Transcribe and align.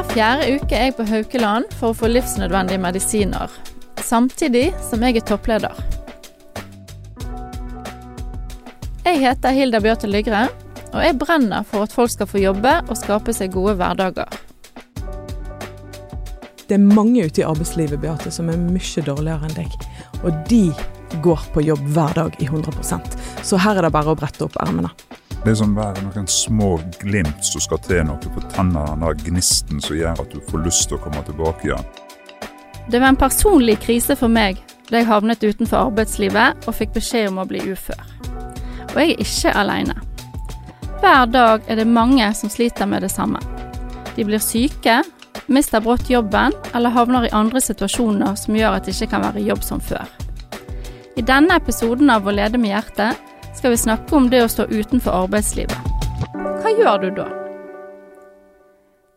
Hver 0.00 0.14
fjerde 0.14 0.44
uke 0.56 0.72
er 0.72 0.86
jeg 0.86 0.94
på 0.96 1.04
Haukeland 1.10 1.72
for 1.76 1.92
å 1.92 1.96
få 1.98 2.08
livsnødvendige 2.08 2.80
medisiner, 2.80 3.52
samtidig 4.00 4.70
som 4.80 5.02
jeg 5.04 5.18
er 5.20 5.26
toppleder. 5.28 5.74
Jeg 9.04 9.20
heter 9.20 9.52
Hilda 9.58 9.82
Bjørte 9.84 10.08
Lygre, 10.08 10.46
og 10.94 11.04
jeg 11.04 11.18
brenner 11.20 11.68
for 11.68 11.84
at 11.84 11.92
folk 11.92 12.14
skal 12.14 12.30
få 12.32 12.40
jobbe 12.40 12.72
og 12.86 12.96
skape 12.96 13.36
seg 13.36 13.52
gode 13.52 13.76
hverdager. 13.76 14.40
Det 16.64 16.78
er 16.78 16.88
mange 16.96 17.28
ute 17.28 17.44
i 17.44 17.48
arbeidslivet 17.52 18.00
Beate, 18.00 18.32
som 18.32 18.48
er 18.48 18.56
mye 18.56 19.04
dårligere 19.04 19.50
enn 19.50 19.58
deg. 19.60 19.80
Og 20.24 20.32
de 20.48 20.64
går 21.20 21.44
på 21.52 21.68
jobb 21.68 21.84
hver 21.92 22.16
dag 22.16 22.40
i 22.40 22.48
100% 22.48 23.20
Så 23.44 23.60
her 23.60 23.76
er 23.76 23.84
det 23.84 23.92
bare 23.92 24.16
å 24.16 24.16
brette 24.16 24.48
opp 24.48 24.56
ermene. 24.64 24.96
Det 25.40 25.54
er 25.54 25.56
som 25.56 25.70
være 25.72 26.02
noen 26.04 26.26
små 26.28 26.74
glimt 27.00 27.46
som 27.48 27.62
skal 27.64 27.78
til 27.86 28.02
noe 28.04 28.20
på 28.20 28.42
tennene, 28.52 28.92
den 29.00 29.22
gnisten 29.24 29.78
som 29.80 29.96
gjør 29.96 30.18
at 30.20 30.34
du 30.34 30.42
får 30.50 30.60
lyst 30.66 30.90
til 30.90 30.98
å 30.98 31.00
komme 31.00 31.22
tilbake 31.24 31.70
igjen. 31.70 31.86
Det 32.92 33.00
var 33.00 33.14
en 33.14 33.18
personlig 33.20 33.78
krise 33.80 34.18
for 34.20 34.28
meg 34.28 34.60
da 34.90 34.98
jeg 35.00 35.08
havnet 35.08 35.40
utenfor 35.40 35.86
arbeidslivet 35.86 36.68
og 36.68 36.76
fikk 36.76 36.92
beskjed 36.98 37.30
om 37.30 37.40
å 37.40 37.46
bli 37.48 37.62
ufør. 37.72 38.02
Og 38.90 38.98
jeg 39.00 39.14
er 39.14 39.24
ikke 39.24 39.54
alene. 39.62 39.96
Hver 41.00 41.32
dag 41.32 41.64
er 41.72 41.80
det 41.80 41.88
mange 41.88 42.28
som 42.36 42.52
sliter 42.52 42.90
med 42.90 43.06
det 43.06 43.12
samme. 43.14 43.40
De 44.18 44.26
blir 44.28 44.44
syke, 44.44 44.98
mister 45.48 45.80
brått 45.80 46.10
jobben 46.12 46.52
eller 46.74 46.92
havner 46.92 47.30
i 47.30 47.32
andre 47.32 47.64
situasjoner 47.64 48.36
som 48.36 48.60
gjør 48.60 48.76
at 48.76 48.84
det 48.84 48.92
ikke 48.92 49.14
kan 49.14 49.24
være 49.30 49.46
jobb 49.46 49.64
som 49.64 49.80
før. 49.80 50.04
I 51.16 51.24
denne 51.24 51.56
episoden 51.56 52.12
av 52.12 52.28
Å 52.28 52.34
lede 52.34 52.60
med 52.60 52.74
hjertet 52.74 53.29
skal 53.54 53.70
vi 53.70 53.76
snakke 53.76 54.16
om 54.16 54.30
det 54.30 54.42
å 54.44 54.48
stå 54.48 54.66
utenfor 54.70 55.24
arbeidslivet. 55.24 55.76
Hva 56.34 56.72
gjør 56.78 57.02
du 57.02 57.08
da? 57.18 57.26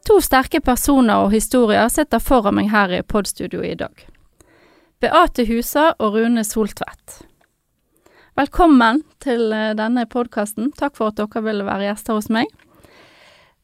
To 0.08 0.18
sterke 0.24 0.60
personer 0.62 1.24
og 1.24 1.32
historier 1.32 1.88
sitter 1.92 2.20
foran 2.20 2.58
meg 2.58 2.72
her 2.74 2.92
i 2.92 3.04
podstudioet 3.08 3.70
i 3.70 3.78
dag. 3.80 3.94
Beate 5.04 5.46
Husa 5.48 5.94
og 6.00 6.18
Rune 6.18 6.44
Soltvedt. 6.48 7.22
Velkommen 8.36 9.04
til 9.22 9.52
eh, 9.54 9.76
denne 9.78 10.08
podkasten. 10.10 10.72
Takk 10.74 10.98
for 10.98 11.12
at 11.12 11.20
dere 11.20 11.44
ville 11.46 11.68
være 11.68 11.92
gjester 11.92 12.18
hos 12.18 12.32
meg. 12.34 12.50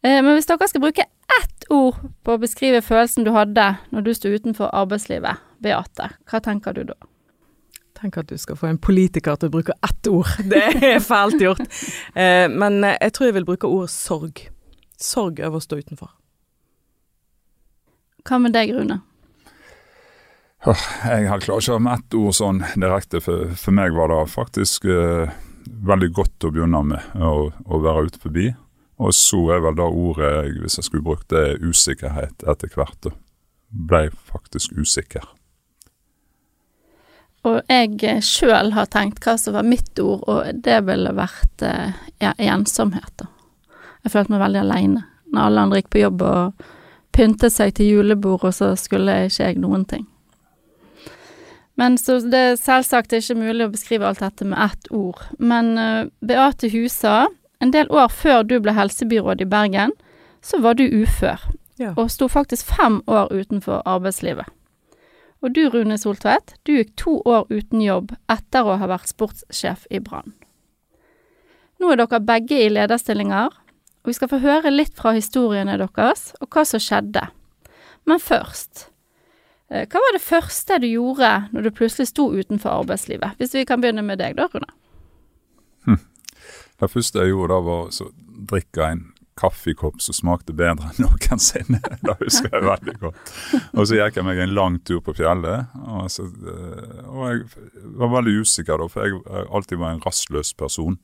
Eh, 0.05 0.19
men 0.21 0.35
hvis 0.35 0.47
dere 0.47 0.67
skal 0.69 0.83
bruke 0.83 1.07
ett 1.39 1.69
ord 1.73 1.97
på 2.23 2.35
å 2.35 2.41
beskrive 2.41 2.83
følelsen 2.85 3.25
du 3.25 3.33
hadde 3.33 3.71
når 3.89 4.05
du 4.05 4.13
sto 4.13 4.29
utenfor 4.29 4.69
arbeidslivet, 4.69 5.41
Beate, 5.59 6.11
hva 6.29 6.43
tenker 6.43 6.77
du 6.77 6.85
da? 6.91 7.08
Tenk 7.99 8.17
at 8.21 8.29
du 8.29 8.37
skal 8.39 8.55
få 8.55 8.69
en 8.69 8.79
politiker 8.79 9.35
til 9.35 9.49
å 9.49 9.55
bruke 9.57 9.75
ett 9.83 10.07
ord. 10.11 10.29
Det 10.51 10.63
er 10.77 11.03
fælt 11.03 11.41
gjort. 11.43 11.65
Eh, 12.15 12.47
men 12.51 12.79
jeg 12.85 13.11
tror 13.15 13.29
jeg 13.29 13.37
vil 13.39 13.49
bruke 13.49 13.67
ordet 13.67 13.91
sorg. 13.91 14.45
Sorg 14.99 15.41
over 15.43 15.59
å 15.59 15.63
stå 15.63 15.81
utenfor. 15.81 16.13
Hva 18.27 18.39
med 18.39 18.55
deg, 18.55 18.71
Rune? 18.75 19.01
Jeg 20.67 21.27
har 21.31 21.39
klarer 21.39 21.63
ikke 21.63 21.79
med 21.79 22.01
ett 22.01 22.15
ord 22.19 22.35
sånn 22.35 22.63
direkte. 22.75 23.21
For, 23.23 23.51
for 23.59 23.75
meg 23.75 23.95
var 23.95 24.11
det 24.11 24.23
faktisk 24.31 24.87
eh, 24.91 25.31
veldig 25.67 26.09
godt 26.15 26.47
å 26.47 26.51
begynne 26.55 26.81
med 26.91 27.23
å, 27.23 27.49
å 27.49 27.81
være 27.83 28.09
ute 28.09 28.23
forbi. 28.23 28.49
Og 28.99 29.15
så 29.15 29.39
er 29.55 29.63
vel 29.63 29.77
da 29.79 29.87
ordet, 29.87 30.33
hvis 30.59 30.75
jeg 30.79 30.89
skulle 30.89 31.05
brukt 31.05 31.29
det, 31.31 31.61
usikkerhet 31.63 32.43
etter 32.43 32.75
hvert. 32.75 33.11
Ble 33.69 34.09
faktisk 34.27 34.75
usikker. 34.75 35.23
Og 37.47 37.61
jeg 37.71 38.23
sjøl 38.25 38.73
har 38.75 38.89
tenkt 38.91 39.23
hva 39.23 39.37
som 39.39 39.55
var 39.55 39.67
mitt 39.67 39.99
ord, 40.03 40.25
og 40.27 40.63
det 40.65 40.81
ville 40.87 41.13
vært 41.15 41.63
eh, 41.63 41.95
ja, 42.19 42.33
ensomhet. 42.35 43.13
da. 43.21 43.29
Jeg 44.03 44.13
følte 44.15 44.33
meg 44.33 44.43
veldig 44.43 44.61
aleine. 44.65 45.05
Når 45.29 45.45
alle 45.45 45.63
andre 45.63 45.81
gikk 45.81 45.91
på 45.93 46.03
jobb 46.03 46.23
og 46.25 46.63
pyntet 47.15 47.53
seg 47.53 47.75
til 47.77 47.93
julebord, 47.93 48.43
og 48.47 48.55
så 48.55 48.73
skulle 48.79 49.25
ikke 49.27 49.51
jeg 49.51 49.59
noen 49.61 49.85
ting. 49.87 50.07
Men 51.79 51.95
så 51.97 52.17
det 52.19 52.39
er 52.43 52.59
selvsagt 52.59 53.13
ikke 53.15 53.37
mulig 53.39 53.63
å 53.63 53.71
beskrive 53.71 54.07
alt 54.07 54.19
dette 54.19 54.43
med 54.43 54.59
ett 54.59 54.89
ord. 54.91 55.21
Men 55.39 55.77
uh, 55.79 56.09
Beate 56.19 56.67
Husa, 56.73 57.29
en 57.63 57.71
del 57.71 57.87
år 57.87 58.11
før 58.11 58.43
du 58.43 58.57
ble 58.59 58.75
helsebyråd 58.75 59.45
i 59.45 59.47
Bergen, 59.47 59.95
så 60.43 60.59
var 60.59 60.75
du 60.75 60.83
ufør. 60.83 61.39
Ja. 61.79 61.93
Og 61.95 62.11
sto 62.11 62.27
faktisk 62.27 62.67
fem 62.75 62.99
år 63.07 63.31
utenfor 63.31 63.85
arbeidslivet. 63.87 64.51
Og 65.39 65.53
du, 65.55 65.61
Rune 65.71 65.95
Soltvedt, 65.97 66.57
du 66.67 66.73
gikk 66.75 66.95
to 66.99 67.19
år 67.27 67.47
uten 67.51 67.81
jobb 67.83 68.11
etter 68.31 68.67
å 68.67 68.75
ha 68.81 68.89
vært 68.91 69.11
sportssjef 69.13 69.85
i 69.89 70.01
Brann. 70.03 70.33
Nå 71.79 71.93
er 71.93 72.01
dere 72.01 72.19
begge 72.19 72.57
i 72.59 72.71
lederstillinger, 72.71 73.53
og 74.03 74.09
vi 74.09 74.15
skal 74.17 74.31
få 74.31 74.41
høre 74.43 74.71
litt 74.73 74.97
fra 74.99 75.13
historiene 75.15 75.77
deres 75.79 76.33
og 76.41 76.49
hva 76.51 76.65
som 76.67 76.83
skjedde. 76.83 77.23
Men 78.09 78.19
først, 78.19 78.89
eh, 79.69 79.87
hva 79.87 80.03
var 80.03 80.15
det 80.15 80.23
første 80.25 80.79
du 80.83 80.89
gjorde 80.89 81.31
når 81.53 81.67
du 81.67 81.71
plutselig 81.71 82.09
sto 82.11 82.29
utenfor 82.35 82.83
arbeidslivet? 82.83 83.39
Hvis 83.39 83.55
vi 83.55 83.65
kan 83.65 83.79
begynne 83.79 84.03
med 84.03 84.19
deg 84.19 84.35
da, 84.35 84.49
Rune. 84.51 84.75
Det 86.79 86.87
første 86.87 87.19
jeg 87.19 87.33
gjorde 87.33 87.55
da 87.55 87.63
var 87.63 87.89
å 87.91 88.11
drikke 88.49 88.85
en 88.87 89.01
kaffekopp 89.39 90.01
som 90.03 90.15
smakte 90.17 90.55
bedre 90.57 90.91
enn 90.91 91.05
noensinne. 91.05 91.79
Det 92.05 92.15
husker 92.21 92.51
jeg 92.53 92.67
veldig 92.67 92.95
godt. 93.01 93.33
Og 93.73 93.87
så 93.87 93.99
gikk 93.99 94.19
jeg 94.19 94.27
meg 94.27 94.41
en 94.43 94.55
lang 94.57 94.79
tur 94.87 95.01
på 95.05 95.15
fjellet. 95.17 95.71
Og, 95.85 96.09
så, 96.11 96.27
eh, 96.27 97.01
og 97.07 97.23
jeg 97.29 97.43
var 98.01 98.13
veldig 98.17 98.35
usikker, 98.43 98.81
da, 98.81 98.89
for 98.91 99.07
jeg 99.07 99.47
alltid 99.47 99.81
var 99.81 99.95
en 99.95 100.03
rastløs 100.05 100.53
person. 100.59 100.99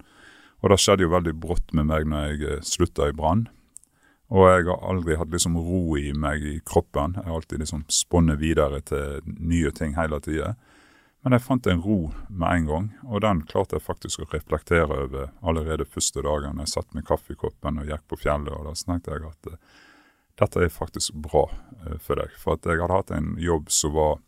Og 0.63 0.71
det 0.71 0.79
skjedde 0.81 1.05
jo 1.05 1.13
veldig 1.13 1.35
brått 1.37 1.75
med 1.77 1.89
meg 1.91 2.07
når 2.09 2.31
jeg 2.31 2.49
eh, 2.49 2.63
slutta 2.65 3.09
i 3.09 3.15
Brann. 3.15 3.47
Og 4.33 4.47
jeg 4.49 4.65
har 4.71 4.85
aldri 4.89 5.17
hatt 5.19 5.33
liksom 5.33 5.57
ro 5.61 5.97
i 6.01 6.09
meg 6.17 6.45
i 6.45 6.55
kroppen. 6.65 7.13
Jeg 7.19 7.29
har 7.29 7.37
alltid 7.37 7.61
liksom 7.61 7.83
spunnet 7.93 8.41
videre 8.41 8.81
til 8.81 9.21
nye 9.37 9.71
ting 9.75 9.93
hele 9.99 10.17
tida. 10.25 10.55
Men 11.25 11.33
jeg 11.33 11.41
fant 11.41 11.67
en 11.71 11.79
ro 11.81 12.11
med 12.29 12.51
en 12.51 12.65
gang, 12.69 12.87
og 13.09 13.23
den 13.25 13.39
klarte 13.49 13.79
jeg 13.79 13.81
faktisk 13.87 14.21
å 14.21 14.27
reflektere 14.29 14.93
over 15.07 15.31
allerede 15.41 15.87
første 15.89 16.21
dagen 16.21 16.59
jeg 16.61 16.69
satt 16.69 16.93
med 16.93 17.07
kaffekoppen 17.07 17.79
og 17.81 17.89
gikk 17.89 18.03
på 18.11 18.19
fjellet. 18.21 18.51
og 18.53 18.67
Da 18.67 18.73
tenkte 18.77 19.15
jeg 19.15 19.25
at 19.31 19.49
uh, 19.49 19.55
dette 20.37 20.61
er 20.61 20.69
faktisk 20.69 21.17
bra 21.25 21.47
uh, 21.49 21.95
for 21.97 22.21
deg. 22.21 22.37
For 22.37 22.59
at 22.59 22.69
jeg 22.69 22.77
hadde 22.77 22.99
hatt 22.99 23.15
en 23.17 23.33
jobb 23.41 23.73
som 23.73 23.95
var 23.97 24.21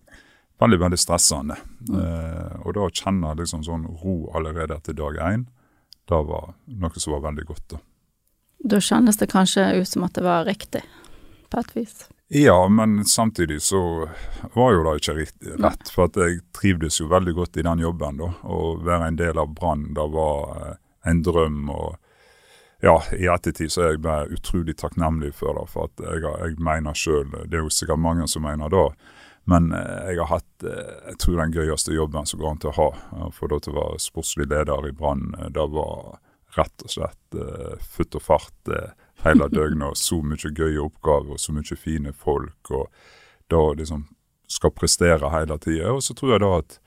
veldig 0.58 0.82
veldig 0.88 1.00
stressende. 1.04 1.60
Mm. 1.86 2.02
Uh, 2.02 2.58
og 2.66 2.74
da 2.80 2.88
å 2.88 2.96
kjenne 3.04 3.38
liksom 3.44 3.68
sånn 3.70 3.86
ro 4.02 4.18
allerede 4.34 4.82
etter 4.82 4.98
dag 4.98 5.22
én, 5.22 5.46
det 6.10 6.24
var 6.34 6.56
noe 6.66 6.98
som 6.98 7.14
var 7.14 7.28
veldig 7.30 7.46
godt. 7.52 7.78
Da 7.78 7.84
Da 8.74 8.82
kjennes 8.82 9.22
det 9.22 9.30
kanskje 9.38 9.70
ut 9.78 9.94
som 9.94 10.10
at 10.10 10.18
det 10.18 10.26
var 10.26 10.50
riktig, 10.50 10.82
på 11.54 11.62
et 11.62 11.78
vis. 11.78 12.08
Ja, 12.30 12.68
men 12.68 13.06
samtidig 13.06 13.62
så 13.62 14.10
var 14.54 14.74
jo 14.74 14.84
det 14.84 14.96
ikke 15.00 15.14
rett. 15.64 15.92
For 15.94 16.10
at 16.10 16.18
jeg 16.20 16.42
trivdes 16.56 17.00
jo 17.00 17.08
veldig 17.08 17.34
godt 17.38 17.58
i 17.58 17.64
den 17.64 17.80
jobben. 17.80 18.20
da, 18.20 18.34
Å 18.44 18.76
være 18.84 19.08
en 19.08 19.20
del 19.20 19.40
av 19.40 19.54
Brann, 19.56 19.94
det 19.96 20.08
var 20.12 20.58
eh, 20.58 20.74
en 21.08 21.22
drøm. 21.24 21.70
og 21.72 21.96
ja, 22.84 22.98
i 23.16 23.30
ettertid 23.32 23.72
så 23.72 23.82
er 23.82 23.96
jeg 23.96 24.04
bare 24.04 24.28
utrolig 24.36 24.76
takknemlig 24.78 25.32
for 25.40 25.56
det. 25.56 25.70
For 25.72 25.88
at 25.88 26.04
jeg, 26.04 26.26
jeg 26.28 26.60
mener 26.60 26.94
sjøl, 27.00 27.32
det 27.48 27.62
er 27.62 27.64
jo 27.64 27.72
sikkert 27.74 28.04
mange 28.04 28.28
som 28.28 28.44
mener 28.44 28.76
det, 28.76 28.86
men 29.48 29.72
eh, 29.72 30.12
jeg 30.12 30.20
har 30.20 30.34
hatt 30.36 30.68
eh, 30.68 30.94
jeg 31.14 31.22
tror 31.24 31.40
den 31.40 31.56
gøyeste 31.56 31.96
jobben 31.96 32.28
som 32.28 32.44
går 32.44 32.52
an 32.52 32.60
til 32.60 32.74
å 32.74 32.78
ha. 32.82 32.90
For 33.40 33.48
da 33.48 33.64
til 33.64 33.72
å 33.72 33.80
være 33.80 34.04
sportslig 34.04 34.52
leder 34.52 34.92
i 34.92 34.92
Brann, 34.92 35.32
det 35.56 35.70
var 35.72 36.20
rett 36.58 36.84
og 36.84 36.92
slett 36.92 37.38
futt 37.94 38.18
og 38.18 38.24
fart 38.24 38.72
hele 39.24 39.48
døgnet, 39.50 39.94
og 39.94 39.98
så 39.98 40.20
mye 40.26 40.52
gøye 40.52 40.82
oppgaver 40.84 41.36
og 41.38 41.42
så 41.42 41.56
mye 41.56 41.78
fine 41.80 42.14
folk, 42.14 42.72
og 42.72 42.90
da 43.52 43.62
liksom 43.78 44.08
skal 44.48 44.74
prestere 44.76 45.32
hele 45.34 45.58
tida. 45.60 45.94
Og 45.94 46.04
så 46.04 46.16
tror 46.18 46.36
jeg 46.36 46.44
da 46.44 46.52
at 46.62 46.80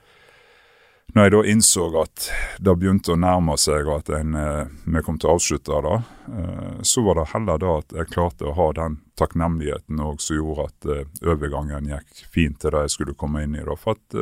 når 1.10 1.26
jeg 1.26 1.32
da 1.34 1.40
innså 1.50 1.84
at 1.98 2.26
det 2.62 2.74
begynte 2.78 3.14
å 3.14 3.18
nærme 3.18 3.56
seg, 3.58 3.88
og 3.88 4.04
at 4.04 4.12
en, 4.14 4.34
eh, 4.38 4.70
vi 4.86 5.02
kom 5.02 5.18
til 5.18 5.32
å 5.32 5.34
avslutte 5.38 5.80
det, 5.86 5.96
eh, 6.38 6.82
så 6.86 7.02
var 7.02 7.18
det 7.18 7.30
heller 7.32 7.58
da 7.58 7.72
at 7.80 7.94
jeg 7.96 8.12
klarte 8.12 8.46
å 8.46 8.54
ha 8.54 8.68
den 8.78 9.00
takknemligheten 9.18 9.98
òg 9.98 10.20
som 10.22 10.38
gjorde 10.38 10.68
at 10.68 10.86
eh, 10.86 11.08
overgangen 11.26 11.90
gikk 11.90 12.26
fint 12.30 12.60
til 12.60 12.70
det 12.76 12.84
jeg 12.86 12.94
skulle 12.94 13.18
komme 13.18 13.42
inn 13.42 13.58
i. 13.58 13.64
da, 13.66 13.74
for 13.74 13.98
at 13.98 14.20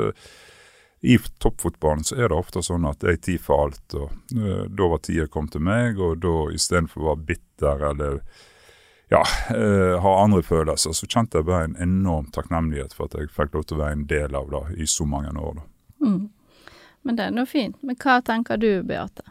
i 1.01 1.19
toppfotballen 1.39 2.05
så 2.05 2.17
er 2.17 2.29
det 2.29 2.39
ofte 2.39 2.63
sånn 2.63 2.87
at 2.89 3.01
det 3.05 3.13
er 3.13 3.21
tid 3.23 3.43
for 3.43 3.69
alt. 3.69 3.95
og 3.95 4.11
uh, 4.35 4.65
Da 4.67 4.91
var 4.91 5.03
tida 5.03 5.29
kommet 5.31 5.55
til 5.55 5.65
meg, 5.67 6.01
og 6.03 6.19
da 6.25 6.37
istedenfor 6.55 7.05
å 7.05 7.11
være 7.13 7.27
bitter 7.33 7.85
eller 7.93 8.21
ja, 9.09 9.23
uh, 9.55 9.95
ha 10.03 10.15
andre 10.25 10.43
følelser, 10.45 10.93
så 10.93 11.07
kjente 11.07 11.41
jeg 11.41 11.49
bare 11.49 11.71
en 11.71 11.79
enorm 11.81 12.29
takknemlighet 12.35 12.97
for 12.97 13.09
at 13.09 13.17
jeg 13.17 13.31
fikk 13.33 13.55
lov 13.55 13.69
til 13.69 13.79
å 13.79 13.85
være 13.85 13.97
en 14.01 14.07
del 14.11 14.37
av 14.37 14.51
det 14.53 14.83
i 14.83 14.89
så 14.91 15.07
mange 15.09 15.33
år. 15.33 15.63
Mm. 16.05 16.29
Men 17.07 17.17
det 17.17 17.29
er 17.29 17.35
nå 17.35 17.47
fint. 17.49 17.79
Men 17.81 17.97
hva 17.97 18.19
tenker 18.25 18.59
du, 18.61 18.71
Beate? 18.85 19.25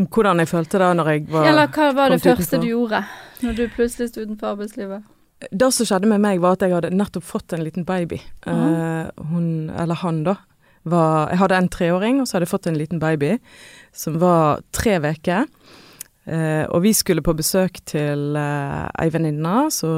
Om 0.00 0.06
hvordan 0.08 0.40
jeg 0.40 0.48
følte 0.48 0.78
det 0.80 0.92
når 0.96 1.10
jeg 1.10 1.26
var 1.28 1.46
Eller 1.50 1.68
hva 1.68 1.90
var 1.92 2.14
det 2.14 2.22
første 2.22 2.56
utenfor? 2.56 2.62
du 2.62 2.70
gjorde 2.70 3.02
når 3.42 3.58
du 3.58 3.64
plutselig 3.74 4.08
sto 4.08 4.22
utenfor 4.24 4.54
arbeidslivet? 4.54 5.02
Det 5.50 5.68
som 5.74 5.88
skjedde 5.88 6.10
med 6.10 6.22
meg, 6.22 6.40
var 6.42 6.56
at 6.56 6.64
jeg 6.64 6.74
hadde 6.74 6.92
nettopp 6.94 7.26
fått 7.26 7.54
en 7.56 7.64
liten 7.64 7.86
baby. 7.88 8.20
Mm. 8.46 9.10
Hun, 9.32 9.46
eller 9.70 9.98
han, 10.02 10.22
da. 10.28 10.36
Var, 10.82 11.30
jeg 11.30 11.40
hadde 11.42 11.58
en 11.58 11.70
treåring, 11.70 12.20
og 12.20 12.26
så 12.26 12.36
hadde 12.36 12.48
jeg 12.48 12.54
fått 12.54 12.68
en 12.70 12.78
liten 12.78 13.02
baby 13.02 13.36
som 13.96 14.18
var 14.22 14.62
tre 14.74 14.98
uker. 15.02 15.46
Eh, 16.22 16.64
og 16.70 16.84
vi 16.84 16.92
skulle 16.94 17.22
på 17.24 17.34
besøk 17.34 17.80
til 17.88 18.36
eh, 18.38 18.84
ei 19.02 19.08
venninne, 19.10 19.54
så 19.74 19.88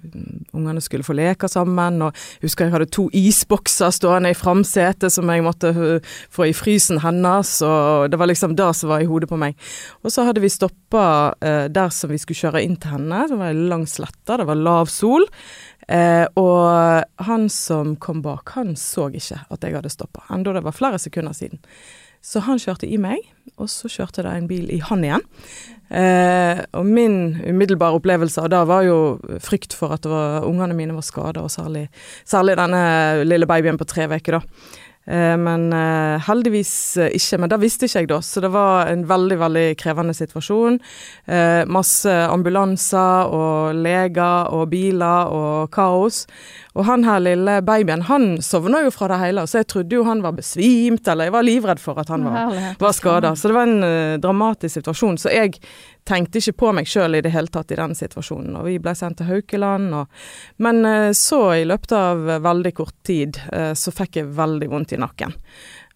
mm, 0.00 0.54
ungene 0.56 0.80
skulle 0.80 1.04
få 1.04 1.16
leke 1.16 1.48
sammen. 1.50 2.00
Og 2.06 2.16
husker 2.44 2.66
jeg 2.66 2.74
hadde 2.74 2.88
to 2.94 3.10
isbokser 3.12 3.92
stående 3.92 4.32
i 4.32 4.38
framsetet 4.38 5.12
som 5.12 5.28
jeg 5.28 5.44
måtte 5.44 5.74
uh, 5.76 6.14
få 6.32 6.48
i 6.48 6.54
frysen 6.56 7.02
hennes, 7.04 7.50
og 7.66 8.08
det 8.10 8.20
var 8.20 8.30
liksom 8.30 8.56
det 8.56 8.70
som 8.78 8.92
var 8.94 9.04
i 9.04 9.08
hodet 9.08 9.28
på 9.28 9.38
meg. 9.40 9.58
Og 10.02 10.14
så 10.14 10.24
hadde 10.24 10.42
vi 10.44 10.52
stoppa 10.52 11.06
eh, 11.44 11.66
der 11.72 11.92
som 11.92 12.12
vi 12.12 12.20
skulle 12.22 12.40
kjøre 12.40 12.64
inn 12.64 12.78
til 12.80 12.96
henne, 12.96 13.26
det 13.28 13.38
var 13.40 13.52
ei 13.52 13.68
lang 13.68 13.84
slette, 13.90 14.38
det 14.40 14.48
var 14.48 14.60
lav 14.60 14.88
sol. 14.92 15.28
Eh, 15.88 16.24
og 16.40 17.26
han 17.26 17.48
som 17.52 17.92
kom 18.00 18.22
bak, 18.24 18.54
han 18.56 18.72
så 18.80 19.10
ikke 19.12 19.42
at 19.52 19.66
jeg 19.66 19.76
hadde 19.76 19.92
stoppa, 19.92 20.24
enda 20.32 20.56
det 20.56 20.64
var 20.64 20.76
flere 20.76 21.00
sekunder 21.02 21.36
siden. 21.36 21.60
Så 22.24 22.40
han 22.46 22.60
kjørte 22.60 22.88
i 22.88 22.96
meg, 23.00 23.20
og 23.60 23.68
så 23.68 23.90
kjørte 23.92 24.24
det 24.24 24.32
en 24.32 24.48
bil 24.48 24.70
i 24.72 24.80
han 24.80 25.04
igjen. 25.04 25.24
Eh, 25.94 26.62
og 26.72 26.86
min 26.88 27.18
umiddelbare 27.44 27.98
opplevelse 27.98 28.40
av 28.40 28.48
det 28.50 28.62
var 28.70 28.86
jo 28.86 28.96
frykt 29.44 29.76
for 29.76 29.92
at 29.94 30.08
var, 30.08 30.46
ungene 30.48 30.76
mine 30.76 30.96
var 30.96 31.04
skada, 31.04 31.44
og 31.44 31.52
særlig, 31.52 31.90
særlig, 32.24 32.56
denne 32.58 32.80
lille 33.28 33.48
babyen 33.50 33.78
på 33.78 33.88
tre 33.88 34.08
uker, 34.08 34.38
da. 34.38 34.72
Eh, 35.04 35.36
men 35.36 35.68
eh, 35.76 36.16
heldigvis 36.24 36.72
ikke. 37.10 37.42
Men 37.42 37.52
det 37.52 37.60
visste 37.62 37.88
ikke 37.88 38.04
jeg 38.04 38.10
da, 38.14 38.20
så 38.24 38.40
det 38.44 38.50
var 38.54 38.88
en 38.88 39.04
veldig, 39.08 39.38
veldig 39.42 39.66
krevende 39.80 40.16
situasjon. 40.16 40.80
Eh, 41.28 41.62
masse 41.68 42.14
ambulanser 42.24 43.34
og 43.34 43.76
leger 43.84 44.54
og 44.56 44.70
biler 44.72 45.34
og 45.34 45.70
kaos. 45.74 46.24
Og 46.74 46.84
han 46.88 47.04
her 47.06 47.20
lille 47.22 47.60
babyen, 47.62 48.02
han 48.08 48.40
sovna 48.42 48.80
jo 48.82 48.90
fra 48.90 49.06
det 49.12 49.20
hele, 49.20 49.44
så 49.46 49.60
jeg 49.60 49.68
trodde 49.70 49.94
jo 49.94 50.06
han 50.08 50.24
var 50.24 50.34
besvimt, 50.34 51.06
eller 51.06 51.28
jeg 51.28 51.34
var 51.36 51.46
livredd 51.46 51.82
for 51.82 52.00
at 52.02 52.10
han 52.10 52.26
var, 52.26 52.56
var 52.80 52.96
skada. 52.96 53.34
Så 53.38 53.50
det 53.50 53.54
var 53.54 53.68
en 53.68 53.86
uh, 53.86 54.16
dramatisk 54.18 54.80
situasjon. 54.80 55.20
Så 55.22 55.30
jeg 55.30 55.54
tenkte 56.08 56.42
ikke 56.42 56.56
på 56.64 56.72
meg 56.74 56.90
sjøl 56.90 57.14
i 57.14 57.22
det 57.24 57.30
hele 57.34 57.52
tatt 57.54 57.70
i 57.70 57.78
den 57.78 57.94
situasjonen. 57.94 58.58
Og 58.58 58.66
vi 58.66 58.80
ble 58.82 58.96
sendt 58.98 59.20
til 59.22 59.30
Haukeland. 59.30 59.94
Og, 60.00 60.26
men 60.66 60.82
uh, 60.82 61.12
så, 61.14 61.40
i 61.60 61.68
løpet 61.68 61.94
av 61.94 62.26
veldig 62.42 62.74
kort 62.74 62.96
tid, 63.06 63.38
uh, 63.54 63.70
så 63.78 63.94
fikk 63.94 64.18
jeg 64.18 64.34
veldig 64.34 64.72
vondt 64.74 64.98
i 64.98 65.02
nakken. 65.04 65.38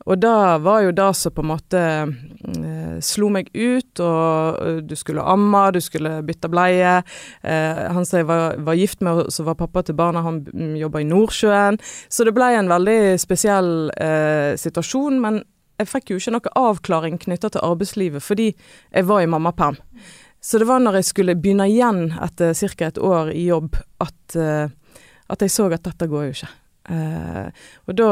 Og 0.06 0.18
det 0.22 0.36
var 0.62 0.82
jo 0.84 0.92
det 0.94 1.08
som 1.18 1.34
på 1.34 1.42
en 1.42 1.50
måte 1.50 1.80
eh, 1.82 2.98
slo 3.04 3.28
meg 3.34 3.50
ut, 3.52 4.00
og 4.00 4.60
uh, 4.62 4.78
du 4.84 4.94
skulle 4.96 5.24
amme, 5.26 5.64
du 5.74 5.80
skulle 5.84 6.20
bytte 6.26 6.50
bleie. 6.52 6.94
Eh, 7.42 7.82
han 7.92 8.06
som 8.06 8.20
jeg 8.20 8.28
var, 8.28 8.56
var, 8.64 8.78
gift 8.78 9.02
med, 9.04 9.26
som 9.34 9.48
var 9.48 9.58
pappa 9.58 9.82
til 9.82 9.98
barna, 9.98 10.22
han 10.24 10.44
jobba 10.78 11.02
i 11.02 11.08
Nordsjøen. 11.08 11.80
Så 12.08 12.24
det 12.24 12.34
ble 12.36 12.52
en 12.56 12.70
veldig 12.70 13.18
spesiell 13.20 13.90
eh, 13.98 14.54
situasjon, 14.60 15.18
men 15.24 15.42
jeg 15.78 15.90
fikk 15.90 16.12
jo 16.12 16.20
ikke 16.22 16.34
noe 16.34 16.54
avklaring 16.58 17.18
knytta 17.22 17.52
til 17.54 17.62
arbeidslivet 17.62 18.24
fordi 18.24 18.48
jeg 18.50 19.06
var 19.06 19.22
i 19.22 19.28
mammaperm. 19.30 19.76
Så 20.42 20.58
det 20.58 20.66
var 20.70 20.80
når 20.82 21.00
jeg 21.00 21.08
skulle 21.10 21.36
begynne 21.38 21.68
igjen 21.70 22.14
etter 22.22 22.54
ca. 22.54 22.86
et 22.86 22.98
år 22.98 23.30
i 23.34 23.44
jobb, 23.48 23.76
at, 24.02 24.38
uh, 24.38 24.70
at 25.28 25.42
jeg 25.42 25.54
så 25.54 25.66
at 25.74 25.84
dette 25.86 26.06
går 26.10 26.28
jo 26.28 26.34
ikke. 26.36 26.50
Uh, 26.88 27.50
og 27.85 27.99
da, 27.99 28.08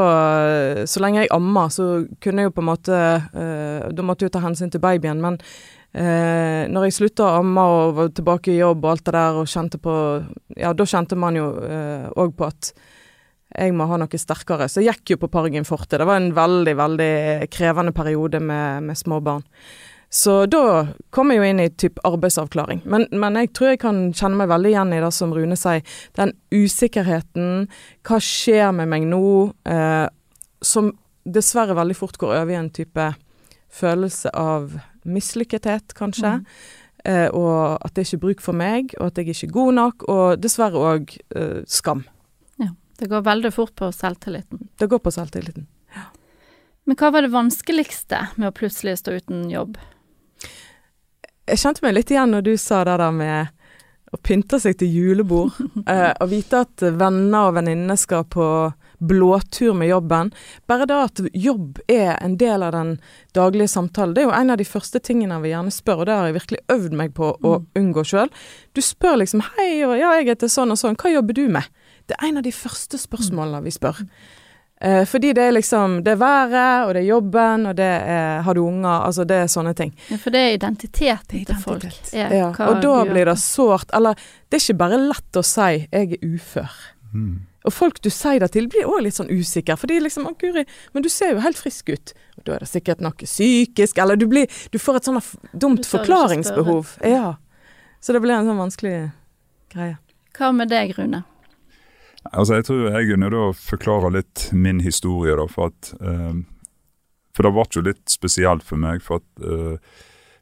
så 0.85 1.01
lenge 1.01 1.23
jeg 1.23 1.33
amma, 1.33 1.63
så 1.73 2.05
kunne 2.21 2.43
jeg 2.43 2.51
jo 2.51 2.57
på 2.59 2.61
en 2.61 2.69
måte 2.69 2.93
uh, 2.93 3.87
Da 3.89 4.05
måtte 4.05 4.27
jeg 4.27 4.29
jo 4.29 4.35
ta 4.35 4.43
hensyn 4.45 4.69
til 4.73 4.83
babyen, 4.85 5.23
men 5.23 5.39
uh, 5.41 6.69
når 6.69 6.89
jeg 6.89 6.97
slutta 6.99 7.25
å 7.25 7.39
amme 7.41 7.65
og 7.73 7.97
var 7.97 8.13
tilbake 8.13 8.53
i 8.53 8.59
jobb 8.59 8.85
og 8.85 8.91
alt 8.93 9.07
det 9.09 9.17
der, 9.17 9.41
og 9.41 9.49
kjente 9.49 9.81
på 9.81 9.97
Ja, 10.61 10.75
da 10.77 10.89
kjente 10.89 11.17
man 11.17 11.41
jo 11.41 11.49
òg 12.17 12.37
på 12.37 12.51
at 12.51 12.75
jeg 13.57 13.73
må 13.73 13.87
ha 13.89 13.97
noe 13.97 14.19
sterkere. 14.21 14.67
Så 14.69 14.83
jeg 14.83 14.99
gikk 14.99 15.15
jo 15.15 15.21
på 15.23 15.31
Pargin 15.33 15.65
forte. 15.65 15.97
Det 15.97 16.05
var 16.05 16.19
en 16.21 16.33
veldig, 16.37 16.75
veldig 16.77 17.13
krevende 17.53 17.95
periode 17.97 18.41
med, 18.43 18.89
med 18.91 18.99
små 18.99 19.23
barn. 19.25 19.45
Så 20.13 20.47
da 20.49 20.87
kom 21.11 21.33
jeg 21.33 21.41
jo 21.41 21.49
inn 21.49 21.61
i 21.61 21.71
typ 21.75 21.99
arbeidsavklaring. 22.07 22.85
Men, 22.89 23.09
men, 23.11 23.39
jeg 23.43 23.51
tror 23.57 23.73
jeg 23.73 23.83
kan 23.83 24.01
kjenne 24.15 24.39
meg 24.39 24.51
veldig 24.53 24.71
igjen 24.71 24.95
i 24.95 25.03
det 25.03 25.13
som 25.15 25.35
Rune 25.35 25.59
sier. 25.59 25.83
Den 26.17 26.33
usikkerheten. 26.55 27.67
Hva 28.07 28.21
skjer 28.23 28.71
med 28.77 28.91
meg 28.93 29.07
nå? 29.11 29.27
Eh, 29.67 30.07
som 30.65 30.93
dessverre 31.27 31.77
veldig 31.77 31.97
fort 31.99 32.19
går 32.23 32.37
over 32.39 32.55
i 32.55 32.59
en 32.59 32.73
type 32.73 33.11
følelse 33.77 34.31
av 34.31 34.79
mislykkethet, 35.07 35.95
kanskje. 35.99 36.39
Mm. 36.39 36.45
Eh, 37.07 37.29
og 37.35 37.83
at 37.85 37.95
det 37.95 38.03
er 38.03 38.09
ikke 38.09 38.23
bruk 38.25 38.45
for 38.45 38.59
meg, 38.59 38.95
og 38.99 39.11
at 39.11 39.19
jeg 39.21 39.35
ikke 39.35 39.51
er 39.51 39.57
god 39.59 39.79
nok. 39.81 40.07
Og 40.11 40.43
dessverre 40.43 40.85
òg 40.95 41.17
eh, 41.37 41.65
skam. 41.71 42.07
Ja. 42.63 42.73
Det 42.97 43.11
går 43.13 43.27
veldig 43.27 43.53
fort 43.53 43.75
på 43.77 43.91
selvtilliten. 43.93 44.71
Det 44.79 44.89
går 44.89 45.03
på 45.05 45.13
selvtilliten. 45.13 45.67
Men 46.87 46.97
hva 46.97 47.11
var 47.11 47.27
det 47.27 47.35
vanskeligste 47.35 48.29
med 48.39 48.49
å 48.49 48.55
plutselig 48.55 49.01
stå 49.03 49.19
uten 49.19 49.49
jobb? 49.51 49.75
Jeg 51.47 51.63
kjente 51.63 51.85
meg 51.85 51.95
litt 51.95 52.11
igjen 52.11 52.33
når 52.35 52.43
du 52.43 52.57
sa 52.59 52.83
det 52.87 52.97
der 52.99 53.15
med 53.15 53.53
å 54.15 54.19
pynte 54.23 54.59
seg 54.63 54.79
til 54.81 54.91
julebord. 54.91 55.55
eh, 55.93 56.13
og 56.13 56.31
vite 56.31 56.65
at 56.67 56.83
venner 56.99 57.51
og 57.51 57.57
venninner 57.59 57.99
skal 58.01 58.27
på 58.31 58.47
blåtur 58.99 59.75
med 59.77 59.91
jobben. 59.91 60.31
Bare 60.67 60.87
det 60.89 60.97
at 60.97 61.21
jobb 61.33 61.81
er 61.93 62.15
en 62.17 62.37
del 62.41 62.65
av 62.65 62.73
den 62.73 62.95
daglige 63.37 63.69
samtalen, 63.69 64.15
det 64.17 64.25
er 64.25 64.31
jo 64.31 64.37
en 64.39 64.55
av 64.55 64.61
de 64.61 64.69
første 64.69 65.03
tingene 65.05 65.39
vil 65.43 65.53
gjerne 65.53 65.75
spørre, 65.75 66.01
og 66.01 66.09
det 66.09 66.17
har 66.17 66.31
jeg 66.31 66.39
virkelig 66.39 66.63
øvd 66.73 66.97
meg 67.03 67.13
på 67.19 67.29
å 67.37 67.53
mm. 67.59 67.69
unngå 67.83 68.07
sjøl. 68.09 68.33
Du 68.73 68.81
spør 68.85 69.21
liksom 69.21 69.45
'hei, 69.45 69.69
ja, 69.83 69.93
jeg 70.01 70.31
heter 70.31 70.53
sånn 70.53 70.73
og 70.73 70.81
sånn, 70.81 70.97
hva 70.97 71.13
jobber 71.13 71.37
du 71.37 71.47
med?' 71.49 71.69
Det 72.07 72.15
er 72.17 72.29
en 72.29 72.39
av 72.39 72.47
de 72.47 72.55
første 72.55 72.99
spørsmålene 73.03 73.65
vi 73.65 73.73
spør. 73.75 74.05
Eh, 74.81 75.05
fordi 75.09 75.33
det 75.33 75.43
er 75.43 75.53
liksom 75.57 76.05
Det 76.05 76.13
er 76.13 76.17
været, 76.21 76.87
og 76.87 76.95
det 76.95 77.01
er 77.01 77.07
jobben, 77.07 77.67
og 77.67 77.77
det 77.77 77.85
er 77.85 78.43
Har 78.43 78.55
du 78.55 78.61
unger? 78.61 79.07
Altså 79.07 79.25
det 79.25 79.37
er 79.37 79.47
sånne 79.49 79.73
ting. 79.75 79.95
Ja, 80.11 80.17
for 80.21 80.31
det 80.31 80.41
er 80.41 80.57
identiteten 80.59 81.45
til 81.49 81.61
folk. 81.63 81.87
Er, 82.13 82.35
ja. 82.35 82.51
Og 82.51 82.83
da 82.83 83.05
blir 83.09 83.25
det 83.25 83.39
sårt 83.41 83.91
Eller 83.97 84.15
det 84.51 84.59
er 84.61 84.65
ikke 84.67 84.79
bare 84.85 84.99
lett 85.01 85.37
å 85.37 85.43
si 85.43 85.89
'jeg 85.91 86.13
er 86.13 86.27
ufør'. 86.27 86.77
Mm. 87.15 87.41
Og 87.65 87.73
folk 87.73 88.03
du 88.03 88.11
sier 88.11 88.39
det 88.39 88.53
til, 88.53 88.69
blir 88.69 88.87
òg 88.87 89.03
litt 89.03 89.15
sånn 89.15 89.31
usikre. 89.31 89.77
For 89.77 89.87
de 89.87 90.01
liksom 90.01 90.27
'Å, 90.27 90.39
Guri, 90.39 90.65
men 90.93 91.03
du 91.03 91.09
ser 91.09 91.33
jo 91.33 91.41
helt 91.41 91.59
frisk 91.59 91.89
ut'. 91.89 92.13
Og 92.39 92.45
da 92.45 92.53
er 92.55 92.59
det 92.59 92.69
sikkert 92.69 93.01
noe 93.01 93.13
psykisk, 93.13 93.99
eller 93.99 94.17
du 94.17 94.27
blir 94.27 94.47
Du 94.71 94.79
får 94.79 94.97
et 94.97 95.05
sånt 95.05 95.25
dumt 95.59 95.87
forklaringsbehov. 95.87 96.99
Ja. 97.03 97.35
Så 98.01 98.13
det 98.13 98.23
blir 98.23 98.39
en 98.39 98.47
sånn 98.47 98.59
vanskelig 98.59 99.13
greie. 99.71 99.99
Hva 100.39 100.53
med 100.55 100.69
deg, 100.69 100.99
Rune? 100.99 101.25
Altså, 102.33 102.55
Jeg 102.55 102.65
tror 102.65 102.91
jeg 102.91 103.17
til 103.17 103.35
å 103.39 103.53
forklare 103.53 104.13
litt 104.13 104.51
min 104.53 104.81
historie. 104.81 105.37
da, 105.37 105.47
For 105.47 105.73
at, 105.73 105.95
uh, 106.01 106.43
for 107.35 107.43
det 107.43 107.53
ble 107.53 107.67
jo 107.75 107.87
litt 107.87 108.05
spesielt 108.11 108.63
for 108.63 108.77
meg. 108.77 109.03
for 109.03 109.23
at 109.23 109.45
uh, 109.45 109.79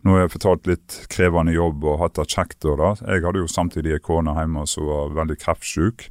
Nå 0.05 0.13
har 0.13 0.27
jeg 0.27 0.35
fortalt 0.35 0.67
litt 0.69 1.07
krevende 1.09 1.55
jobb 1.55 1.85
og 1.85 2.01
hatt 2.03 2.15
det 2.15 2.29
kjekt. 2.29 2.61
da. 2.61 2.95
Jeg 3.09 3.25
hadde 3.25 3.41
jo 3.41 3.49
samtidig 3.49 3.95
en 3.95 4.05
kone 4.05 4.35
hjemme 4.37 4.67
som 4.67 4.85
var 4.85 5.15
veldig 5.17 5.39
kreftsyk. 5.41 6.11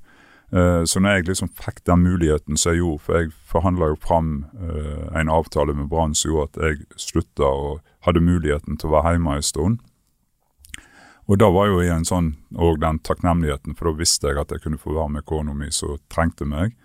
Uh, 0.53 0.83
så 0.86 1.00
når 1.00 1.17
jeg 1.17 1.27
liksom 1.29 1.50
fikk 1.50 1.83
den 1.86 2.03
muligheten 2.05 2.57
som 2.57 2.74
jeg 2.74 2.81
gjorde, 2.81 3.01
for 3.05 3.17
jeg 3.17 3.31
forhandla 3.50 3.88
jo 3.93 3.95
fram 4.01 4.45
uh, 4.62 5.09
en 5.17 5.29
avtale 5.29 5.74
med 5.74 5.89
Brann 5.89 6.13
som 6.13 6.29
gjorde 6.31 6.50
at 6.51 6.62
jeg 6.62 6.86
slutta 6.97 7.50
og 7.50 7.81
hadde 8.05 8.21
muligheten 8.21 8.77
til 8.77 8.89
å 8.89 8.95
være 8.97 9.15
hjemme 9.15 9.38
en 9.38 9.45
stund, 9.45 9.79
og 11.25 11.39
da 11.39 11.47
var 11.55 11.69
jo 11.71 11.81
i 11.83 11.91
en 11.91 12.05
sånn, 12.07 12.33
og 12.59 12.81
den 12.83 12.99
takknemligheten, 12.99 13.77
for 13.79 13.89
da 13.89 13.99
visste 14.01 14.31
jeg 14.31 14.41
at 14.41 14.51
jeg 14.51 14.65
kunne 14.65 14.81
få 14.81 14.95
være 14.97 15.17
med 15.17 15.27
kona 15.29 15.55
mi 15.55 15.69
som 15.71 15.95
trengte 16.11 16.47
meg. 16.49 16.75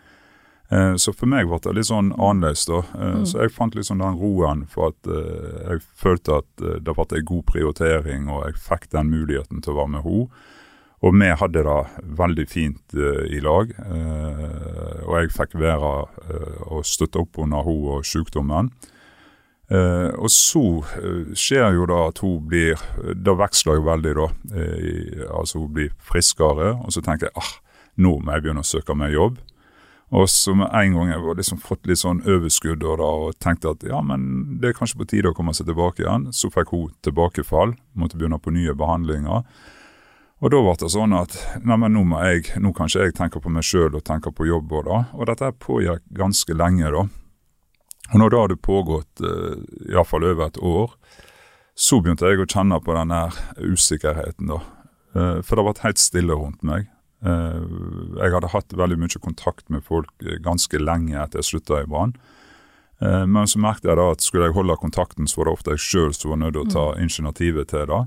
Eh, 0.70 0.94
så 1.00 1.14
for 1.16 1.30
meg 1.30 1.48
ble 1.48 1.58
det 1.64 1.72
litt 1.78 1.88
sånn 1.88 2.12
annerledes, 2.12 2.66
da. 2.68 2.82
Eh, 2.94 3.16
mm. 3.22 3.24
Så 3.28 3.40
jeg 3.42 3.54
fant 3.54 3.74
liksom 3.74 4.02
den 4.02 4.20
roen 4.20 4.66
for 4.70 4.92
at 4.92 5.10
eh, 5.10 5.64
jeg 5.72 5.82
følte 5.96 6.42
at 6.42 6.64
eh, 6.64 6.78
det 6.84 6.94
ble 6.94 7.08
en 7.08 7.28
god 7.32 7.44
prioritering, 7.48 8.28
og 8.28 8.44
jeg 8.46 8.60
fikk 8.68 8.88
den 8.94 9.10
muligheten 9.14 9.64
til 9.64 9.74
å 9.74 9.80
være 9.80 9.94
med 9.96 10.06
henne. 10.06 10.46
Og 10.98 11.14
vi 11.14 11.28
hadde 11.30 11.62
det 11.62 12.14
veldig 12.18 12.44
fint 12.50 12.94
uh, 12.98 13.20
i 13.30 13.38
lag. 13.38 13.68
Uh, 13.86 15.04
og 15.04 15.12
jeg 15.14 15.28
fikk 15.30 15.52
være 15.62 15.90
og 16.66 16.80
støtte 16.82 17.20
opp 17.22 17.38
under 17.38 17.62
henne 17.62 17.92
og 17.94 18.08
sykdommen. 18.08 18.72
Uh, 19.68 20.14
og 20.16 20.30
så 20.32 20.62
uh, 20.80 21.32
skjer 21.36 21.74
jo 21.76 21.84
da 21.90 21.98
at 22.08 22.22
hun 22.24 22.46
blir 22.48 22.80
Da 23.12 23.34
veksler 23.36 23.76
jo 23.76 23.82
veldig, 23.84 24.14
da. 24.16 24.28
Uh, 24.54 25.26
altså 25.28 25.60
hun 25.60 25.74
blir 25.76 25.90
friskere, 26.00 26.72
og 26.78 26.94
så 26.94 27.02
tenker 27.04 27.28
jeg 27.28 27.36
ah, 27.36 27.50
nå 28.00 28.14
må 28.22 28.32
jeg 28.32 28.46
begynne 28.46 28.64
å 28.64 28.68
søke 28.68 28.96
meg 28.96 29.12
jobb. 29.12 29.36
Og 30.08 30.24
så 30.32 30.54
med 30.56 30.72
en 30.72 30.94
gang 30.96 31.10
jeg 31.12 31.20
var 31.20 31.36
liksom 31.36 31.58
fått 31.60 31.88
litt 31.88 32.00
sånn 32.00 32.22
overskudd 32.24 32.80
og, 32.80 32.94
da, 32.96 33.08
og 33.26 33.36
tenkte 33.44 33.74
at 33.74 33.84
ja, 33.84 33.98
men 34.00 34.22
det 34.62 34.70
er 34.70 34.78
kanskje 34.78 35.02
på 35.02 35.08
tide 35.10 35.34
å 35.34 35.36
komme 35.36 35.52
seg 35.52 35.68
tilbake 35.68 36.00
igjen, 36.00 36.30
så 36.32 36.48
fikk 36.52 36.72
hun 36.72 36.94
tilbakefall. 37.04 37.76
Måtte 37.92 38.16
begynne 38.16 38.40
på 38.40 38.54
nye 38.56 38.72
behandlinger. 38.72 39.44
Og 40.38 40.52
da 40.54 40.62
ble 40.62 40.74
det 40.80 40.88
sånn 40.94 41.12
at 41.18 41.34
nei, 41.60 41.76
men 41.76 41.92
nå, 41.92 42.06
må 42.08 42.22
jeg, 42.24 42.54
nå 42.62 42.72
kanskje 42.72 43.04
jeg 43.04 43.18
tenke 43.18 43.42
på 43.42 43.52
meg 43.52 43.66
sjøl 43.66 43.98
og 43.98 44.04
tenke 44.06 44.32
på 44.32 44.48
jobb. 44.48 44.72
Og, 44.80 44.88
da. 44.88 45.02
og 45.12 45.28
dette 45.28 45.52
pågikk 45.60 46.06
ganske 46.16 46.56
lenge. 46.56 46.88
da. 46.94 47.04
Og 48.12 48.20
når 48.22 48.30
det 48.32 48.42
hadde 48.42 48.60
pågått 48.64 49.22
uh, 49.24 49.58
iallfall 49.90 50.24
over 50.24 50.46
et 50.46 50.60
år, 50.64 50.94
så 51.78 52.00
begynte 52.02 52.26
jeg 52.26 52.40
å 52.40 52.48
kjenne 52.48 52.80
på 52.82 52.94
den 52.96 53.12
usikkerheten, 53.60 54.48
da. 54.48 54.62
Uh, 55.14 55.38
for 55.42 55.58
det 55.58 55.66
var 55.66 55.82
helt 55.84 56.00
stille 56.00 56.36
rundt 56.36 56.64
meg. 56.66 56.88
Uh, 57.24 57.60
jeg 58.20 58.32
hadde 58.32 58.54
hatt 58.54 58.72
veldig 58.78 58.98
mye 59.02 59.20
kontakt 59.20 59.68
med 59.68 59.84
folk 59.84 60.10
ganske 60.44 60.80
lenge 60.80 61.18
etter 61.20 61.42
jeg 61.42 61.52
slutta 61.52 61.82
i 61.82 61.88
Brann. 61.90 62.16
Eh, 63.00 63.26
men 63.26 63.46
så 63.46 63.60
merket 63.62 63.86
jeg 63.86 63.98
da 63.98 64.08
at 64.12 64.24
skulle 64.24 64.48
jeg 64.48 64.56
holde 64.56 64.78
kontakten, 64.82 65.28
så 65.30 65.40
var 65.40 65.48
det 65.48 65.54
ofte 65.54 65.76
jeg 65.76 65.84
sjøl 65.84 66.14
som 66.16 66.32
var 66.34 66.40
nødt 66.42 66.56
til 66.56 66.64
å 66.64 66.72
ta 66.72 66.86
Mm. 66.94 67.02
initiativet 67.02 67.68
til 67.68 67.86
det. 67.86 68.02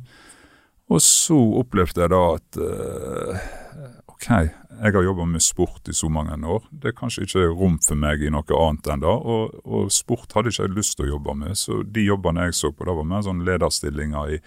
Og 0.90 1.00
så 1.00 1.40
opplevde 1.62 2.02
jeg 2.02 2.10
da 2.10 2.24
at 2.36 2.58
eh, 2.58 3.40
OK, 4.22 4.30
jeg 4.30 4.94
har 4.94 5.04
jobba 5.04 5.26
med 5.26 5.42
sport 5.42 5.90
i 5.90 5.94
så 5.94 6.10
mange 6.10 6.36
år. 6.46 6.66
Det 6.70 6.92
er 6.92 6.98
kanskje 6.98 7.24
ikke 7.26 7.46
rom 7.58 7.80
for 7.82 7.98
meg 7.98 8.22
i 8.22 8.30
noe 8.30 8.46
annet 8.54 8.90
enn 8.94 9.02
det. 9.02 9.10
Og, 9.10 9.56
og 9.66 9.88
sport 9.94 10.36
hadde 10.36 10.52
ikke 10.54 10.68
jeg 10.68 10.76
lyst 10.76 10.98
til 10.98 11.08
å 11.08 11.16
jobbe 11.16 11.34
med, 11.40 11.58
så 11.58 11.80
de 11.82 12.04
jobbene 12.06 12.46
jeg 12.46 12.58
så 12.60 12.70
på, 12.70 12.86
det 12.86 12.94
var 13.00 13.08
mer 13.10 13.24
sånn 13.26 13.42
lederstillinger 13.48 14.36
i, 14.36 14.38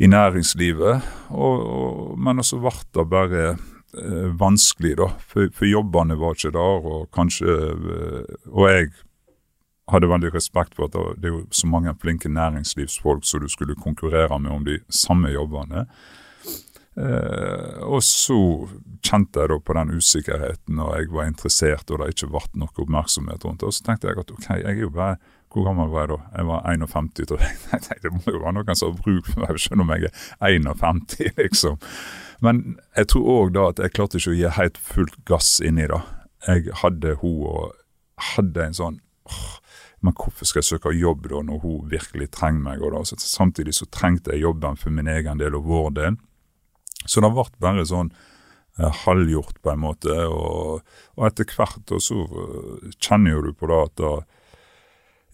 i 0.00 0.08
næringslivet. 0.08 1.10
Og, 1.28 1.66
og, 1.74 2.14
men 2.16 2.40
så 2.40 2.60
ble 2.62 2.72
det 2.96 3.04
bare 3.12 3.42
eh, 3.50 4.30
vanskelig, 4.40 4.94
da. 5.02 5.10
For, 5.28 5.52
for 5.52 5.68
jobbene 5.68 6.16
var 6.16 6.38
ikke 6.38 6.54
der, 6.56 6.88
og 6.92 7.10
kanskje 7.12 7.58
eh, 7.74 8.38
Og 8.48 8.64
jeg 8.70 8.88
hadde 9.92 10.08
veldig 10.08 10.32
respekt 10.32 10.76
for 10.76 10.88
at 10.88 11.20
det 11.20 11.28
er 11.28 11.36
jo 11.36 11.44
så 11.52 11.68
mange 11.68 11.92
flinke 12.00 12.32
næringslivsfolk 12.32 13.28
som 13.28 13.44
du 13.44 13.48
skulle 13.52 13.76
konkurrere 13.76 14.40
med 14.40 14.56
om 14.56 14.64
de 14.64 14.80
samme 14.88 15.32
jobbene. 15.36 15.84
Eh, 16.98 17.82
og 17.86 18.02
så 18.02 18.36
kjente 19.06 19.44
jeg 19.44 19.52
da 19.52 19.58
på 19.62 19.74
den 19.76 19.92
usikkerheten, 19.94 20.80
og 20.82 20.94
jeg 20.96 21.10
var 21.14 21.28
interessert, 21.30 21.90
og 21.90 22.02
det 22.02 22.14
ikke 22.14 22.30
ble 22.32 22.62
nok 22.64 22.80
oppmerksomhet 22.82 23.44
rundt 23.46 23.62
det. 23.62 23.70
Og 23.70 23.76
så 23.76 23.84
tenkte 23.86 24.10
jeg 24.10 24.18
at 24.18 24.32
ok, 24.34 24.48
jeg 24.56 24.72
er 24.74 24.86
jo 24.86 24.94
bare 24.94 25.18
Hvor 25.48 25.64
gammel 25.64 25.88
var 25.88 26.02
jeg 26.02 26.08
da? 26.10 26.16
Jeg 26.36 26.46
var 26.46 26.66
51, 26.68 27.06
tror 27.24 27.38
jeg. 27.40 27.54
Tenkte 27.70 28.02
det 28.02 28.10
må 28.12 28.32
jo 28.34 28.40
være 28.42 28.52
noen 28.52 28.76
som 28.76 28.90
har 28.90 28.98
bruk 29.00 29.30
for 29.30 29.40
meg, 29.40 29.60
selv 29.64 29.80
om 29.80 29.92
jeg 29.94 30.10
er 30.10 30.56
51, 30.58 31.14
liksom. 31.38 31.78
Men 32.44 32.60
jeg 32.98 33.08
tror 33.14 33.30
òg 33.32 33.54
da 33.54 33.64
at 33.70 33.80
jeg 33.80 33.94
klarte 33.96 34.20
ikke 34.20 34.34
å 34.34 34.36
gi 34.36 34.50
helt 34.58 34.76
fullt 34.90 35.16
gass 35.30 35.54
inn 35.64 35.80
i 35.80 35.88
det. 35.88 36.02
Jeg 36.44 36.76
hadde 36.82 37.14
hun 37.22 37.46
og 37.48 37.72
hadde 38.34 38.66
en 38.66 38.76
sånn 38.76 39.00
åh, 39.24 39.56
men 40.04 40.14
hvorfor 40.20 40.46
skal 40.46 40.60
jeg 40.60 40.68
søke 40.68 40.92
jobb 40.94 41.24
da, 41.32 41.40
når 41.48 41.64
hun 41.64 41.88
virkelig 41.90 42.28
trenger 42.36 42.60
meg? 42.68 42.84
Og 42.84 42.92
da? 42.92 43.02
Så 43.08 43.16
samtidig 43.22 43.74
så 43.78 43.88
trengte 43.88 44.36
jeg 44.36 44.44
jobben 44.44 44.76
for 44.76 44.92
min 44.94 45.08
egen 45.08 45.40
del 45.40 45.56
og 45.56 45.64
vår 45.72 45.90
del. 45.96 46.20
Så 47.06 47.20
det 47.24 47.30
ble 47.32 47.44
bare 47.62 47.84
sånn 47.88 48.10
eh, 48.78 48.90
halvgjort 49.04 49.62
på 49.62 49.70
en 49.72 49.84
måte. 49.84 50.16
Og, 50.28 50.82
og 51.16 51.26
etter 51.28 51.48
hvert 51.54 51.94
så 52.02 52.24
eh, 52.24 52.90
kjenner 52.98 53.36
jo 53.36 53.46
du 53.48 53.52
på 53.54 53.70
det 53.70 53.78
at 53.84 53.96
da, 54.02 54.12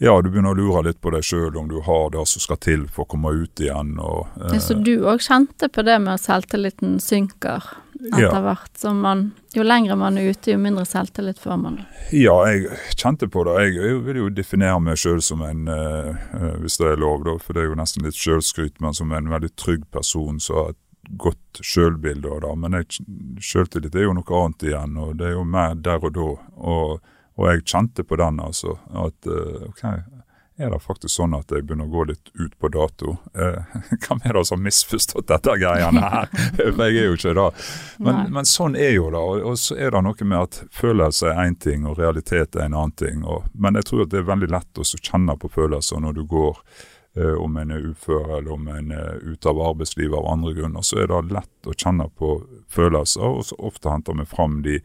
ja, 0.02 0.14
du 0.22 0.26
begynner 0.28 0.52
å 0.52 0.58
lure 0.58 0.82
litt 0.88 0.98
på 1.00 1.12
deg 1.14 1.22
sjøl 1.24 1.54
om 1.56 1.68
du 1.70 1.78
har 1.86 2.08
det 2.10 2.24
som 2.26 2.42
skal 2.42 2.58
til 2.62 2.88
for 2.90 3.06
å 3.06 3.10
komme 3.14 3.30
ut 3.30 3.60
igjen. 3.62 3.94
Og, 4.02 4.26
Ja, 4.50 4.58
Så 4.60 4.74
du 4.82 4.96
òg 5.06 5.22
kjente 5.22 5.68
på 5.70 5.84
det 5.86 6.00
med 6.02 6.16
at 6.16 6.24
selvtilliten 6.26 6.98
synker 7.00 7.62
etter 8.04 8.20
Ja. 8.20 8.40
hvert 8.42 8.76
som 8.76 9.00
man 9.00 9.32
Jo 9.54 9.62
lengre 9.62 9.94
man 9.96 10.18
er 10.18 10.32
ute, 10.34 10.50
jo 10.50 10.58
mindre 10.58 10.82
selvtillit 10.84 11.38
får 11.38 11.56
man. 11.62 11.76
Ja, 12.10 12.34
jeg 12.50 12.66
kjente 12.98 13.28
på 13.30 13.44
det. 13.46 13.54
Jeg, 13.62 13.74
jeg 13.78 14.00
vil 14.04 14.16
jo 14.16 14.28
definere 14.34 14.80
meg 14.82 14.98
sjøl 14.98 15.22
som 15.22 15.42
en, 15.46 15.68
eh, 15.68 16.08
eh, 16.34 16.56
hvis 16.58 16.76
det 16.80 16.88
er 16.90 16.96
lov, 16.98 17.22
da, 17.22 17.36
for 17.38 17.54
det 17.54 17.62
er 17.62 17.68
jo 17.70 17.76
nesten 17.78 18.02
litt 18.02 18.18
sjølskryt, 18.18 18.80
men 18.82 18.92
som 18.98 19.12
en 19.14 19.30
veldig 19.30 19.52
trygg 19.54 19.86
person 19.94 20.40
Så 20.42 20.70
et 20.70 20.76
godt 21.18 21.60
sjølbilde. 21.62 22.30
og 22.30 22.42
da. 22.42 22.54
Men 22.54 22.72
jeg- 22.80 23.04
sjøltillit 23.40 23.94
er 23.94 24.08
jo 24.08 24.14
noe 24.16 24.40
annet 24.44 24.62
igjen, 24.70 24.96
og 24.98 25.16
det 25.18 25.26
er 25.30 25.36
jo 25.38 25.44
mer 25.44 25.74
der 25.74 26.02
og 26.04 26.12
da. 26.16 26.28
Og, 26.56 27.00
og 27.36 27.48
jeg 27.50 27.64
kjente 27.64 28.04
på 28.06 28.16
den, 28.20 28.40
altså. 28.40 28.78
At 28.94 29.26
eh, 29.26 29.68
OK, 29.68 29.84
er 30.56 30.70
det 30.70 30.78
faktisk 30.84 31.10
sånn 31.16 31.32
at 31.34 31.50
jeg 31.50 31.64
begynner 31.66 31.88
å 31.88 31.90
gå 31.90 32.04
litt 32.12 32.28
ut 32.38 32.52
på 32.62 32.68
dato? 32.70 33.16
Eh, 33.34 33.78
Hvem 34.06 34.20
er 34.24 34.32
det 34.38 34.44
som 34.46 34.60
har 34.60 34.64
misforstått 34.68 35.26
dette 35.32 35.56
greiene 35.58 35.98
her? 36.00 36.28
For 36.76 36.84
jeg 36.86 37.00
er 37.02 37.08
jo 37.08 37.16
ikke 37.18 37.34
det. 37.40 37.48
Men, 37.98 38.20
men 38.36 38.46
sånn 38.46 38.76
er 38.78 38.92
jo 38.94 39.08
det. 39.10 39.18
Og, 39.18 39.42
og 39.50 39.58
så 39.58 39.74
er 39.76 39.90
det 39.90 40.04
noe 40.06 40.28
med 40.30 40.38
at 40.44 40.60
følelse 40.70 41.32
er 41.32 41.42
én 41.48 41.58
ting, 41.58 41.86
og 41.90 41.98
realitet 41.98 42.54
er 42.54 42.68
en 42.68 42.78
annen 42.78 42.94
ting. 43.02 43.24
Og, 43.26 43.48
men 43.54 43.74
jeg 43.80 43.90
tror 43.90 44.04
at 44.06 44.14
det 44.14 44.22
er 44.22 44.30
veldig 44.30 44.50
lett 44.54 44.78
å 44.78 44.86
kjenne 44.94 45.34
på 45.42 45.50
følelser 45.58 46.00
når 46.06 46.20
du 46.20 46.24
går 46.30 46.62
om 47.14 47.56
en 47.56 47.70
er 47.70 47.84
ufør 47.92 48.38
eller 48.38 48.52
om 48.56 48.68
en 48.68 48.90
er 48.90 49.20
ute 49.22 49.48
av 49.48 49.60
arbeidslivet 49.62 50.16
av 50.18 50.26
andre 50.32 50.54
grunner. 50.56 50.82
Så 50.82 50.98
er 50.98 51.10
det 51.12 51.34
lett 51.36 51.68
å 51.70 51.74
kjenne 51.78 52.08
på 52.18 52.32
følelser, 52.74 53.22
og 53.22 53.44
så 53.46 53.58
ofte 53.62 53.92
henter 53.92 54.18
vi 54.18 54.26
fram 54.26 54.56
de 54.64 54.80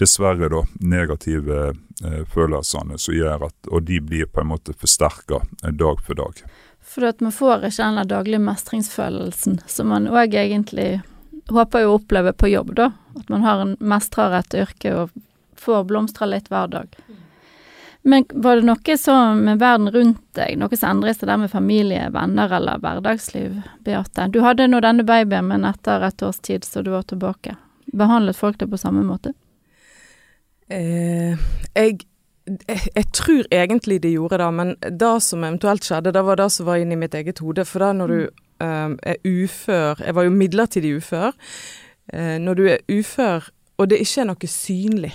dessverre 0.00 0.50
da 0.52 0.62
negative 0.80 1.62
eh, 2.04 2.20
følelsene 2.34 2.98
som 2.98 3.14
gjør 3.14 3.46
at 3.48 3.70
Og 3.70 3.82
de 3.88 4.00
blir 4.00 4.28
på 4.28 4.42
en 4.42 4.52
måte 4.52 4.74
forsterka 4.76 5.42
eh, 5.62 5.72
dag 5.72 6.02
for 6.04 6.18
dag. 6.18 6.42
For 6.82 7.08
at 7.08 7.20
man 7.24 7.32
får 7.32 7.68
ikke 7.68 7.88
den 7.88 8.08
daglige 8.10 8.42
mestringsfølelsen 8.42 9.60
som 9.70 9.88
man 9.92 10.10
òg 10.10 10.34
egentlig 10.36 11.00
håper 11.52 11.86
å 11.86 11.96
oppleve 11.96 12.32
på 12.36 12.50
jobb, 12.52 12.74
da. 12.76 12.92
At 13.18 13.28
man 13.32 13.44
har 13.46 13.62
en 13.62 13.76
mestrer 13.80 14.34
et 14.38 14.54
yrke 14.54 14.94
og 14.96 15.16
får 15.58 15.84
blomstre 15.88 16.28
litt 16.28 16.50
hver 16.52 16.70
dag. 16.72 16.96
Men 18.02 18.24
var 18.28 18.56
det 18.56 18.66
noe 18.66 18.96
som 18.98 19.44
med 19.46 19.60
verden 19.62 19.90
rundt 19.94 20.22
deg, 20.34 20.56
noe 20.58 20.76
som 20.76 20.96
endret 20.96 21.20
seg 21.20 21.28
der 21.30 21.38
med 21.38 21.52
familie, 21.52 22.08
venner 22.10 22.50
eller 22.58 22.80
hverdagsliv, 22.82 23.60
Beate? 23.86 24.26
Du 24.34 24.40
hadde 24.42 24.66
nå 24.66 24.80
denne 24.82 25.06
babyen, 25.06 25.46
men 25.52 25.66
etter 25.68 26.02
et 26.08 26.24
års 26.26 26.40
tid 26.42 26.66
så 26.66 26.82
du 26.82 26.90
var 26.90 27.06
tilbake. 27.06 27.54
Behandlet 27.94 28.38
folk 28.38 28.58
deg 28.58 28.72
på 28.72 28.80
samme 28.80 29.04
måte? 29.06 29.36
Eh, 30.66 31.38
jeg, 31.78 32.02
jeg, 32.50 32.82
jeg 32.90 33.08
tror 33.14 33.46
egentlig 33.54 34.00
de 34.02 34.16
gjorde 34.16 34.42
det, 34.42 34.50
men 34.58 34.74
det 34.82 35.14
som 35.22 35.46
eventuelt 35.46 35.86
skjedde, 35.86 36.14
det 36.16 36.26
var 36.26 36.42
det 36.42 36.50
som 36.56 36.66
var 36.66 36.82
inni 36.82 36.98
mitt 36.98 37.14
eget 37.14 37.38
hode. 37.44 37.66
For 37.68 37.86
da 37.86 37.92
når 37.94 38.14
du 38.14 38.20
eh, 38.22 38.94
er 39.14 39.22
ufør 39.22 40.02
Jeg 40.02 40.14
var 40.18 40.26
jo 40.26 40.38
midlertidig 40.42 40.96
ufør. 40.98 41.36
Eh, 42.10 42.38
når 42.42 42.58
du 42.58 42.64
er 42.66 42.82
ufør, 42.90 43.52
og 43.78 43.94
det 43.94 44.02
ikke 44.02 44.24
er 44.24 44.32
noe 44.32 44.50
synlig 44.50 45.14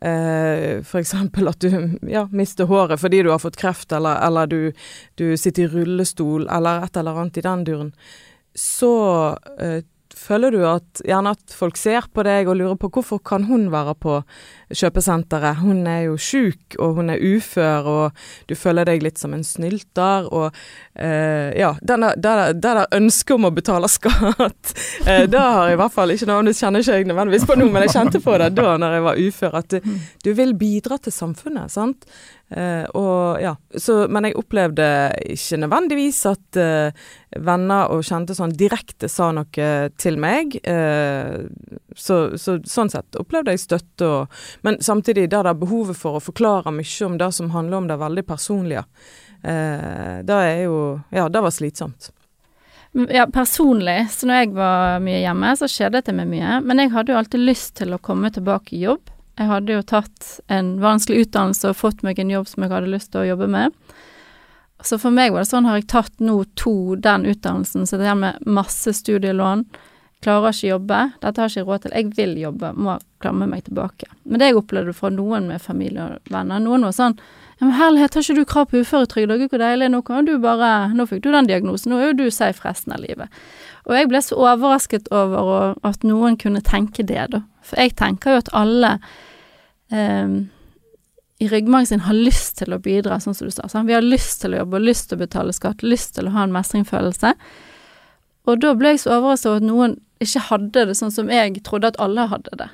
eh, 0.00 0.80
for 0.86 1.00
eksempel 1.00 1.48
at 1.50 1.60
du 1.60 1.98
ja, 2.08 2.26
mister 2.32 2.68
håret 2.70 3.00
fordi 3.00 3.22
du 3.22 3.30
har 3.30 3.42
fått 3.42 3.60
kreft, 3.60 3.92
eller, 3.92 4.20
eller 4.26 4.50
du, 4.50 4.72
du 5.20 5.36
sitter 5.36 5.66
i 5.66 5.70
rullestol, 5.74 6.48
eller 6.48 6.86
et 6.86 6.96
eller 6.96 7.22
annet 7.22 7.40
i 7.40 7.46
den 7.46 7.64
duren, 7.68 7.94
så 8.54 8.92
eh, 9.60 9.82
føler 10.20 10.54
du 10.54 10.60
at 10.68 11.00
gjerne 11.06 11.32
at 11.34 11.54
folk 11.56 11.78
ser 11.80 12.06
på 12.12 12.24
deg 12.26 12.48
og 12.50 12.58
lurer 12.58 12.78
på 12.80 12.90
hvorfor 12.92 13.20
kan 13.24 13.46
hun 13.48 13.68
være 13.72 13.94
på 14.00 14.16
kjøpesenteret? 14.70 15.60
Hun 15.62 15.86
er 15.90 16.04
jo 16.08 16.16
sjuk, 16.20 16.76
og 16.78 17.00
hun 17.00 17.12
er 17.14 17.22
ufør, 17.22 17.88
og 17.90 18.24
du 18.50 18.54
føler 18.58 18.88
deg 18.88 19.04
litt 19.04 19.20
som 19.20 19.34
en 19.36 19.44
snylter, 19.46 20.28
og 20.30 20.50
eh, 20.94 21.50
ja, 21.58 21.72
det 21.80 21.98
der, 22.20 22.82
ønsket 22.96 23.36
om 23.36 23.48
å 23.48 23.54
betale 23.54 23.90
skatt, 23.90 24.74
eh, 25.08 25.26
det 25.30 25.40
har 25.40 25.70
jeg 25.70 25.78
i 25.78 25.80
hvert 25.82 25.96
fall 25.96 26.14
ikke 26.14 26.30
noe, 26.30 26.46
det 26.48 26.56
kjenner 26.58 26.84
ikke 26.84 26.98
jeg 27.00 27.10
nødvendigvis 27.10 27.48
på 27.48 27.58
nå, 27.58 27.70
men 27.70 27.86
jeg 27.86 27.96
kjente 27.96 28.24
på 28.24 28.36
det 28.42 28.52
da 28.58 28.76
når 28.80 28.98
jeg 28.98 29.06
var 29.08 29.24
ufør, 29.26 29.58
at 29.62 29.72
du, 29.76 29.94
du 30.24 30.34
vil 30.36 30.54
bidra 30.58 31.00
til 31.00 31.14
samfunnet, 31.14 31.72
sant? 31.72 32.06
Eh, 32.50 32.84
og 32.98 33.38
ja, 33.42 33.54
så, 33.78 34.08
men 34.10 34.26
jeg 34.26 34.34
opplevde 34.40 34.86
ikke 35.36 35.60
nødvendigvis 35.62 36.18
at 36.26 36.58
uh, 36.58 37.04
venner 37.38 37.92
og 37.94 38.02
kjente 38.02 38.34
sånn 38.34 38.56
direkte 38.58 39.06
sa 39.10 39.28
noe 39.34 39.68
til 40.00 40.18
meg. 40.18 40.56
Uh, 40.66 41.46
så, 41.94 42.36
så 42.40 42.58
sånn 42.66 42.90
sett 42.90 43.18
opplevde 43.20 43.54
jeg 43.54 43.62
støtte 43.62 44.06
og 44.06 44.40
Men 44.66 44.80
samtidig 44.82 45.28
det 45.30 45.38
er 45.38 45.58
behovet 45.58 45.98
for 45.98 46.18
å 46.18 46.22
forklare 46.24 46.72
mye 46.74 47.06
om 47.06 47.18
det 47.20 47.30
som 47.36 47.52
handler 47.54 47.78
om 47.78 47.90
det 47.90 47.98
veldig 48.00 48.24
personlige. 48.26 48.84
Det 49.40 50.36
er 50.36 50.64
jo 50.66 51.00
Ja, 51.14 51.28
det 51.32 51.40
var 51.40 51.52
slitsomt. 51.54 52.10
Ja, 52.92 53.26
personlig, 53.30 54.10
så 54.12 54.26
når 54.26 54.42
jeg 54.42 54.50
var 54.56 55.00
mye 55.04 55.20
hjemme, 55.22 55.52
så 55.56 55.68
skjedde 55.70 56.02
det 56.04 56.14
meg 56.16 56.28
mye. 56.32 56.58
Men 56.66 56.82
jeg 56.82 56.92
hadde 56.92 57.14
jo 57.14 57.20
alltid 57.20 57.44
lyst 57.46 57.76
til 57.78 57.94
å 57.94 58.02
komme 58.02 58.32
tilbake 58.34 58.74
i 58.76 58.82
jobb. 58.82 59.12
Jeg 59.40 59.48
hadde 59.48 59.72
jo 59.72 59.82
tatt 59.88 60.30
en 60.52 60.74
vanskelig 60.82 61.24
utdannelse 61.24 61.70
og 61.70 61.78
fått 61.78 62.02
meg 62.04 62.18
en 62.20 62.32
jobb 62.34 62.48
som 62.50 62.64
jeg 62.64 62.72
hadde 62.74 62.92
lyst 62.92 63.08
til 63.14 63.22
å 63.22 63.28
jobbe 63.30 63.46
med. 63.48 63.76
Så 64.84 64.98
for 65.00 65.12
meg 65.12 65.32
var 65.32 65.44
det 65.44 65.50
sånn, 65.50 65.68
har 65.68 65.78
jeg 65.80 65.88
tatt 65.92 66.20
nå 66.24 66.42
to 66.60 66.96
den 67.00 67.24
utdannelsen, 67.28 67.86
så 67.88 67.96
det 68.00 68.08
her 68.08 68.18
med 68.20 68.44
masse 68.44 68.92
studielån, 68.96 69.64
klarer 70.20 70.52
ikke 70.52 70.68
jobbe, 70.74 70.98
dette 71.22 71.40
har 71.40 71.48
jeg 71.48 71.62
ikke 71.62 71.68
råd 71.70 71.84
til, 71.84 71.94
jeg 71.96 72.08
vil 72.16 72.34
jobbe, 72.42 72.72
må 72.76 72.98
klamme 73.24 73.48
meg 73.48 73.64
tilbake. 73.68 74.08
Men 74.28 74.40
det 74.40 74.50
jeg 74.50 74.58
opplevde 74.60 74.92
fra 74.96 75.08
noen 75.12 75.48
med 75.48 75.64
familie 75.64 76.04
og 76.04 76.32
venner, 76.32 76.60
noen 76.60 76.84
var 76.84 76.96
sånn, 76.96 77.16
ja 77.60 77.68
men 77.68 77.76
herlighet, 77.76 78.16
har 78.16 78.24
ikke 78.24 78.36
du 78.36 78.48
krav 78.48 78.68
på 78.68 78.82
uføretrygd, 78.84 79.32
og 79.32 79.40
gud 79.40 79.54
hvor 79.54 79.64
deilig, 79.64 79.88
nå 79.92 80.02
kan 80.04 80.28
du 80.28 80.34
bare, 80.40 80.70
nå 80.96 81.08
fikk 81.08 81.24
du 81.24 81.30
den 81.32 81.48
diagnosen, 81.48 81.92
nå 81.92 82.00
er 82.00 82.10
jo 82.10 82.18
du 82.20 82.26
safe 82.32 82.64
resten 82.64 82.96
av 82.96 83.00
livet. 83.04 83.32
Og 83.88 83.96
jeg 83.96 84.12
ble 84.12 84.20
så 84.24 84.36
overrasket 84.44 85.08
over 85.12 85.74
at 85.88 86.04
noen 86.04 86.36
kunne 86.40 86.60
tenke 86.64 87.04
det, 87.04 87.24
da. 87.32 87.42
For 87.64 87.80
jeg 87.80 87.96
tenker 88.00 88.36
jo 88.36 88.44
at 88.44 88.52
alle 88.56 88.98
i 89.90 91.48
ryggmargen 91.48 92.04
har 92.04 92.14
lyst 92.14 92.58
til 92.60 92.74
å 92.76 92.78
bidra, 92.82 93.16
sånn 93.20 93.34
som 93.34 93.48
du 93.48 93.54
sa. 93.54 93.68
Sant? 93.68 93.88
Vi 93.88 93.96
har 93.96 94.04
lyst 94.04 94.42
til 94.42 94.54
å 94.54 94.60
jobbe, 94.60 94.82
lyst 94.82 95.08
til 95.08 95.18
å 95.18 95.24
betale 95.24 95.54
skatt, 95.56 95.82
lyst 95.82 96.14
til 96.18 96.28
å 96.28 96.34
ha 96.34 96.44
en 96.44 96.54
mestringsfølelse. 96.54 97.32
Og 98.48 98.60
da 98.60 98.74
ble 98.76 98.94
jeg 98.94 99.02
så 99.04 99.16
overrasket 99.16 99.50
over 99.50 99.62
at 99.62 99.68
noen 99.68 99.96
ikke 100.20 100.44
hadde 100.50 100.84
det 100.90 100.96
sånn 100.98 101.12
som 101.14 101.32
jeg 101.32 101.62
trodde 101.64 101.92
at 101.92 102.00
alle 102.02 102.28
hadde 102.28 102.58
det. 102.60 102.68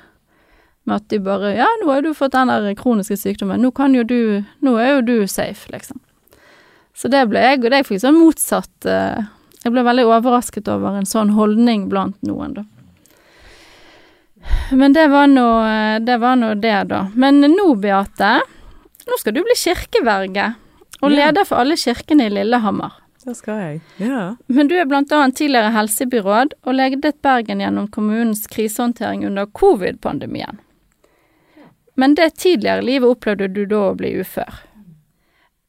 Med 0.87 1.01
at 1.01 1.07
de 1.11 1.19
bare 1.23 1.53
Ja, 1.55 1.67
nå 1.81 1.89
har 1.91 2.03
du 2.03 2.13
fått 2.15 2.35
den 2.35 2.51
der 2.51 2.75
kroniske 2.79 3.17
sykdommen, 3.19 3.63
nå 3.63 3.71
kan 3.75 3.95
jo 3.95 4.05
du 4.07 4.43
Nå 4.63 4.77
er 4.79 4.97
jo 4.97 5.01
du 5.03 5.15
safe, 5.27 5.67
liksom. 5.71 5.99
Så 6.95 7.11
det 7.11 7.25
ble 7.29 7.43
jeg, 7.43 7.63
og 7.63 7.71
det 7.71 7.83
fikk 7.87 8.01
sånn 8.03 8.19
motsatt 8.19 8.87
eh, 8.87 9.27
Jeg 9.63 9.73
ble 9.73 9.83
veldig 9.83 10.07
overrasket 10.07 10.67
over 10.71 10.95
en 10.97 11.07
sånn 11.07 11.35
holdning 11.35 11.87
blant 11.91 12.19
noen, 12.25 12.55
da. 12.59 12.63
Men 14.71 14.93
det 14.93 15.07
var 15.11 15.27
nå 15.27 15.47
det, 16.05 16.17
var 16.21 16.35
nå 16.35 16.53
det 16.61 16.75
da. 16.89 17.07
Men 17.15 17.41
nå, 17.41 17.67
Beate, 17.81 18.37
nå 19.07 19.17
skal 19.19 19.33
du 19.33 19.41
bli 19.43 19.55
kirkeverge 19.55 20.53
og 21.01 21.11
Ja. 21.11 21.15
leder 21.15 21.45
for 21.45 21.61
alle 21.61 21.75
kirkene 21.77 22.25
i 22.27 22.29
Lillehammer. 22.29 22.91
Det 23.27 23.35
skal 23.35 23.59
jeg. 23.59 23.81
Ja. 23.99 24.35
Men 24.47 24.67
du 24.69 24.75
er 24.79 24.85
blant 24.87 25.11
annet 25.11 25.35
tidligere 25.35 25.73
helsebyråd 25.75 26.53
og 26.63 26.73
ledet 26.73 27.21
Bergen 27.21 27.59
gjennom 27.59 27.89
kommunens 27.91 28.47
krisehåndtering 28.47 29.25
under 29.27 29.45
covid-pandemien. 29.45 30.59
Men 31.95 32.15
det 32.15 32.35
tidligere 32.37 32.81
livet 32.85 33.09
opplevde 33.09 33.47
du 33.53 33.65
da 33.65 33.89
å 33.89 33.95
bli 33.97 34.13
ufør. 34.21 34.61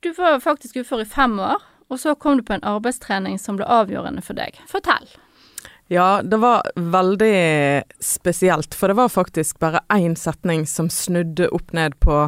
Du 0.02 0.12
var 0.12 0.38
faktisk 0.40 0.76
ufør 0.76 1.00
i 1.02 1.04
fem 1.08 1.38
år, 1.40 1.62
og 1.90 1.98
så 1.98 2.14
kom 2.14 2.36
du 2.38 2.42
på 2.46 2.54
en 2.54 2.62
arbeidstrening 2.68 3.38
som 3.40 3.56
ble 3.56 3.66
avgjørende 3.66 4.22
for 4.22 4.34
deg. 4.38 4.54
Fortell. 4.70 5.08
Ja, 5.88 6.20
det 6.20 6.36
var 6.36 6.66
veldig 6.76 7.82
spesielt, 8.04 8.74
for 8.76 8.92
det 8.92 8.98
var 8.98 9.08
faktisk 9.08 9.58
bare 9.58 9.80
én 9.88 10.18
setning 10.20 10.66
som 10.68 10.90
snudde 10.92 11.48
opp 11.48 11.72
ned 11.72 11.96
på 12.04 12.26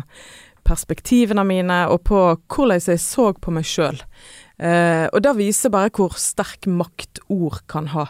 perspektivene 0.65 1.45
mine, 1.45 1.83
og 1.93 2.05
på 2.09 2.21
hvordan 2.49 2.81
jeg 2.81 3.03
så 3.03 3.33
på 3.37 3.53
meg 3.53 3.67
sjøl. 3.69 4.01
Eh, 4.61 5.07
og 5.09 5.23
det 5.25 5.33
viser 5.39 5.73
bare 5.73 5.93
hvor 5.93 6.17
sterk 6.21 6.69
makt 6.69 7.23
ord 7.33 7.63
kan 7.71 7.89
ha. 7.95 8.07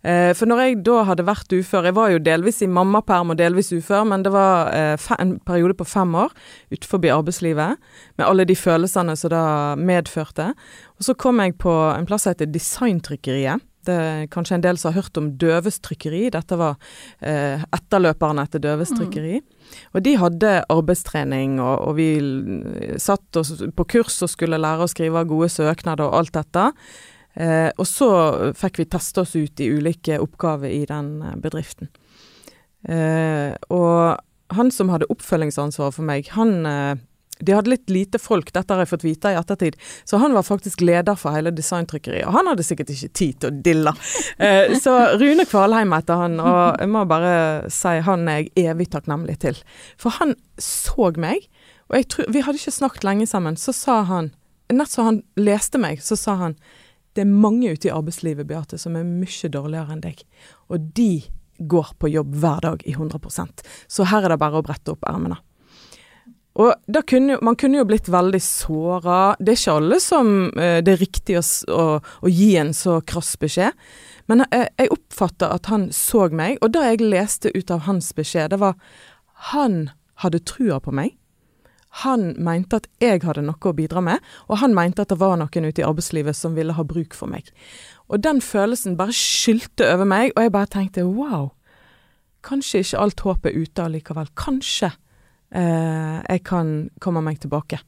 Eh, 0.00 0.32
for 0.36 0.48
når 0.48 0.62
jeg 0.64 0.78
da 0.88 1.02
hadde 1.10 1.26
vært 1.28 1.52
ufør, 1.52 1.88
jeg 1.88 1.96
var 1.96 2.12
jo 2.12 2.22
delvis 2.24 2.62
i 2.64 2.70
mammaperm 2.72 3.32
og 3.34 3.40
delvis 3.40 3.72
ufør, 3.72 4.06
men 4.08 4.24
det 4.24 4.32
var 4.32 4.72
eh, 4.72 5.08
en 5.20 5.34
periode 5.44 5.76
på 5.76 5.88
fem 5.88 6.14
år 6.26 6.32
utenfor 6.72 7.08
arbeidslivet, 7.20 7.80
med 8.16 8.26
alle 8.26 8.48
de 8.48 8.56
følelsene 8.56 9.16
som 9.16 9.32
det 9.32 9.48
medførte. 9.80 10.52
Og 11.00 11.08
så 11.08 11.16
kom 11.16 11.40
jeg 11.44 11.56
på 11.60 11.72
en 11.92 12.08
plass 12.08 12.24
som 12.28 12.34
heter 12.34 12.52
Designtrykkeriet. 12.52 13.69
Det 13.86 13.94
er 13.96 14.26
kanskje 14.32 14.58
en 14.58 14.64
del 14.64 14.78
som 14.80 14.90
har 14.90 15.02
hørt 15.02 15.18
om 15.20 15.30
Døves 15.40 15.80
trykkeri. 15.84 16.26
Dette 16.34 16.58
var 16.60 16.76
eh, 17.24 17.62
etterløperne 17.76 18.44
etter 18.44 18.62
Døves 18.62 18.92
trykkeri. 18.92 19.40
Og 19.94 20.04
de 20.04 20.16
hadde 20.20 20.50
arbeidstrening, 20.72 21.58
og, 21.62 21.86
og 21.88 21.96
vi 21.96 22.10
satt 23.00 23.40
oss 23.40 23.54
på 23.76 23.88
kurs 23.96 24.18
og 24.26 24.32
skulle 24.32 24.60
lære 24.60 24.84
å 24.84 24.90
skrive 24.90 25.24
gode 25.30 25.48
søknader 25.52 26.08
og 26.08 26.20
alt 26.20 26.36
dette. 26.36 26.66
Eh, 27.40 27.68
og 27.78 27.86
så 27.86 28.10
fikk 28.58 28.82
vi 28.82 28.90
teste 28.90 29.22
oss 29.22 29.36
ut 29.38 29.62
i 29.62 29.70
ulike 29.70 30.18
oppgaver 30.20 30.72
i 30.72 30.82
den 30.90 31.20
eh, 31.22 31.36
bedriften. 31.40 31.92
Eh, 32.88 33.54
og 33.70 34.18
han 34.56 34.72
som 34.74 34.90
hadde 34.90 35.08
oppfølgingsansvaret 35.12 35.96
for 35.96 36.06
meg, 36.06 36.30
han 36.34 36.66
eh, 36.66 36.98
De 37.40 37.54
hadde 37.56 37.72
litt 37.72 37.90
lite 37.90 38.20
folk, 38.22 38.52
dette 38.54 38.74
har 38.74 38.84
jeg 38.84 38.90
fått 38.92 39.06
vite 39.06 39.32
i 39.32 39.38
ettertid, 39.38 39.78
så 40.08 40.20
han 40.22 40.34
var 40.36 40.46
faktisk 40.46 40.82
leder 40.84 41.18
for 41.18 41.36
hele 41.36 41.52
designtrykkeriet. 41.54 42.26
Og 42.28 42.36
han 42.36 42.50
hadde 42.50 42.66
sikkert 42.66 42.92
ikke 42.94 43.12
tid 43.16 43.40
til 43.40 43.50
å 43.50 43.62
dille. 43.70 43.94
Eh, 44.40 44.76
så 44.80 44.96
Rune 45.20 45.46
Kvalheim 45.48 45.94
heter 45.96 46.20
han, 46.24 46.38
og 46.40 46.80
jeg 46.80 46.92
må 46.92 47.06
bare 47.08 47.32
si 47.72 47.96
han 48.06 48.28
er 48.30 48.42
jeg 48.42 48.70
evig 48.72 48.90
takknemlig 48.92 49.40
til. 49.42 49.58
For 50.00 50.16
han 50.20 50.36
så 50.60 51.10
meg, 51.20 51.48
og 51.90 51.98
jeg 51.98 52.08
tror, 52.12 52.30
vi 52.32 52.44
hadde 52.46 52.60
ikke 52.60 52.76
snakket 52.76 53.08
lenge 53.08 53.26
sammen, 53.30 53.58
så 53.60 53.74
sa 53.76 54.02
han 54.10 54.34
Nett 54.70 54.86
som 54.86 55.02
han 55.02 55.16
leste 55.34 55.80
meg, 55.82 55.98
så 55.98 56.14
sa 56.14 56.36
han 56.38 56.52
det 57.18 57.24
er 57.24 57.30
mange 57.42 57.72
ute 57.74 57.88
i 57.88 57.90
arbeidslivet, 57.90 58.46
Beate, 58.46 58.78
som 58.78 58.94
er 58.94 59.02
mye 59.02 59.48
dårligere 59.50 59.96
enn 59.96 60.02
deg. 60.04 60.20
Og 60.70 60.92
de 60.94 61.24
går 61.58 61.94
på 61.98 62.08
jobb 62.08 62.36
hver 62.40 62.62
dag 62.64 62.82
i 62.88 62.94
100% 62.94 63.64
Så 63.90 64.06
her 64.08 64.24
er 64.24 64.32
det 64.32 64.40
bare 64.40 64.60
å 64.60 64.64
brette 64.64 64.94
opp 64.94 65.04
ermene. 65.10 65.40
Og 66.58 66.74
da 66.90 67.02
kunne, 67.06 67.38
man 67.46 67.56
kunne 67.56 67.78
jo 67.78 67.86
blitt 67.86 68.08
veldig 68.10 68.40
såra. 68.42 69.36
Det 69.38 69.52
er 69.52 69.60
ikke 69.60 69.76
alle 69.78 70.00
som 70.02 70.32
eh, 70.58 70.80
det 70.82 70.96
er 70.96 71.02
riktig 71.04 71.38
å, 71.38 71.44
å, 71.70 71.84
å 72.00 72.32
gi 72.32 72.50
en 72.58 72.72
så 72.74 72.98
krass 73.06 73.36
beskjed. 73.40 73.76
Men 74.30 74.44
jeg, 74.48 74.66
jeg 74.78 74.92
oppfatta 74.94 75.52
at 75.54 75.70
han 75.70 75.88
så 75.94 76.26
meg, 76.34 76.58
og 76.60 76.74
det 76.74 76.82
jeg 76.86 77.06
leste 77.06 77.54
ut 77.54 77.70
av 77.70 77.86
hans 77.86 78.10
beskjed, 78.16 78.50
det 78.52 78.60
var 78.62 78.76
han 79.54 79.88
hadde 80.22 80.42
trua 80.46 80.80
på 80.82 80.94
meg. 80.94 81.16
Han 82.04 82.34
mente 82.38 82.78
at 82.78 82.86
jeg 83.02 83.22
hadde 83.24 83.42
noe 83.42 83.70
å 83.70 83.74
bidra 83.74 84.02
med, 84.04 84.22
og 84.46 84.60
han 84.62 84.74
mente 84.76 85.02
at 85.02 85.10
det 85.10 85.18
var 85.18 85.38
noen 85.40 85.66
ute 85.66 85.82
i 85.82 85.86
arbeidslivet 85.86 86.38
som 86.38 86.54
ville 86.58 86.76
ha 86.76 86.84
bruk 86.86 87.16
for 87.18 87.30
meg. 87.30 87.48
Og 88.10 88.22
den 88.22 88.42
følelsen 88.42 88.98
bare 88.98 89.14
skylte 89.16 89.88
over 89.94 90.06
meg, 90.06 90.34
og 90.36 90.44
jeg 90.44 90.54
bare 90.54 90.70
tenkte 90.70 91.06
wow, 91.08 91.50
kanskje 92.46 92.84
ikke 92.84 93.02
alt 93.02 93.24
håp 93.26 93.48
er 93.50 93.58
ute 93.58 93.86
allikevel. 93.86 94.30
Kanskje 94.38 94.92
eh, 94.92 94.98
jeg 95.50 96.42
kan 96.46 96.68
komme 97.02 97.22
meg 97.26 97.40
tilbake. 97.42 97.80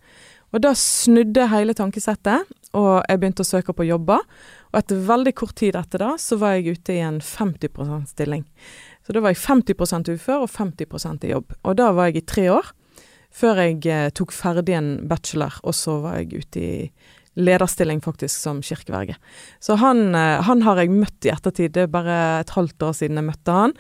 Og 0.53 0.61
da 0.61 0.75
snudde 0.77 1.47
hele 1.49 1.73
tankesettet, 1.77 2.49
og 2.77 3.05
jeg 3.09 3.21
begynte 3.21 3.45
å 3.45 3.49
søke 3.49 3.75
på 3.77 3.87
jobber. 3.89 4.21
Og 4.73 4.81
etter 4.81 5.01
veldig 5.09 5.33
kort 5.37 5.57
tid 5.61 5.77
etter 5.79 6.03
det, 6.05 6.13
så 6.21 6.37
var 6.41 6.57
jeg 6.57 6.77
ute 6.79 6.97
i 6.97 7.01
en 7.05 7.21
50 7.25 7.73
%-stilling. 7.73 8.45
Så 9.05 9.17
da 9.17 9.23
var 9.25 9.35
jeg 9.35 9.43
50% 9.43 10.13
ufør 10.13 10.45
og 10.45 10.53
50% 10.53 11.27
i 11.27 11.33
jobb. 11.33 11.57
Og 11.65 11.77
da 11.81 11.91
var 11.97 12.11
jeg 12.11 12.23
i 12.23 12.27
tre 12.35 12.47
år, 12.53 12.69
før 13.33 13.63
jeg 13.65 13.81
eh, 13.89 14.11
tok 14.13 14.33
ferdig 14.37 14.77
en 14.77 14.93
bachelor, 15.09 15.57
og 15.65 15.77
så 15.77 15.99
var 16.05 16.21
jeg 16.21 16.45
ute 16.45 16.61
i 16.61 16.75
lederstilling 17.35 18.03
faktisk 18.05 18.41
som 18.41 18.63
kirkeverge. 18.63 19.17
Så 19.61 19.77
han, 19.81 20.15
eh, 20.15 20.43
han 20.43 20.63
har 20.63 20.77
jeg 20.77 20.91
møtt 20.91 21.25
i 21.25 21.33
ettertid, 21.33 21.73
det 21.73 21.87
er 21.87 21.93
bare 21.93 22.41
et 22.41 22.51
halvt 22.51 22.83
år 22.83 22.93
siden 22.99 23.17
jeg 23.17 23.29
møtte 23.31 23.53
han. 23.57 23.73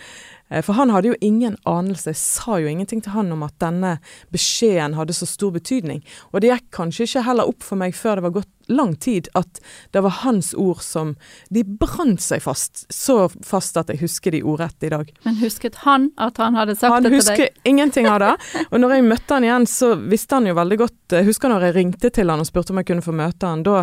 Eh, 0.50 0.62
For 0.62 0.72
han 0.72 0.90
hadde 0.90 1.08
jo 1.08 1.20
ingen 1.20 1.56
anelse, 1.66 2.12
jeg 2.12 2.16
sa 2.16 2.58
jo 2.58 2.68
ingenting 2.68 3.02
til 3.02 3.12
han 3.12 3.32
om 3.32 3.42
at 3.42 3.58
denne 3.58 3.98
beskjeden 4.32 4.94
hadde 4.94 5.12
så 5.12 5.26
stor 5.26 5.52
betydning. 5.52 6.02
Og 6.32 6.40
det 6.40 6.50
gikk 6.50 6.70
kanskje 6.70 7.04
ikke 7.08 7.26
heller 7.28 7.48
opp 7.48 7.62
for 7.62 7.76
meg 7.76 7.94
før 7.94 8.16
det 8.16 8.26
var 8.28 8.36
gått 8.40 8.61
lang 8.76 8.94
tid 8.96 9.28
at 9.38 9.60
det 9.92 10.02
var 10.04 10.22
hans 10.22 10.52
ord 10.54 10.82
som 10.82 11.14
De 11.52 11.62
brant 11.64 12.20
seg 12.20 12.42
fast, 12.44 12.84
så 12.92 13.28
fast 13.44 13.76
at 13.80 13.90
jeg 13.92 14.02
husker 14.02 14.34
de 14.34 14.42
ordrett 14.42 14.86
i 14.86 14.90
dag. 14.92 15.12
Men 15.26 15.38
husket 15.42 15.82
han 15.86 16.10
at 16.16 16.40
han 16.42 16.56
hadde 16.58 16.76
sagt 16.76 16.92
Han 16.92 17.06
det 17.06 17.12
til 17.12 17.18
deg? 17.18 17.28
Han 17.28 17.38
husker 17.38 17.70
ingenting 17.70 18.08
av 18.10 18.18
det. 18.22 18.32
Og 18.70 18.82
når 18.82 18.96
jeg 18.96 19.06
møtte 19.10 19.38
han 19.38 19.46
igjen, 19.46 19.68
så 19.70 19.94
visste 19.96 20.38
han 20.38 20.50
jo 20.50 20.58
veldig 20.58 20.78
godt 20.82 21.16
Jeg 21.18 21.28
husker 21.28 21.52
når 21.52 21.68
jeg 21.68 21.78
ringte 21.78 22.12
til 22.14 22.32
han 22.32 22.42
og 22.42 22.48
spurte 22.48 22.74
om 22.74 22.82
jeg 22.82 22.90
kunne 22.90 23.04
få 23.04 23.14
møte 23.16 23.50
han. 23.50 23.64
Da, 23.66 23.82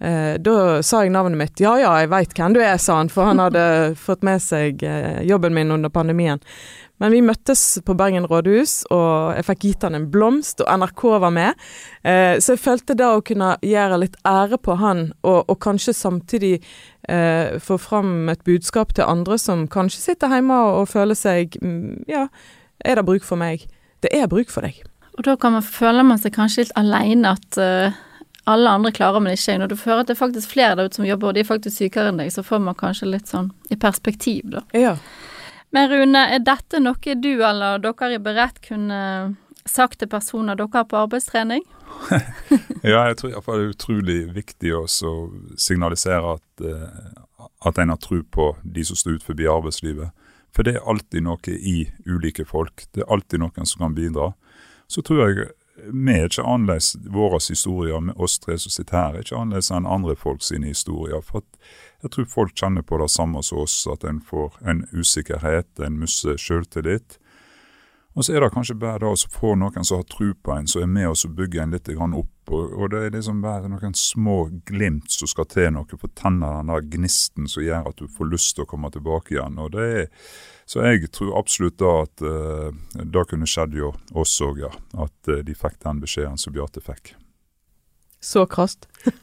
eh, 0.00 0.34
da 0.42 0.56
sa 0.82 1.04
jeg 1.04 1.14
navnet 1.14 1.40
mitt. 1.40 1.62
Ja 1.64 1.76
ja, 1.80 1.94
jeg 2.02 2.12
veit 2.12 2.36
hvem 2.36 2.56
du 2.56 2.60
er, 2.62 2.76
sa 2.82 3.00
han, 3.00 3.12
for 3.12 3.30
han 3.30 3.42
hadde 3.42 3.64
fått 3.98 4.26
med 4.26 4.42
seg 4.44 4.84
eh, 4.86 5.22
jobben 5.28 5.56
min 5.56 5.74
under 5.78 5.92
pandemien. 5.92 6.42
Men 6.98 7.14
vi 7.14 7.22
møttes 7.22 7.62
på 7.86 7.94
Bergen 7.98 8.26
rådhus, 8.28 8.82
og 8.94 9.36
jeg 9.36 9.46
fikk 9.46 9.64
gitt 9.66 9.86
han 9.86 9.98
en 9.98 10.08
blomst, 10.10 10.62
og 10.64 10.70
NRK 10.82 11.04
var 11.24 11.34
med. 11.34 11.68
Eh, 12.02 12.36
så 12.42 12.56
jeg 12.56 12.62
følte 12.64 12.96
da 12.98 13.12
å 13.14 13.24
kunne 13.24 13.54
gjøre 13.62 14.00
litt 14.02 14.18
ære 14.26 14.58
på 14.62 14.78
han, 14.82 15.08
og, 15.22 15.44
og 15.46 15.58
kanskje 15.62 15.94
samtidig 15.96 16.54
eh, 17.08 17.58
få 17.62 17.78
fram 17.82 18.30
et 18.32 18.42
budskap 18.48 18.96
til 18.98 19.06
andre 19.06 19.38
som 19.38 19.68
kanskje 19.70 20.02
sitter 20.08 20.34
hjemme 20.34 20.58
og, 20.66 20.82
og 20.82 20.90
føler 20.90 21.18
seg 21.18 21.58
mm, 21.62 22.08
Ja, 22.10 22.26
er 22.84 22.98
det 22.98 23.06
bruk 23.06 23.24
for 23.26 23.40
meg? 23.40 23.66
Det 24.02 24.10
er 24.14 24.30
bruk 24.30 24.50
for 24.50 24.66
deg. 24.66 24.82
Og 25.18 25.24
da 25.26 25.34
kan 25.38 25.56
man, 25.56 25.64
føler 25.66 26.06
man 26.06 26.20
seg 26.22 26.34
kanskje 26.36 26.66
litt 26.66 26.76
aleine 26.78 27.34
at 27.38 27.62
uh 27.62 28.04
alle 28.48 28.70
andre 28.70 28.92
klarer, 28.92 29.20
men 29.20 29.36
ikke 29.36 29.52
jeg. 29.52 29.60
Når 29.60 29.68
du 29.68 29.76
hører 29.82 30.02
at 30.02 30.10
det 30.10 30.14
er 30.16 30.22
faktisk 30.22 30.52
flere 30.54 30.76
der 30.78 30.88
ute 30.88 30.96
som 30.96 31.04
jobber, 31.04 31.30
og 31.30 31.36
de 31.36 31.42
er 31.42 31.48
faktisk 31.48 31.82
sykere 31.82 32.12
enn 32.12 32.20
deg, 32.20 32.30
så 32.32 32.44
får 32.46 32.62
man 32.64 32.78
kanskje 32.78 33.10
litt 33.10 33.28
sånn 33.28 33.50
i 33.68 33.76
perspektiv, 33.80 34.46
da. 34.54 34.62
Ja. 34.76 34.94
Men 35.70 35.90
Rune, 35.90 36.22
er 36.34 36.40
dette 36.44 36.80
noe 36.80 37.14
du 37.20 37.32
eller 37.44 37.82
dere 37.82 38.14
i 38.16 38.22
Berett 38.22 38.60
kunne 38.64 39.00
sagt 39.68 40.00
til 40.00 40.08
personer 40.08 40.56
dere 40.56 40.72
har 40.72 40.88
på 40.88 41.02
arbeidstrening? 41.04 41.64
Ja, 42.86 43.08
jeg 43.08 43.16
tror 43.18 43.32
iallfall 43.32 43.58
det 43.58 43.64
er 43.64 43.72
utrolig 43.72 44.18
viktig 44.30 44.70
å 44.76 44.84
signalisere 45.58 46.36
at, 46.36 46.62
eh, 46.62 47.46
at 47.66 47.80
en 47.82 47.90
har 47.90 47.98
tro 47.98 48.20
på 48.22 48.52
de 48.62 48.84
som 48.86 48.96
står 48.96 49.18
ut 49.18 49.26
forbi 49.26 49.48
arbeidslivet. 49.50 50.12
For 50.54 50.62
det 50.64 50.76
er 50.76 50.86
alltid 50.88 51.24
noe 51.26 51.56
i 51.58 51.88
ulike 52.06 52.46
folk. 52.46 52.86
Det 52.94 53.02
er 53.02 53.10
alltid 53.12 53.42
noen 53.42 53.66
som 53.66 53.82
kan 53.82 53.96
bidra. 53.98 54.30
Så 54.86 55.02
tror 55.02 55.24
jeg 55.24 55.50
vi 55.84 56.14
er 56.14 56.26
ikke 56.26 56.44
annerledes, 56.44 56.96
våre 57.14 57.38
historier, 57.42 58.00
med 58.00 58.18
oss 58.18 58.38
tre 58.42 58.58
som 58.58 58.72
sitter 58.74 58.96
her, 58.98 59.14
er 59.14 59.26
ikke 59.26 59.38
annerledes 59.38 59.70
enn 59.74 59.86
andre 59.86 60.16
folk 60.18 60.42
sine 60.42 60.72
historier. 60.72 61.22
For 61.24 61.44
jeg 62.02 62.12
tror 62.14 62.28
folk 62.32 62.56
kjenner 62.58 62.82
på 62.86 62.98
det 63.02 63.10
samme 63.14 63.42
som 63.46 63.62
oss, 63.64 63.80
at 63.90 64.04
en 64.04 64.20
får 64.20 64.58
en 64.66 64.84
usikkerhet, 64.92 65.70
en 65.78 65.98
mister 66.00 66.38
selvtillit. 66.40 67.18
Og 68.18 68.24
så 68.26 68.34
er 68.34 68.42
det 68.42 68.50
kanskje 68.50 68.74
det 68.82 69.06
å 69.06 69.14
få 69.30 69.52
noen 69.54 69.84
som 69.86 70.00
har 70.00 70.06
tro 70.10 70.32
på 70.34 70.50
en, 70.50 70.66
som 70.66 70.82
er 70.82 70.88
med 70.90 71.06
oss 71.12 71.22
og 71.28 71.36
bygger 71.38 71.62
en 71.62 71.76
litt 71.76 71.90
opp. 71.94 72.50
Og, 72.50 72.72
og 72.74 72.90
det 72.90 73.02
er 73.04 73.14
liksom 73.14 73.44
bare 73.44 73.70
noen 73.70 73.94
små 73.94 74.48
glimt 74.66 75.12
som 75.14 75.30
skal 75.30 75.46
til 75.46 75.70
noe 75.76 75.86
for 75.92 76.08
å 76.08 76.16
tenne 76.18 76.48
den 76.56 76.72
der 76.72 76.88
gnisten 76.96 77.46
som 77.46 77.62
gjør 77.62 77.86
at 77.92 78.02
du 78.02 78.10
får 78.10 78.30
lyst 78.32 78.56
til 78.56 78.66
å 78.66 78.70
komme 78.72 78.90
tilbake 78.90 79.36
igjen. 79.36 79.62
Og 79.62 79.70
det 79.76 79.86
er, 80.00 80.10
så 80.66 80.82
jeg 80.88 81.12
tror 81.14 81.38
absolutt 81.38 81.78
da 81.78 81.94
at 82.08 82.26
uh, 82.26 82.74
det 82.98 83.26
kunne 83.30 83.46
skjedd 83.46 83.78
jo 83.78 83.94
oss 84.18 84.34
òg, 84.42 84.64
ja. 84.66 84.74
At 84.98 85.30
uh, 85.30 85.38
de 85.46 85.54
fikk 85.54 85.78
den 85.86 86.02
beskjeden 86.02 86.42
som 86.42 86.58
Beate 86.58 86.82
fikk. 86.82 87.14
Så 88.18 88.48
krast. 88.50 88.90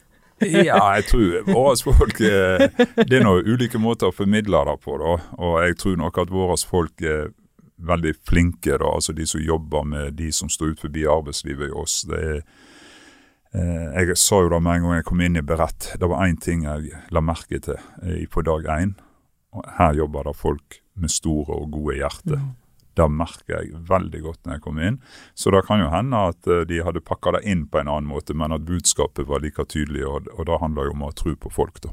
Ja, 0.43 0.81
jeg 0.97 1.05
tror 1.07 1.45
våre 1.47 1.93
folk 1.95 2.17
eh, 2.19 2.65
Det 3.07 3.15
er 3.15 3.21
noen 3.23 3.45
ulike 3.47 3.79
måter 3.79 4.09
å 4.11 4.15
formidle 4.15 4.65
det 4.67 4.73
på, 4.83 4.97
da. 4.99 5.13
Og 5.39 5.53
jeg 5.63 5.77
tror 5.79 5.95
nok 6.01 6.19
at 6.19 6.33
våre 6.33 6.57
folk 6.59 7.05
veldig 7.77 8.13
flinke, 8.27 8.77
da. 8.77 8.89
Altså 8.95 9.13
de 9.13 9.27
som 9.27 9.41
jobber 9.41 9.83
med 9.83 10.17
de 10.19 10.31
som 10.31 10.49
står 10.49 10.75
ut 10.75 10.85
forbi 10.85 11.05
arbeidslivet 11.09 11.69
i 11.69 11.75
oss. 11.75 12.01
Det 12.09 12.21
er 12.21 12.41
eh, 13.53 14.03
Jeg 14.05 14.17
sa 14.17 14.41
jo 14.43 14.51
det 14.51 14.61
med 14.63 14.79
en 14.79 14.87
gang 14.87 14.99
jeg 14.99 15.07
kom 15.09 15.21
inn 15.21 15.39
i 15.39 15.45
Berett. 15.45 15.93
Det 15.99 16.09
var 16.09 16.25
én 16.27 16.39
ting 16.39 16.65
jeg 16.65 16.91
la 17.11 17.21
merke 17.21 17.59
til 17.59 17.79
eh, 18.03 18.27
på 18.31 18.45
dag 18.45 18.65
én. 18.65 18.95
Her 19.77 19.95
jobber 19.95 20.27
det 20.27 20.35
folk 20.35 20.81
med 20.95 21.11
store 21.11 21.55
og 21.55 21.71
gode 21.71 21.97
hjerter. 21.99 22.39
Det 22.95 23.07
merker 23.11 23.57
jeg 23.57 23.81
veldig 23.89 24.21
godt 24.23 24.45
når 24.45 24.55
jeg 24.55 24.63
kommer 24.63 24.87
inn. 24.87 25.01
Så 25.35 25.51
det 25.51 25.65
kan 25.67 25.83
jo 25.83 25.91
hende 25.91 26.21
at 26.31 26.47
eh, 26.47 26.63
de 26.67 26.81
hadde 26.83 27.03
pakka 27.03 27.35
det 27.37 27.43
inn 27.43 27.67
på 27.67 27.81
en 27.81 27.91
annen 27.91 28.07
måte, 28.07 28.33
men 28.33 28.55
at 28.55 28.67
budskapet 28.67 29.27
var 29.27 29.43
like 29.43 29.67
tydelig, 29.67 30.05
og, 30.07 30.31
og 30.35 30.47
det 30.47 30.61
handler 30.63 30.87
jo 30.87 30.95
om 30.95 31.05
å 31.05 31.11
ha 31.11 31.19
tro 31.19 31.35
på 31.35 31.51
folk, 31.51 31.83
da. 31.83 31.91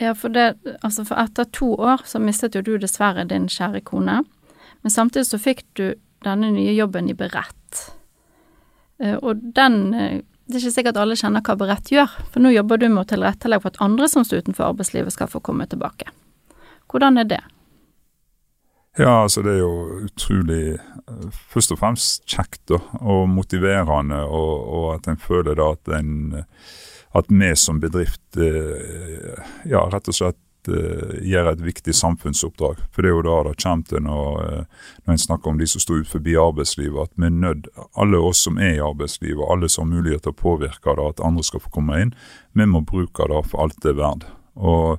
Ja, 0.00 0.14
for, 0.16 0.32
det, 0.32 0.54
altså 0.80 1.04
for 1.04 1.20
etter 1.20 1.44
to 1.52 1.74
år 1.76 2.06
så 2.08 2.16
mistet 2.22 2.54
jo 2.56 2.62
du 2.64 2.78
dessverre 2.80 3.26
din 3.28 3.50
kjære 3.52 3.82
kone. 3.84 4.22
Men 4.82 4.94
samtidig 4.94 5.26
så 5.28 5.40
fikk 5.40 5.64
du 5.78 5.86
denne 6.24 6.50
nye 6.54 6.72
jobben 6.76 7.08
i 7.10 7.16
Berett. 7.16 7.84
Eh, 9.00 9.16
og 9.16 9.40
den 9.56 9.94
eh, 9.94 10.20
Det 10.50 10.58
er 10.58 10.64
ikke 10.64 10.74
sikkert 10.74 10.96
alle 10.98 11.14
kjenner 11.14 11.44
hva 11.46 11.54
Berett 11.54 11.92
gjør, 11.92 12.10
for 12.32 12.42
nå 12.42 12.50
jobber 12.50 12.80
du 12.80 12.88
med 12.88 13.04
å 13.04 13.08
tilrettelegge 13.12 13.62
for 13.62 13.70
at 13.70 13.84
andre 13.84 14.08
som 14.10 14.24
står 14.26 14.42
utenfor 14.42 14.72
arbeidslivet 14.72 15.14
skal 15.14 15.30
få 15.30 15.38
komme 15.46 15.62
tilbake. 15.70 16.10
Hvordan 16.90 17.22
er 17.22 17.28
det? 17.30 17.38
Ja, 18.98 19.22
altså 19.22 19.44
det 19.46 19.52
er 19.52 19.60
jo 19.60 20.00
utrolig 20.08 20.74
eh, 20.74 21.28
Først 21.54 21.70
og 21.70 21.78
fremst 21.78 22.26
kjekt 22.26 22.64
da, 22.72 22.80
og 22.98 23.28
motiverende, 23.30 24.24
og, 24.26 24.66
og 24.74 24.88
at 24.96 25.06
en 25.12 25.22
føler 25.22 25.54
da 25.60 25.72
at 25.76 25.92
en 26.00 26.42
at 27.10 27.26
vi 27.26 27.48
som 27.58 27.80
bedrift 27.82 28.36
ja, 28.38 29.80
rett 29.90 30.10
og 30.12 30.14
slett 30.14 30.38
gjør 30.68 31.52
et 31.52 31.62
viktig 31.64 31.94
samfunnsoppdrag. 31.94 32.82
For 32.92 33.02
det 33.02 33.10
er 33.10 33.16
jo 33.16 33.24
da 33.26 33.36
det 33.48 33.56
kommer 33.62 33.88
til 33.88 34.04
når, 34.04 34.30
eh, 34.44 34.86
når 35.06 35.14
en 35.14 35.22
snakker 35.24 35.50
om 35.50 35.58
de 35.58 35.66
som 35.66 35.80
står 35.80 36.02
ut 36.02 36.12
forbi 36.12 36.36
arbeidslivet, 36.36 37.08
at 37.08 37.16
vi 37.16 37.26
er 37.26 37.36
nødt, 37.36 37.68
alle 37.96 38.18
oss 38.18 38.44
som 38.46 38.58
er 38.58 38.76
i 38.76 38.84
arbeidslivet, 38.84 39.44
alle 39.50 39.68
som 39.68 39.86
har 39.88 39.96
mulighet 39.96 40.22
til 40.26 40.34
å 40.34 40.42
påvirke 40.42 40.96
det, 40.96 41.08
at 41.14 41.24
andre 41.24 41.44
skal 41.46 41.64
få 41.64 41.70
komme 41.70 42.00
inn, 42.00 42.14
vi 42.52 42.66
må 42.66 42.84
bruke 42.84 43.28
det 43.30 43.44
for 43.50 43.64
alt 43.64 43.80
det 43.82 43.94
er 43.94 44.00
verdt. 44.02 44.26
Og 44.56 44.98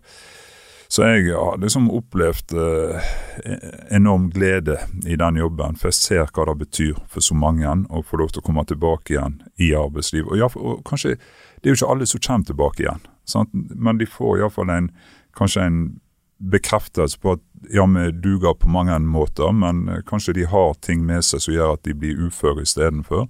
så 0.91 1.05
jeg 1.07 1.29
har 1.31 1.55
liksom 1.61 1.85
opplevd 1.95 2.51
eh, 2.51 3.11
enorm 3.95 4.25
glede 4.33 4.75
i 5.07 5.15
den 5.15 5.37
jobben, 5.39 5.77
for 5.79 5.87
jeg 5.87 5.95
ser 5.95 6.33
hva 6.35 6.49
det 6.49 6.57
betyr 6.65 6.97
for 7.07 7.23
så 7.23 7.37
mange 7.37 7.69
å 7.87 8.01
få 8.03 8.19
lov 8.19 8.33
til 8.33 8.43
å 8.43 8.47
komme 8.49 8.65
tilbake 8.67 9.15
igjen 9.15 9.37
i 9.55 9.69
arbeidslivet. 9.71 10.27
Og, 10.33 10.41
ja, 10.41 10.49
og 10.59 10.83
kanskje, 10.89 11.15
Det 11.61 11.69
er 11.69 11.75
jo 11.75 11.77
ikke 11.77 11.91
alle 11.93 12.05
som 12.09 12.19
kommer 12.25 12.45
tilbake 12.45 12.81
igjen, 12.83 13.03
sant? 13.23 13.49
men 13.53 13.99
de 13.99 14.05
får 14.09 14.39
iallfall 14.39 14.69
en, 14.73 14.91
kanskje 15.37 15.67
en 15.67 15.81
bekreftelse 16.41 17.19
på 17.21 17.35
at 17.37 17.43
ja, 17.69 17.85
vi 17.85 18.07
duger 18.11 18.55
på 18.57 18.69
mange 18.73 18.97
måter, 19.05 19.51
men 19.53 19.87
eh, 19.89 20.03
kanskje 20.07 20.35
de 20.39 20.47
har 20.49 20.73
ting 20.81 21.05
med 21.05 21.25
seg 21.25 21.43
som 21.43 21.53
gjør 21.53 21.75
at 21.75 21.83
de 21.85 21.95
blir 21.97 22.21
uføre 22.27 22.65
istedenfor. 22.65 23.27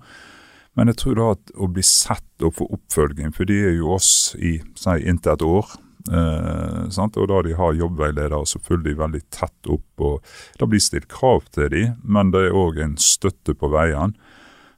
Men 0.80 0.88
jeg 0.88 1.02
tror 1.02 1.18
da 1.20 1.30
at 1.36 1.56
å 1.60 1.68
bli 1.68 1.84
sett 1.84 2.46
og 2.46 2.56
få 2.56 2.70
oppfølging, 2.72 3.34
for 3.36 3.50
de 3.50 3.58
er 3.68 3.74
jo 3.76 3.92
oss 3.98 4.32
i 4.40 4.60
si, 4.80 4.98
inntil 5.04 5.36
et 5.36 5.44
år, 5.44 5.74
Eh, 6.10 7.00
og 7.16 7.28
da 7.30 7.42
de 7.46 7.54
har 7.54 7.78
jobbveiledere, 7.78 8.46
så 8.46 8.60
følger 8.60 8.90
de 8.90 9.00
veldig 9.02 9.22
tett 9.30 9.70
opp. 9.70 10.02
og 10.02 10.26
Det 10.58 10.68
blir 10.70 10.80
stilt 10.80 11.08
krav 11.08 11.46
til 11.52 11.70
de, 11.70 11.84
men 12.04 12.32
det 12.32 12.48
er 12.48 12.58
òg 12.58 12.82
en 12.82 12.98
støtte 12.98 13.54
på 13.54 13.70
veien. 13.70 14.16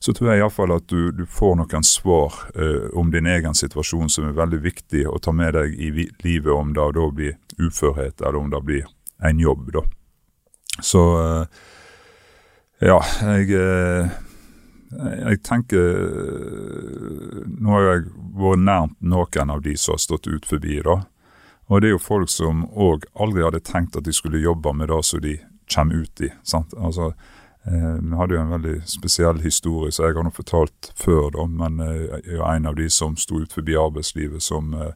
Så 0.04 0.12
tror 0.12 0.34
jeg 0.34 0.42
iallfall 0.42 0.74
at 0.76 0.89
du, 0.92 1.13
du, 1.16 1.24
får 1.30 1.54
noen 1.62 1.86
svar 1.88 2.36
eh, 2.60 2.89
om 3.00 3.12
din 3.12 3.30
egen 3.30 3.56
situasjon 3.56 4.12
som 4.12 4.26
er 4.28 4.36
veldig 4.36 4.60
viktig 4.66 5.06
å 5.08 5.16
ta 5.24 5.32
med 5.32 5.56
deg 5.56 5.78
i 5.80 5.92
livet, 5.96 6.52
om 6.52 6.74
det 6.76 6.89
da 6.98 7.06
blir 7.08 7.38
uførhet 7.56 8.20
eller 8.20 8.42
om 8.42 8.50
det 8.52 8.60
blir 8.68 8.89
en 9.24 9.39
jobb. 9.39 9.72
da. 9.78 9.86
Så 10.84 11.04
eh, 11.22 11.63
ja, 12.84 13.00
jeg 13.24 13.56
eh, 13.56 14.20
jeg 14.94 15.39
tenker 15.42 15.96
Nå 17.48 17.72
har 17.74 17.88
jeg 17.88 18.04
vært 18.38 18.62
nærmt 18.62 19.00
noen 19.00 19.54
av 19.54 19.63
de 19.66 19.76
som 19.80 19.96
har 19.96 20.04
stått 20.04 20.28
ut 20.28 20.46
forbi, 20.46 20.82
da. 20.86 21.00
Og 21.72 21.82
det 21.82 21.89
er 21.89 21.96
jo 21.96 22.02
folk 22.02 22.30
som 22.30 22.66
òg 22.76 23.08
aldri 23.16 23.46
hadde 23.46 23.63
tenkt 23.63 23.96
at 23.98 24.06
de 24.06 24.13
skulle 24.13 24.42
jobbe 24.44 24.74
med 24.76 24.92
det 24.92 25.00
som 25.08 25.22
de 25.24 25.38
kommer 25.72 26.04
ut 26.04 26.22
i. 26.22 26.30
sant? 26.44 26.74
Altså, 26.78 27.13
eh, 27.13 27.42
Vi 27.63 28.15
hadde 28.19 28.36
jo 28.36 28.41
en 28.41 28.52
veldig 28.52 28.76
spesiell 28.91 29.39
historie 29.39 29.91
som 29.91 30.08
jeg 30.08 30.17
har 30.17 30.26
nå 30.28 30.34
fortalt 30.36 30.89
før, 30.99 31.30
da, 31.32 31.45
men 31.47 31.80
eh, 31.80 32.19
jeg 32.19 32.41
er 32.41 32.58
en 32.58 32.67
av 32.67 32.76
de 32.76 32.89
som 32.91 33.15
sto 33.15 33.39
ut 33.39 33.56
forbi 33.56 33.78
arbeidslivet, 33.80 34.43
som 34.43 34.73
eh, 34.76 34.91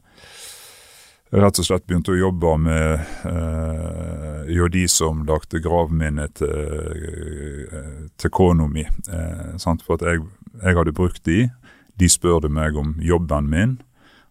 rett 1.32 1.60
og 1.60 1.64
slett 1.64 1.86
begynte 1.88 2.12
å 2.12 2.18
jobbe 2.18 2.54
med 2.60 3.08
eh, 3.28 4.52
jo 4.52 4.68
de 4.72 4.84
som 4.88 5.24
lagde 5.28 5.60
gravminnet 5.64 6.38
til, 6.40 7.66
eh, 7.72 7.90
til 8.16 8.32
kona 8.32 8.68
mi. 8.68 8.84
Eh, 8.84 9.56
for 9.84 9.96
at 9.96 10.06
jeg, 10.08 10.24
jeg 10.62 10.78
hadde 10.78 10.96
brukt 10.96 11.24
de. 11.24 11.46
De 11.98 12.08
spurte 12.08 12.48
meg 12.52 12.76
om 12.76 12.96
jobben 13.00 13.48
min. 13.50 13.78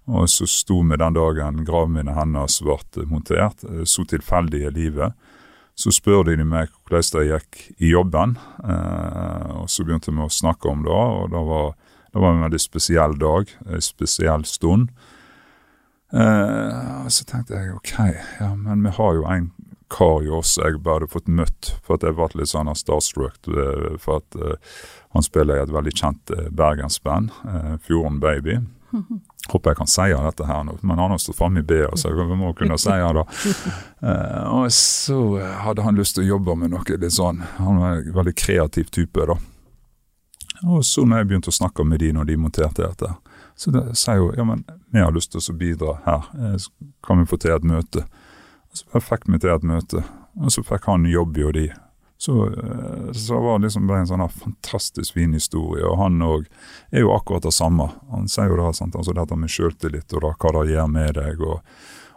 Og 0.07 0.29
så 0.31 0.47
sto 0.47 0.79
vi 0.87 0.95
den 0.95 1.17
dagen 1.17 1.65
gravminnet 1.67 2.15
hennes 2.15 2.61
ble 2.63 3.05
montert, 3.11 3.65
eh, 3.67 3.83
så 3.83 4.05
tilfeldig 4.07 4.63
i 4.65 4.73
livet. 4.73 5.13
Så 5.77 5.93
spør 5.93 6.25
de 6.25 6.41
meg 6.41 6.71
hvordan 6.87 7.05
det 7.13 7.27
gikk 7.27 7.59
i 7.77 7.91
jobben, 7.91 8.37
eh, 8.65 9.51
og 9.61 9.67
så 9.69 9.85
begynte 9.85 10.13
vi 10.13 10.23
å 10.25 10.31
snakke 10.31 10.71
om 10.71 10.81
det. 10.87 10.93
og 10.93 11.29
det 11.33 11.43
var, 11.51 11.69
det 12.13 12.23
var 12.23 12.33
en 12.33 12.45
veldig 12.47 12.61
spesiell 12.63 13.13
dag, 13.21 13.53
en 13.67 13.85
spesiell 13.85 14.45
stund. 14.49 14.89
Eh, 16.13 17.07
så 17.13 17.27
tenkte 17.27 17.59
jeg 17.59 17.75
ok, 17.75 17.93
ja, 18.39 18.53
men 18.55 18.85
vi 18.87 18.95
har 18.97 19.17
jo 19.19 19.27
en 19.29 19.51
kar 19.91 20.23
i 20.23 20.31
oss 20.33 20.57
jeg 20.59 20.81
bare 20.83 21.01
hadde 21.01 21.11
fått 21.13 21.29
møtt, 21.31 21.73
for 21.85 21.97
at 21.97 22.05
jeg 22.05 22.15
ble 22.17 22.27
litt 22.39 22.51
sånn 22.51 22.71
starstruck. 22.75 23.39
Eh, 23.47 23.95
for 24.01 24.21
at 24.21 24.39
eh, 24.39 24.79
han 25.15 25.25
spiller 25.25 25.59
i 25.59 25.65
et 25.65 25.73
veldig 25.73 25.93
kjent 25.95 26.33
uh, 26.35 26.47
bergensband, 26.53 27.31
uh, 27.47 27.77
Fjorden 27.81 28.19
Baby. 28.21 28.59
Håper 29.47 29.71
jeg 29.71 29.79
kan 29.79 29.89
si 29.91 30.07
dette 30.11 30.47
her 30.47 30.63
nå, 30.67 30.77
men 30.81 30.99
han 30.99 31.13
har 31.13 31.21
stått 31.21 31.37
framme 31.37 31.61
i 31.61 31.67
BA, 31.67 31.89
så 31.95 32.11
jeg 32.11 32.37
må 32.39 32.53
kunne 32.57 32.77
si 32.81 32.91
det. 32.91 33.25
Uh, 34.03 34.43
og 34.59 34.71
så 34.75 35.19
hadde 35.63 35.85
han 35.85 35.97
lyst 35.97 36.17
til 36.17 36.25
å 36.25 36.31
jobbe 36.35 36.57
med 36.59 36.73
noe 36.73 36.97
litt 36.99 37.15
sånn 37.15 37.39
Han 37.57 37.79
var 37.81 37.95
en 37.97 38.11
veldig 38.13 38.33
kreativ 38.37 38.91
type, 38.93 39.25
da. 39.29 39.37
Og 40.65 40.85
så 40.85 41.05
når 41.05 41.21
jeg 41.21 41.29
begynte 41.29 41.53
å 41.53 41.57
snakke 41.57 41.85
med 41.85 42.01
de 42.01 42.11
når 42.17 42.29
de 42.29 42.37
monterte 42.41 42.83
dette, 42.83 43.13
så 43.57 43.73
det, 43.73 43.83
sier 43.97 44.19
jo 44.21 44.31
ja, 44.37 44.45
men 44.45 44.63
vi 44.93 45.01
har 45.01 45.13
lyst 45.13 45.33
til 45.33 45.41
å 45.41 45.57
bidra 45.57 45.97
her, 46.05 46.29
eh, 46.37 46.55
kan 47.05 47.21
vi 47.21 47.29
få 47.29 47.39
til 47.41 47.55
et 47.55 47.65
møte? 47.65 48.05
Og 48.69 48.81
så 48.81 49.01
fikk 49.01 49.27
vi 49.29 49.39
til 49.41 49.53
et 49.53 49.65
møte, 49.65 50.03
og 50.37 50.53
så 50.53 50.63
fikk 50.65 50.89
han 50.89 51.07
jobb 51.09 51.37
i 51.41 51.51
de 51.55 51.67
så, 52.17 52.53
så, 53.13 53.39
var 53.39 53.59
det 53.59 53.67
liksom 53.67 53.87
bare 53.87 54.01
en 54.01 54.09
sånn 54.09 54.29
fantastisk 54.33 55.13
fin 55.13 55.35
historie. 55.37 55.85
Og 55.85 55.99
han 56.01 56.17
òg 56.25 56.47
er 56.89 57.05
jo 57.05 57.13
akkurat 57.13 57.45
det 57.45 57.53
samme. 57.53 57.91
Han 58.09 58.25
sier 58.31 58.49
jo 58.49 58.57
det, 58.57 58.71
sant? 58.77 58.97
altså 58.97 59.13
dette 59.13 59.37
med 59.37 59.53
sjøltillit 59.53 60.17
og 60.17 60.25
da, 60.25 60.33
hva 60.33 60.53
det 60.57 60.73
gjør 60.73 60.89
med 60.95 61.13
deg. 61.19 61.43
og, 61.45 61.61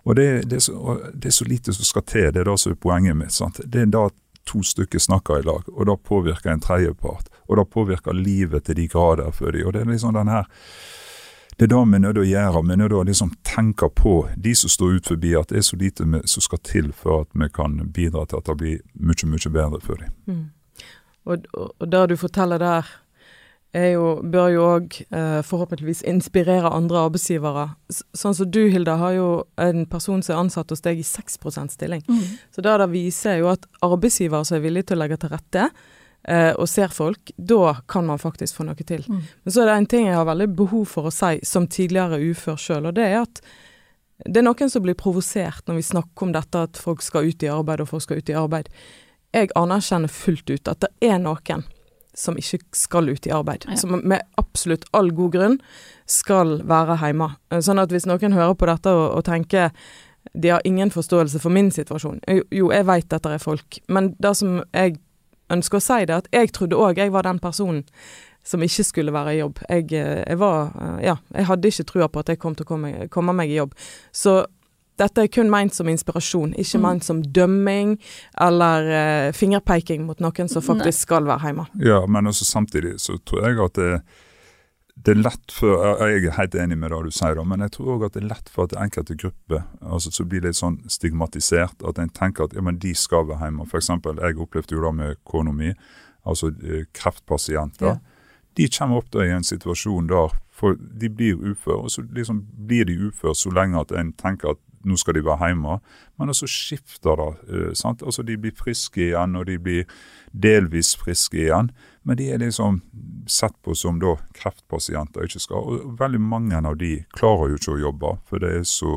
og 0.08 0.16
det, 0.16 0.28
det, 0.48 0.62
så, 0.64 0.96
det, 1.12 1.28
er 1.28 1.36
så, 1.36 1.44
lite 1.44 1.76
som 1.76 1.84
skal 1.84 2.06
til. 2.08 2.30
Det 2.32 2.40
er 2.40 2.48
det 2.48 2.56
som 2.62 2.72
er 2.72 2.80
poenget 2.80 3.18
mitt. 3.18 3.36
sant? 3.36 3.60
Det 3.64 3.84
er 3.84 3.92
da 3.92 4.06
to 4.48 4.62
stykker 4.64 4.98
snakker 4.98 5.42
i 5.42 5.46
lag, 5.46 5.68
og 5.68 5.84
da 5.86 5.94
påvirker 5.96 6.54
en 6.54 6.64
tredjepart. 6.64 7.28
Og 7.50 7.60
da 7.60 7.66
påvirker 7.68 8.16
livet 8.16 8.64
til 8.64 8.80
de 8.80 8.88
grader 8.88 9.30
for 9.36 9.52
dem. 9.52 9.66
Og 9.66 9.76
det 9.76 9.84
er 9.84 9.92
liksom 9.92 10.16
den 10.16 10.32
her 10.32 10.48
det 11.60 11.66
er 11.66 11.72
det 11.74 11.80
vi 11.92 11.96
er 11.98 12.00
nødt 12.00 12.14
til 12.16 12.22
å 12.22 12.30
gjøre. 12.30 12.60
Vi 12.64 12.72
er 12.72 12.78
nødt 12.80 12.88
til 12.88 12.96
å 12.96 13.04
liksom 13.04 13.30
tenke 13.44 13.90
på 13.92 14.14
de 14.32 14.54
som 14.56 14.70
står 14.72 14.94
ut 14.96 15.10
forbi, 15.10 15.34
at 15.36 15.50
det 15.52 15.58
er 15.60 15.66
så 15.66 15.76
lite 15.76 16.06
som 16.24 16.44
skal 16.46 16.62
til 16.64 16.88
for 16.96 17.26
at 17.26 17.36
vi 17.36 17.48
kan 17.52 17.74
bidra 17.92 18.22
til 18.24 18.40
at 18.40 18.48
det 18.48 18.56
blir 18.62 18.78
mye, 18.96 19.28
mye 19.28 19.52
bedre 19.52 19.80
for 19.84 20.00
dem. 20.00 20.14
Mm. 20.24 20.40
Og, 21.28 21.44
og, 21.52 21.68
og 21.76 21.90
det 21.92 22.06
du 22.08 22.16
forteller 22.16 22.62
der, 22.64 22.88
jo, 23.92 24.06
bør 24.24 24.48
jo 24.54 24.64
òg 24.70 24.96
eh, 25.04 25.42
forhåpentligvis 25.44 26.00
inspirere 26.08 26.72
andre 26.72 27.04
arbeidsgivere. 27.04 27.68
S 27.92 28.00
sånn 28.16 28.40
som 28.40 28.48
du, 28.48 28.62
Hilda, 28.72 28.96
har 28.96 29.18
jo 29.18 29.28
en 29.60 29.84
person 29.84 30.24
som 30.24 30.38
er 30.38 30.40
ansatt 30.46 30.72
hos 30.72 30.80
deg 30.80 31.04
i 31.04 31.04
6 31.04 31.38
stilling. 31.76 32.00
Mm. 32.08 32.24
Så 32.56 32.64
det 32.64 32.88
viser 32.88 33.42
jo 33.44 33.52
at 33.52 33.68
arbeidsgivere 33.84 34.48
som 34.48 34.56
er 34.56 34.64
villige 34.64 34.88
til 34.88 34.96
å 34.96 35.04
legge 35.04 35.20
til 35.20 35.36
rette, 35.36 35.68
eh, 36.28 36.52
og 36.52 36.68
ser 36.68 36.92
folk, 36.94 37.32
da 37.36 37.74
kan 37.88 38.06
man 38.06 38.20
faktisk 38.20 38.60
få 38.60 38.68
noe 38.68 38.86
til. 38.86 39.04
Mm. 39.08 39.24
Men 39.44 39.54
så 39.54 39.62
er 39.62 39.70
det 39.70 39.78
en 39.78 39.90
ting 39.94 40.06
jeg 40.08 40.18
har 40.18 40.28
veldig 40.28 40.50
behov 40.58 40.86
for 40.90 41.10
å 41.10 41.14
si, 41.14 41.40
som 41.46 41.68
tidligere 41.70 42.20
ufør 42.30 42.60
sjøl, 42.60 42.90
og 42.90 42.96
det 42.98 43.08
er 43.08 43.20
at 43.24 43.42
det 44.26 44.42
er 44.42 44.44
noen 44.44 44.68
som 44.68 44.82
blir 44.84 44.98
provosert 45.00 45.64
når 45.68 45.78
vi 45.78 45.86
snakker 45.94 46.26
om 46.26 46.32
dette 46.34 46.64
at 46.68 46.80
folk 46.80 47.00
skal 47.00 47.30
ut 47.30 47.44
i 47.44 47.48
arbeid 47.48 47.80
og 47.80 47.88
folk 47.88 48.04
skal 48.04 48.20
ut 48.20 48.28
i 48.28 48.36
arbeid. 48.36 48.68
Jeg 49.32 49.48
anerkjenner 49.56 50.12
fullt 50.12 50.50
ut 50.50 50.68
at 50.68 50.82
det 50.84 50.90
er 51.08 51.16
noen 51.22 51.64
som 52.16 52.36
ikke 52.36 52.58
skal 52.76 53.08
ut 53.08 53.26
i 53.26 53.32
arbeid. 53.32 53.64
Ja. 53.68 53.78
Som 53.80 53.94
med 54.04 54.20
absolutt 54.40 54.84
all 54.96 55.12
god 55.16 55.32
grunn 55.36 55.58
skal 56.10 56.58
være 56.68 56.98
hjemme. 57.00 57.30
Sånn 57.62 57.80
at 57.80 57.94
hvis 57.94 58.08
noen 58.10 58.34
hører 58.36 58.56
på 58.58 58.68
dette 58.68 58.92
og, 58.92 59.06
og 59.16 59.24
tenker 59.28 59.70
de 60.34 60.50
har 60.52 60.60
ingen 60.68 60.90
forståelse 60.92 61.40
for 61.40 61.54
min 61.54 61.70
situasjon. 61.72 62.20
Jo, 62.52 62.68
jeg 62.74 62.86
veit 62.86 63.08
dette 63.08 63.30
er 63.32 63.40
folk, 63.40 63.78
men 63.88 64.12
det 64.20 64.34
som 64.36 64.58
jeg 64.76 64.98
ønsker 65.50 65.80
å 65.80 65.84
si 65.84 66.04
det, 66.08 66.22
at 66.22 66.28
jeg 66.34 66.52
trodde 66.56 66.78
òg 66.78 67.00
jeg 67.00 67.12
var 67.14 67.26
den 67.26 67.40
personen 67.42 67.84
som 68.46 68.62
ikke 68.64 68.86
skulle 68.86 69.12
være 69.12 69.34
i 69.34 69.40
jobb. 69.42 69.60
Jeg, 69.68 69.90
eh, 69.92 70.22
jeg 70.24 70.38
var 70.40 70.72
eh, 70.72 71.04
Ja, 71.10 71.18
jeg 71.34 71.46
hadde 71.50 71.68
ikke 71.68 71.88
trua 71.90 72.08
på 72.08 72.22
at 72.22 72.32
jeg 72.32 72.40
kom 72.40 72.56
til 72.56 72.66
å 72.66 72.70
komme, 72.72 73.10
komme 73.12 73.36
meg 73.36 73.52
i 73.52 73.58
jobb. 73.58 73.74
Så 74.12 74.40
dette 75.00 75.24
er 75.24 75.30
kun 75.32 75.50
ment 75.52 75.74
som 75.74 75.88
inspirasjon, 75.88 76.54
ikke 76.60 76.78
mm. 76.78 76.84
ment 76.84 77.06
som 77.06 77.22
dømming 77.24 77.94
eller 78.44 78.88
uh, 78.90 79.28
fingerpeking 79.32 80.02
mot 80.04 80.18
noen 80.20 80.50
som 80.52 80.60
faktisk 80.60 80.98
Nei. 80.98 81.04
skal 81.06 81.28
være 81.30 81.46
hjemme. 81.46 81.64
Ja, 81.80 82.02
men 82.04 82.28
også 82.28 82.44
samtidig 82.44 82.98
så 83.00 83.16
tror 83.24 83.46
jeg 83.48 83.62
at 83.64 83.80
det, 83.80 84.02
det 85.04 85.14
er 85.14 85.20
lett 85.22 85.52
for 85.54 85.80
Jeg 86.02 86.26
er 86.26 86.34
helt 86.36 86.54
enig 86.54 86.76
med 86.78 86.92
det 86.92 86.98
du 87.06 87.14
sier, 87.14 87.40
men 87.46 87.64
jeg 87.64 87.72
tror 87.76 87.94
òg 87.94 88.04
at 88.08 88.16
det 88.16 88.22
er 88.24 88.30
lett 88.34 88.50
for 88.52 88.68
at 88.68 88.76
enkelte 88.76 89.16
grupper 89.16 89.62
altså, 89.80 90.12
så 90.12 90.26
blir 90.28 90.44
litt 90.44 90.58
sånn 90.58 90.80
stigmatisert. 90.92 91.80
At 91.86 92.00
en 92.02 92.12
tenker 92.12 92.48
at 92.48 92.56
ja, 92.56 92.64
men 92.64 92.80
de 92.82 92.92
skal 92.98 93.28
være 93.30 93.46
hjemme. 93.46 93.68
For 93.70 93.80
eksempel, 93.80 94.20
jeg 94.20 94.36
opplevde 94.40 94.76
jo 94.76 94.84
det 94.84 94.92
med 94.98 95.20
kona 95.24 95.54
mi, 95.56 95.72
altså 96.28 96.52
eh, 96.60 96.84
kreftpasienter. 96.96 97.94
Ja. 97.94 98.26
De 98.58 98.68
kommer 98.76 99.00
opp 99.00 99.16
i 99.16 99.30
en 99.32 99.46
situasjon 99.46 100.10
der 100.10 100.36
for 100.60 100.76
de 100.76 101.08
blir 101.08 101.38
uføre, 101.40 101.86
og 101.86 101.94
så 101.94 102.04
liksom 102.04 102.42
blir 102.68 102.84
de 102.84 102.98
uføre 103.08 103.34
så 103.34 103.52
lenge 103.56 103.80
at 103.80 103.94
en 103.96 104.12
tenker 104.12 104.52
at 104.52 104.60
nå 104.84 104.96
skal 105.00 105.16
de 105.16 105.24
være 105.24 105.50
hjemme. 105.50 105.78
Men 106.18 106.34
så 106.36 106.48
skifter 106.48 107.16
det. 107.20 107.30
Uh, 107.48 107.72
sant? 107.76 108.02
Altså 108.02 108.22
De 108.22 108.36
blir 108.40 108.56
friske 108.56 109.00
igjen, 109.10 109.36
og 109.36 109.46
de 109.48 109.58
blir 109.58 109.88
delvis 110.32 110.94
friske 111.00 111.40
igjen. 111.40 111.70
Men 112.02 112.16
de 112.16 112.30
er 112.32 112.40
liksom 112.40 112.80
sett 113.28 113.56
på 113.62 113.74
som 113.76 114.00
da 114.00 114.14
kreftpasienter 114.36 115.26
ikke 115.26 115.42
skal. 115.42 115.66
Og 115.68 116.00
veldig 116.00 116.22
mange 116.22 116.60
av 116.60 116.78
de 116.80 116.94
klarer 117.16 117.52
jo 117.52 117.60
ikke 117.60 117.76
å 117.76 117.84
jobbe, 117.84 118.14
for 118.28 118.42
det 118.42 118.54
er 118.56 118.66
så 118.68 118.94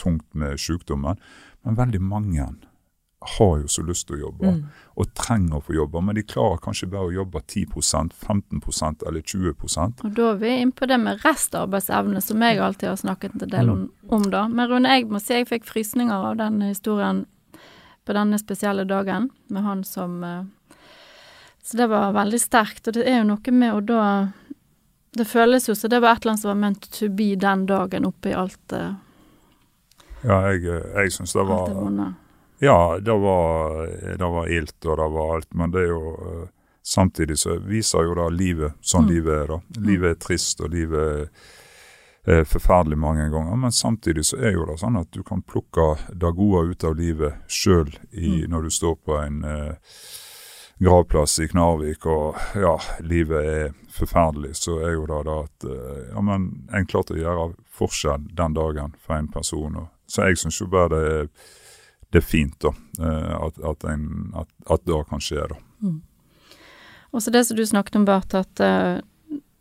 tungt 0.00 0.28
med 0.34 0.60
sykdommen. 0.60 1.18
Men 1.66 1.78
veldig 1.78 2.00
mange 2.00 2.46
har 3.38 3.58
jo 3.58 3.68
så 3.68 3.82
lyst 3.82 4.06
til 4.06 4.18
å 4.18 4.20
jobbe, 4.26 4.50
mm. 4.54 4.58
og 5.00 5.12
trenger 5.18 5.58
å 5.58 5.62
få 5.64 5.74
jobbe, 5.74 6.02
men 6.04 6.18
de 6.18 6.22
klarer 6.28 6.60
kanskje 6.62 6.88
bare 6.92 7.08
å 7.08 7.14
jobbe 7.14 7.40
10% 7.42 8.12
15% 8.14 9.06
eller 9.08 9.24
20 9.24 9.54
Og 10.04 10.10
Da 10.14 10.28
er 10.30 10.36
vi 10.40 10.52
inne 10.60 10.76
på 10.76 10.86
det 10.86 10.98
med 11.02 11.24
restarbeidsevne, 11.24 12.20
som 12.22 12.42
jeg 12.44 12.60
alltid 12.60 12.88
har 12.88 13.00
snakket 13.00 13.40
en 13.40 13.54
del 13.54 13.70
om. 13.72 13.80
Mm. 13.80 14.12
om 14.18 14.28
da. 14.30 14.46
Men 14.48 14.70
Rune, 14.70 14.92
jeg 14.94 15.08
må 15.10 15.20
si 15.22 15.34
jeg 15.34 15.48
fikk 15.48 15.66
frysninger 15.66 16.28
av 16.30 16.36
den 16.38 16.60
historien 16.62 17.24
på 18.06 18.14
denne 18.14 18.38
spesielle 18.38 18.84
dagen, 18.86 19.30
med 19.50 19.66
han 19.66 19.82
som 19.84 20.22
eh, 20.24 20.44
Så 21.66 21.76
det 21.76 21.86
var 21.90 22.12
veldig 22.14 22.38
sterkt. 22.40 22.86
Og 22.86 22.94
det 22.94 23.08
er 23.10 23.20
jo 23.20 23.30
noe 23.32 23.52
med 23.52 23.74
å 23.74 23.80
da 23.82 24.02
Det 25.16 25.24
føles 25.24 25.64
jo 25.68 25.74
som 25.74 25.90
det 25.90 25.98
var 26.04 26.14
et 26.14 26.22
eller 26.22 26.34
annet 26.34 26.42
som 26.42 26.50
var 26.52 26.60
meant 26.60 26.86
to 26.92 27.08
be 27.08 27.30
den 27.40 27.64
dagen 27.66 28.04
oppi 28.04 28.34
alt 28.36 28.60
det 28.68 28.84
Ja, 30.22 30.36
jeg, 30.50 30.66
eh, 30.68 30.84
jeg 31.00 31.14
syns 31.14 31.32
det 31.32 31.46
var 31.48 31.72
det 31.72 32.12
ja, 32.58 32.98
det 33.00 33.12
var, 33.12 33.86
det 34.16 34.28
var 34.32 34.48
ilt 34.48 34.86
og 34.86 34.96
det 34.96 35.08
var 35.12 35.34
alt, 35.34 35.48
men 35.54 35.72
det 35.74 35.82
er 35.82 35.90
jo 35.90 36.12
uh, 36.16 36.46
Samtidig 36.86 37.34
så 37.38 37.58
viser 37.58 38.06
jo 38.06 38.14
da 38.16 38.28
livet 38.30 38.78
sånn 38.80 39.04
mm. 39.04 39.10
livet 39.10 39.32
er. 39.34 39.48
da. 39.50 39.80
Livet 39.82 40.12
er 40.12 40.20
trist, 40.22 40.60
og 40.62 40.70
livet 40.70 41.26
er 42.30 42.44
forferdelig 42.46 42.98
mange 43.02 43.24
ganger. 43.32 43.58
Men 43.58 43.74
samtidig 43.74 44.22
så 44.28 44.38
er 44.38 44.54
jo 44.54 44.68
det 44.68 44.76
sånn 44.78 45.00
at 45.00 45.10
du 45.10 45.24
kan 45.26 45.42
plukke 45.42 45.88
det 46.14 46.30
gode 46.38 46.62
ut 46.70 46.86
av 46.86 46.94
livet 46.94 47.42
sjøl 47.50 47.90
mm. 47.90 48.46
når 48.52 48.68
du 48.68 48.76
står 48.78 48.94
på 49.02 49.18
en 49.18 49.42
uh, 49.42 49.98
gravplass 50.78 51.38
i 51.40 51.48
Knarvik 51.48 52.06
og 52.06 52.36
ja, 52.54 52.74
livet 53.00 53.50
er 53.50 53.76
forferdelig, 53.96 54.56
så 54.60 54.78
er 54.84 54.96
jo 54.96 55.06
det 55.08 55.22
da 55.28 55.36
at 55.46 55.68
uh, 55.68 56.00
ja, 56.10 56.24
men 56.24 56.48
en 56.74 56.88
klarte 56.88 57.16
å 57.16 57.20
gjøre 57.20 57.46
forskjell 57.78 58.26
den 58.36 58.56
dagen 58.56 58.96
for 59.00 59.16
en 59.16 59.30
person. 59.32 59.78
Og, 59.80 59.88
så 60.06 60.28
jeg 60.28 60.40
syns 60.42 60.60
jo 60.60 60.68
bare 60.70 60.92
det 60.92 61.06
er 61.14 61.30
det 62.16 62.22
er 62.22 62.26
fint 62.26 62.54
da, 62.62 62.70
eh, 63.02 63.32
at, 63.34 63.58
at, 63.66 63.84
en, 63.90 64.30
at, 64.38 64.48
at 64.70 64.84
det 64.86 65.00
kan 65.10 65.22
skje. 65.22 65.42
da. 65.50 65.58
Mm. 65.82 65.98
Og 67.10 67.22
så 67.22 67.32
det 67.34 67.44
som 67.48 67.58
du 67.58 67.64
snakket 67.66 67.98
om, 67.98 68.06
Bart, 68.06 68.34
at 68.34 68.62
uh, 68.62 69.02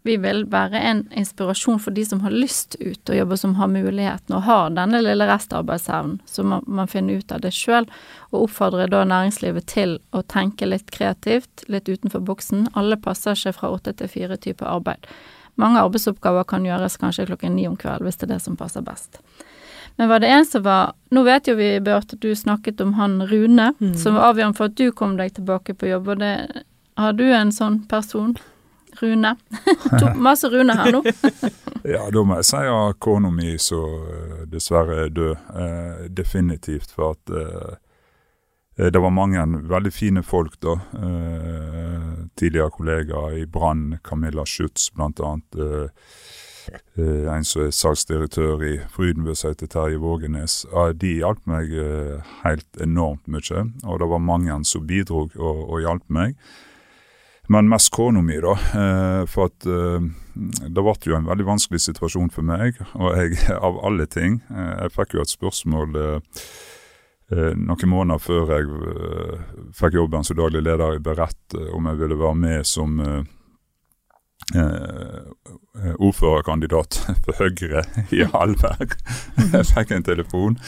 vi 0.05 0.17
vil 0.21 0.43
være 0.51 0.77
en 0.77 0.99
inspirasjon 1.17 1.79
for 1.81 1.95
de 1.95 2.03
som 2.05 2.19
har 2.21 2.33
lyst 2.33 2.75
ut 2.79 3.09
og 3.09 3.17
jobbe, 3.17 3.37
som 3.41 3.55
har 3.57 3.71
muligheten 3.73 4.35
og 4.37 4.43
har 4.45 4.75
denne 4.75 5.01
lille 5.01 5.25
restarbeidsevnen, 5.25 6.19
så 6.29 6.45
man, 6.45 6.61
man 6.67 6.91
finner 6.91 7.17
ut 7.17 7.33
av 7.33 7.41
det 7.41 7.51
sjøl, 7.57 7.87
og 8.29 8.43
oppfordrer 8.45 8.91
da 8.93 9.01
næringslivet 9.09 9.65
til 9.71 9.97
å 10.13 10.21
tenke 10.21 10.69
litt 10.69 10.93
kreativt, 10.93 11.65
litt 11.73 11.89
utenfor 11.89 12.21
boksen. 12.27 12.69
Alle 12.77 12.99
passer 13.01 13.33
ikke 13.33 13.55
fra 13.57 13.73
åtte 13.73 13.95
til 13.97 14.11
fire 14.13 14.37
typer 14.37 14.69
arbeid. 14.69 15.09
Mange 15.57 15.81
arbeidsoppgaver 15.81 16.45
kan 16.53 16.69
gjøres 16.69 16.99
kanskje 17.01 17.25
klokken 17.31 17.57
ni 17.57 17.65
om 17.65 17.77
kvelden, 17.79 18.05
hvis 18.05 18.21
det 18.21 18.29
er 18.29 18.35
det 18.35 18.41
som 18.45 18.61
passer 18.61 18.85
best. 18.85 19.23
Men 19.97 20.11
var 20.11 20.21
det 20.21 20.29
en 20.29 20.45
som 20.45 20.61
var 20.65 20.93
Nå 21.09 21.23
vet 21.23 21.47
jo 21.47 21.55
vi, 21.57 21.79
Bjarte, 21.81 22.19
at 22.19 22.21
du 22.21 22.35
snakket 22.35 22.81
om 22.83 22.93
han 22.99 23.23
Rune, 23.25 23.71
mm. 23.79 23.93
som 23.97 24.19
var 24.19 24.33
avgjørende 24.33 24.57
for 24.57 24.69
at 24.69 24.77
du 24.77 24.89
kom 24.91 25.17
deg 25.17 25.33
tilbake 25.37 25.73
på 25.73 25.89
jobb. 25.95 26.13
Og 26.13 26.19
det 26.21 26.65
Har 26.99 27.15
du 27.17 27.25
en 27.31 27.51
sånn 27.55 27.87
person? 27.89 28.35
Rune. 29.01 29.36
to, 29.99 30.13
masse 30.15 30.49
Rune 30.49 30.75
her 30.77 30.91
nå. 30.91 31.01
ja, 31.95 32.03
da 32.12 32.23
må 32.23 32.39
jeg 32.39 32.49
si 32.49 32.62
at 32.71 32.99
kona 33.03 33.31
mi 33.34 33.55
som 33.62 34.05
eh, 34.10 34.45
dessverre 34.51 35.05
er 35.05 35.12
død. 35.15 35.49
Eh, 35.63 36.05
definitivt. 36.17 36.93
For 36.95 37.15
at 37.15 37.34
eh, 37.34 37.75
eh, 38.79 38.91
det 38.93 39.01
var 39.01 39.13
mange 39.15 39.43
veldig 39.69 39.93
fine 39.93 40.23
folk 40.25 40.60
da. 40.65 40.79
Eh, 40.99 42.10
tidligere 42.39 42.73
kollegaer 42.77 43.39
i 43.41 43.45
Brann, 43.45 43.99
Camilla 44.03 44.45
Schutz 44.45 44.89
blant 44.93 45.21
annet. 45.23 45.62
Eh, 45.62 47.25
en 47.29 47.45
som 47.45 47.67
er 47.67 47.73
salgsdirektør 47.77 48.63
i 48.65 48.75
Frydenbø, 48.89 49.36
som 49.38 49.51
heter 49.53 49.69
Terje 49.69 49.99
Vågenes. 50.01 50.63
De 50.97 51.12
hjalp 51.19 51.43
meg 51.45 51.69
helt 52.41 52.79
enormt 52.81 53.27
mye, 53.29 53.67
og 53.86 53.99
det 54.01 54.08
var 54.10 54.23
mange 54.23 54.55
som 54.65 54.88
bidro 54.89 55.27
og, 55.27 55.60
og 55.69 55.84
hjalp 55.86 56.08
meg. 56.10 56.39
Men 57.47 57.69
mest 57.69 57.91
kona 57.93 58.23
mi, 58.25 58.38
da. 58.41 58.55
Eh, 58.81 59.23
for 59.29 59.51
at 59.51 59.65
det 59.65 60.84
ble 60.84 60.95
jo 61.05 61.17
en 61.17 61.27
veldig 61.29 61.45
vanskelig 61.47 61.84
situasjon 61.86 62.31
for 62.34 62.47
meg. 62.47 62.79
Og 62.97 63.13
jeg, 63.15 63.38
av 63.67 63.77
alle 63.86 64.08
ting 64.10 64.41
Jeg 64.49 64.95
fikk 64.95 65.15
jo 65.15 65.23
et 65.23 65.31
spørsmål 65.31 65.99
noen 67.25 67.89
måneder 67.89 68.21
før 68.21 68.51
jeg 68.53 68.67
fikk 69.73 69.95
jobben 69.97 70.27
som 70.27 70.38
daglig 70.38 70.60
leder 70.62 70.99
i 70.99 71.01
Berett, 71.01 71.55
om 71.73 71.88
jeg 71.89 71.97
ville 71.97 72.19
være 72.19 72.38
med 72.38 72.67
som 72.69 72.99
eh, 74.53 75.93
ordførerkandidat 75.99 76.99
for 77.25 77.39
Høyre 77.39 77.86
i 78.13 78.25
Halberg. 78.34 78.97
Jeg 79.39 79.71
fikk 79.71 79.95
en 79.95 80.05
telefon. 80.05 80.60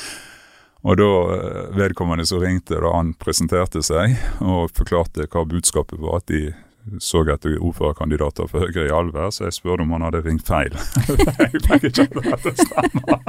Og 0.88 1.00
da 1.00 1.10
eh, 1.36 1.64
vedkommende 1.78 2.26
som 2.28 2.42
ringte, 2.44 2.80
da 2.82 2.94
han 2.94 3.14
presenterte 3.20 3.84
seg 3.86 4.16
og 4.44 4.72
forklarte 4.78 5.28
hva 5.32 5.46
budskapet 5.50 6.00
var, 6.02 6.22
at 6.22 6.32
de 6.32 6.54
så 7.00 7.22
etter 7.30 7.58
ordførerkandidater 7.58 8.48
for 8.52 8.66
Høyre 8.66 8.88
i 8.88 8.94
Alver, 8.94 9.30
så 9.34 9.48
jeg 9.48 9.56
spurte 9.58 9.84
om 9.84 9.94
han 9.96 10.06
hadde 10.08 10.22
ringt 10.26 10.48
feil. 10.48 10.74
jeg 11.08 11.62
fikk 11.66 11.88
ikke 11.90 12.06
at 12.08 12.18
dette 12.28 12.54
stemmer. 12.62 13.20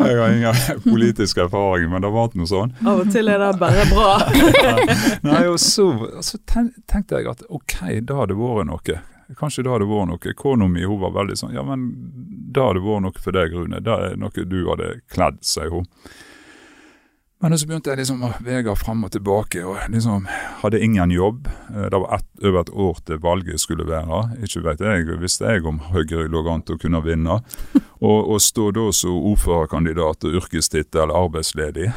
jeg 0.00 0.18
har 0.20 0.34
ingen 0.34 0.82
politisk 0.86 1.42
erfaring, 1.44 1.90
men 1.92 2.04
det 2.04 2.12
var 2.14 2.34
noe 2.38 2.50
sånn. 2.50 2.74
Av 2.84 3.02
og 3.04 3.12
til 3.12 3.30
er 3.32 3.42
det 3.42 3.52
bare 3.60 3.86
bra. 3.90 4.10
Nei, 5.28 5.44
og 5.50 5.58
så, 5.62 5.88
så, 6.24 6.40
tenkte 6.46 7.20
jeg 7.20 7.30
at 7.30 7.44
ok, 7.48 7.76
da 8.06 8.22
hadde 8.22 8.34
det 8.34 8.40
vært 8.40 8.70
noe. 8.70 8.98
Kanskje 9.38 9.66
det 9.66 9.74
hadde 9.74 9.90
vært 9.90 10.10
noe. 10.10 10.34
Kona 10.38 10.66
mi 10.70 10.86
var 10.88 11.14
veldig 11.14 11.36
sånn 11.38 11.54
Ja, 11.54 11.62
men 11.66 11.86
det 12.50 12.62
hadde 12.64 12.82
vært 12.84 13.06
noe 13.06 13.22
for 13.22 13.36
deg, 13.36 13.54
Rune. 13.54 13.82
Det 13.84 13.94
er 13.94 14.18
noe 14.20 14.50
du 14.50 14.60
hadde 14.70 14.96
kledd, 15.12 15.42
sier 15.46 15.70
hun. 15.74 15.86
Men 17.40 17.56
så 17.56 17.66
begynte 17.66 17.88
jeg 17.88 18.02
liksom 18.02 18.20
å 18.26 18.34
vege 18.44 18.74
fram 18.76 19.06
og 19.06 19.14
tilbake, 19.14 19.62
og 19.64 19.78
liksom 19.88 20.26
hadde 20.60 20.80
ingen 20.84 21.12
jobb. 21.14 21.48
Eh, 21.72 21.86
det 21.88 22.00
var 22.02 22.18
et, 22.18 22.28
over 22.44 22.60
et 22.60 22.72
år 22.84 23.00
til 23.08 23.22
valget 23.24 23.62
skulle 23.62 23.86
være. 23.88 24.20
Ikke 24.44 24.60
vet 24.66 24.84
jeg, 24.84 25.08
visste 25.22 25.48
jeg 25.48 25.64
om 25.64 25.80
Høyre 25.88 26.26
lå 26.28 26.44
an 26.52 26.66
til 26.68 26.76
å 26.76 26.82
kunne 26.82 27.00
vinne. 27.06 27.38
Og 28.10 28.34
å 28.34 28.38
stå 28.40 28.68
da 28.76 28.86
som 28.96 29.16
ordførerkandidat 29.32 30.28
og 30.28 30.36
yrkestittel 30.40 31.12
arbeidsledig, 31.12 31.90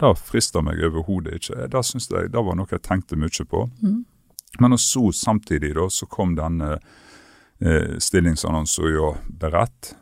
det 0.00 0.12
frista 0.18 0.62
meg 0.64 0.80
overhodet 0.84 1.40
ikke. 1.40 1.66
Det 1.72 1.84
synes 1.86 2.08
jeg, 2.10 2.30
det 2.32 2.44
var 2.44 2.56
noe 2.58 2.72
jeg 2.72 2.84
tenkte 2.84 3.16
mye 3.20 3.48
på. 3.48 3.66
Mm. 3.84 3.98
Men 4.60 4.78
så 4.80 5.08
samtidig 5.16 5.74
da, 5.76 5.88
så 5.88 6.08
kom 6.10 6.36
denne 6.36 6.74
eh, 6.76 7.96
stillingsannonsen 7.96 8.92
jo 8.92 9.14
beredt. 9.28 9.94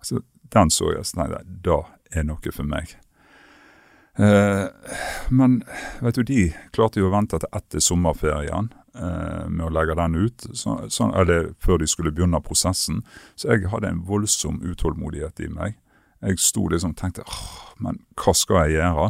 Altså, 0.00 0.20
den 0.52 0.72
så 0.72 0.92
jeg 0.92 1.06
sånn 1.08 1.36
Det 1.64 1.78
er 2.12 2.26
noe 2.26 2.52
for 2.52 2.68
meg. 2.68 2.96
Eh, 4.20 4.66
men 5.28 5.62
vet 6.00 6.14
du, 6.14 6.22
de 6.28 6.42
klarte 6.74 7.00
jo 7.00 7.08
å 7.08 7.14
vente 7.14 7.38
til 7.40 7.56
etter 7.56 7.82
sommerferien 7.84 8.68
eh, 8.94 9.46
med 9.48 9.64
å 9.64 9.72
legge 9.72 9.96
den 9.96 10.18
ut, 10.18 10.48
så, 10.52 10.76
så, 10.92 11.08
eller 11.16 11.52
før 11.62 11.80
de 11.80 11.88
skulle 11.88 12.12
begynne 12.12 12.42
prosessen. 12.44 13.00
Så 13.34 13.52
jeg 13.52 13.70
hadde 13.72 13.94
en 13.94 14.02
voldsom 14.08 14.60
utålmodighet 14.66 15.46
i 15.46 15.52
meg. 15.52 15.78
Jeg 16.20 16.42
sto 16.42 16.66
liksom 16.68 16.92
og 16.92 17.00
tenkte 17.00 17.24
men 17.80 18.02
hva 18.20 18.34
skal 18.36 18.66
jeg 18.68 18.82
gjøre? 18.82 19.06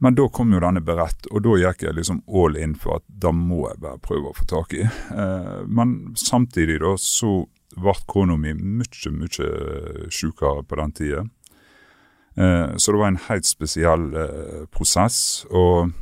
Men 0.00 0.16
da 0.16 0.26
kom 0.32 0.52
jo 0.52 0.60
denne 0.60 0.82
beredt, 0.84 1.28
og 1.32 1.42
da 1.44 1.54
gikk 1.60 1.86
jeg 1.86 1.96
liksom 1.96 2.22
all 2.28 2.56
in 2.60 2.74
for 2.76 3.00
at 3.00 3.04
da 3.08 3.32
må 3.32 3.62
jeg 3.70 3.80
bare 3.84 4.00
prøve 4.04 4.30
å 4.30 4.36
få 4.36 4.48
tak 4.48 4.74
i. 4.76 4.84
Eh, 4.84 5.60
men 5.68 6.16
samtidig 6.20 6.80
da 6.84 6.96
så 7.00 7.42
ble 7.76 7.94
kona 8.08 8.36
mi 8.40 8.54
mye, 8.56 9.12
mye 9.12 10.08
sjukere 10.12 10.64
på 10.68 10.80
den 10.80 10.96
tida. 10.96 11.24
Eh, 12.36 12.76
så 12.76 12.92
det 12.92 12.98
var 12.98 13.08
en 13.08 13.24
helt 13.28 13.46
spesiell 13.46 14.14
eh, 14.14 14.64
prosess. 14.72 15.46
Og, 15.50 15.92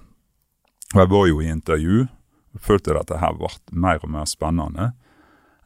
jeg 0.94 1.10
var 1.10 1.28
jo 1.28 1.40
i 1.42 1.50
intervju. 1.50 2.06
Følte 2.62 2.94
at 2.94 3.08
dette 3.08 3.20
her 3.22 3.34
ble 3.38 3.50
mer 3.72 4.02
og 4.02 4.10
mer 4.14 4.26
spennende. 4.30 4.92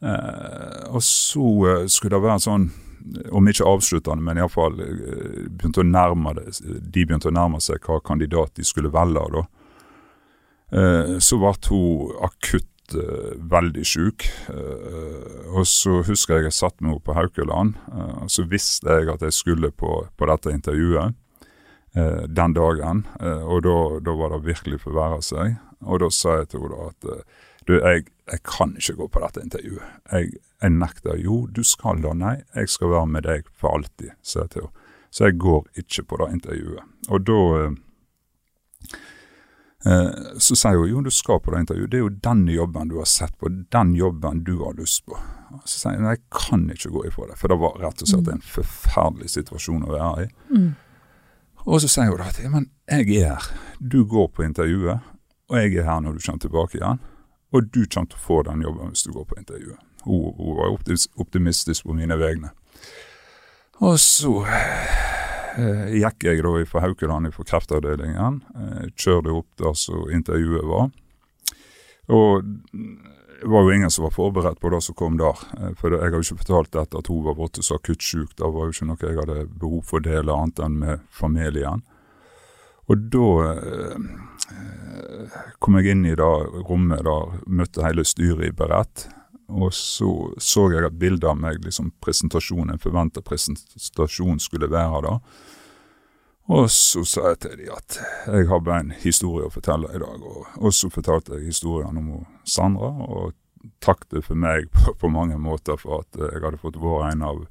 Eh, 0.01 0.85
og 0.89 1.03
så 1.05 1.85
skulle 1.91 2.15
det 2.15 2.25
være 2.25 2.45
sånn 2.45 2.69
om 3.33 3.47
ikke 3.47 3.65
avsluttende, 3.65 4.21
men 4.21 4.37
iallfall 4.37 4.75
begynte 4.75 5.81
å 5.81 5.85
de 5.87 7.05
begynte 7.05 7.29
å 7.29 7.33
nærme 7.33 7.61
seg 7.63 7.79
hva 7.87 8.01
kandidat 8.03 8.57
de 8.59 8.65
skulle 8.67 8.91
velge. 8.91 9.23
da. 9.33 9.45
Så 11.23 11.39
ble 11.39 11.53
hun 11.69 12.11
akutt 12.27 12.67
uh, 12.97 13.33
veldig 13.51 13.85
sjuk. 13.87 14.25
Uh, 14.49 15.55
og 15.55 15.65
så 15.69 16.01
husker 16.07 16.39
jeg 16.39 16.49
jeg 16.49 16.57
satt 16.57 16.77
med 16.79 16.93
henne 16.93 17.05
på 17.05 17.15
Haukeland, 17.17 17.75
uh, 17.91 18.23
og 18.25 18.31
så 18.33 18.45
visste 18.49 18.99
jeg 18.99 19.09
at 19.13 19.25
jeg 19.25 19.35
skulle 19.35 19.71
på, 19.71 20.03
på 20.17 20.29
dette 20.31 20.55
intervjuet 20.55 21.17
den 21.89 22.53
dagen. 22.53 22.99
og 23.49 23.63
da, 23.65 24.11
var 24.13 24.29
det 24.29 24.45
virkelig 24.45 24.77
forverra 24.83 25.23
seg. 25.25 25.55
Og 25.81 25.97
da 26.03 26.09
sa 26.13 26.35
jeg 26.37 26.51
til 26.51 26.61
henne 26.61 26.91
at 26.91 27.07
du, 27.65 27.79
jeg, 27.79 28.05
jeg, 28.29 28.41
kan 28.45 28.75
ikke 28.77 28.93
gå 28.99 29.07
på 29.09 29.23
dette 29.23 29.41
intervjuet. 29.41 29.95
Jeg, 30.11 30.29
jeg 30.61 30.75
nekter. 30.75 31.17
Jo, 31.17 31.39
du 31.49 31.63
skal 31.65 32.03
da. 32.05 32.13
Nei, 32.13 32.35
jeg 32.53 32.69
skal 32.69 32.93
være 32.93 33.09
med 33.09 33.25
deg 33.25 33.49
for 33.57 33.73
alltid, 33.73 34.13
sa 34.21 34.45
jeg 34.45 34.53
til 34.53 34.67
henne. 34.67 34.87
Så 35.09 35.25
jeg 35.25 35.39
går 35.41 35.65
ikke 35.81 36.05
på 36.05 36.21
det 36.21 36.29
intervjuet. 36.37 36.89
Og 37.09 37.25
da 37.25 37.41
så 39.83 40.57
sier 40.59 40.75
hun 40.75 40.89
jo 40.91 41.01
du 41.05 41.11
skal 41.13 41.39
på 41.39 41.53
det 41.53 41.61
intervjuet, 41.63 41.91
det 41.91 41.99
er 41.99 42.03
jo 42.03 42.15
den 42.25 42.41
jobben 42.51 42.89
du 42.91 42.97
har 42.99 43.07
sett 43.07 43.37
på, 43.39 43.47
den 43.71 43.93
jobben 43.95 44.43
du 44.43 44.57
har 44.59 44.75
lyst 44.75 45.05
på. 45.07 45.15
Så 45.63 45.77
sier 45.77 45.95
jeg 45.95 46.03
nei, 46.03 46.17
jeg 46.17 46.25
kan 46.35 46.65
ikke 46.73 46.91
gå 46.95 47.05
ifra 47.07 47.29
det, 47.29 47.37
for 47.39 47.51
det 47.51 47.59
var 47.61 47.79
rett 47.79 48.03
og 48.03 48.11
slett 48.11 48.27
mm. 48.27 48.33
en 48.35 48.45
forferdelig 48.55 49.31
situasjon 49.37 49.87
å 49.87 49.93
være 49.93 50.25
i. 50.25 50.31
Mm. 50.51 50.69
Og 51.65 51.79
så 51.83 51.91
sier 51.91 52.11
hun 52.11 52.25
at 52.25 52.41
men 52.51 52.67
jeg 52.89 53.07
er 53.21 53.37
her, 53.37 53.47
du 53.79 54.01
går 54.09 54.27
på 54.35 54.43
intervjuet, 54.47 55.07
og 55.49 55.61
jeg 55.61 55.77
er 55.79 55.87
her 55.87 56.03
når 56.03 56.17
du 56.17 56.25
kommer 56.25 56.43
tilbake 56.43 56.79
igjen. 56.79 56.99
Og 57.49 57.65
du 57.73 57.81
kommer 57.87 58.11
til 58.11 58.19
å 58.19 58.25
få 58.27 58.43
den 58.45 58.61
jobben 58.61 58.91
hvis 58.91 59.07
du 59.07 59.13
går 59.15 59.25
på 59.31 59.39
intervjuet. 59.39 59.79
Hun, 60.03 60.33
hun 60.37 60.59
var 60.59 60.75
optimistisk 61.23 61.87
på 61.87 61.95
mine 61.97 62.19
vegne. 62.19 62.51
Og 63.79 63.95
så 63.99 64.43
Eh, 64.45 65.18
gikk 65.95 66.25
jeg 66.27 66.43
da 66.45 66.51
fra 66.69 66.83
Haukeland 66.83 67.33
fra 67.35 67.45
kreftavdelingen. 67.51 68.41
Eh, 68.55 68.89
kjørte 68.95 69.35
opp 69.35 69.49
der 69.61 69.77
så 69.77 70.05
intervjuet 70.13 70.67
var. 70.69 70.89
Og 72.09 72.43
det 73.41 73.47
var 73.47 73.61
jo 73.63 73.71
ingen 73.71 73.91
som 73.91 74.03
var 74.03 74.11
forberedt 74.11 74.59
på 74.59 74.69
det 74.69 74.81
som 74.83 74.95
kom 74.95 75.17
der. 75.17 75.37
Eh, 75.59 75.71
for 75.79 75.93
jeg 75.93 76.01
har 76.01 76.17
jo 76.17 76.23
ikke 76.25 76.41
fortalt 76.43 76.73
dette 76.75 76.99
at 76.99 77.11
hun 77.11 77.23
var 77.27 77.37
blitt 77.37 77.61
så 77.63 77.77
akutt 77.79 78.03
syk. 78.03 78.35
Det 78.35 78.49
var 78.49 78.67
jo 78.67 78.75
ikke 78.75 78.89
noe 78.89 79.05
jeg 79.05 79.19
hadde 79.19 79.45
behov 79.61 79.85
for 79.87 80.01
å 80.01 80.07
dele, 80.09 80.35
annet 80.35 80.59
enn 80.65 80.79
med 80.81 81.05
familien. 81.13 81.85
Og 82.89 83.05
da 83.13 83.29
eh, 83.53 83.95
kom 85.61 85.77
jeg 85.79 85.93
inn 85.93 86.07
i 86.09 86.17
det 86.17 86.33
rommet 86.67 87.05
der 87.05 87.39
møtte 87.45 87.85
hele 87.85 88.05
styret 88.07 88.49
i 88.49 88.55
Berett. 88.55 89.07
Og 89.49 89.73
så 89.73 90.09
så 90.37 90.67
jeg 90.71 90.85
et 90.85 90.99
bilde 91.01 91.27
av 91.29 91.39
meg, 91.39 91.61
liksom 91.65 91.91
presentasjonen, 92.03 92.75
en 92.75 92.81
forventa 92.81 93.23
presentasjon 93.25 94.39
skulle 94.41 94.69
være 94.71 95.01
da. 95.07 95.15
Og 96.49 96.69
så 96.73 97.03
sa 97.05 97.27
jeg 97.29 97.41
til 97.43 97.57
dem 97.59 97.75
at 97.75 97.99
jeg 98.25 98.47
har 98.49 98.61
bare 98.65 98.81
en 98.81 98.95
historie 99.03 99.45
å 99.45 99.53
fortelle 99.53 99.91
i 99.93 100.01
dag. 100.01 100.23
Og, 100.25 100.47
og 100.57 100.73
så 100.73 100.89
fortalte 100.89 101.37
jeg 101.37 101.51
historien 101.51 101.97
om 102.01 102.25
Sandra, 102.45 102.89
og 103.05 103.35
takket 103.83 104.25
for 104.25 104.39
meg 104.39 104.69
på, 104.73 104.95
på, 104.97 105.11
mange 105.13 105.37
måter 105.41 105.77
for 105.77 106.01
at 106.03 106.17
jeg 106.17 106.41
hadde 106.41 106.61
fått 106.61 106.79
være 106.81 107.11
en 107.13 107.25
av 107.27 107.43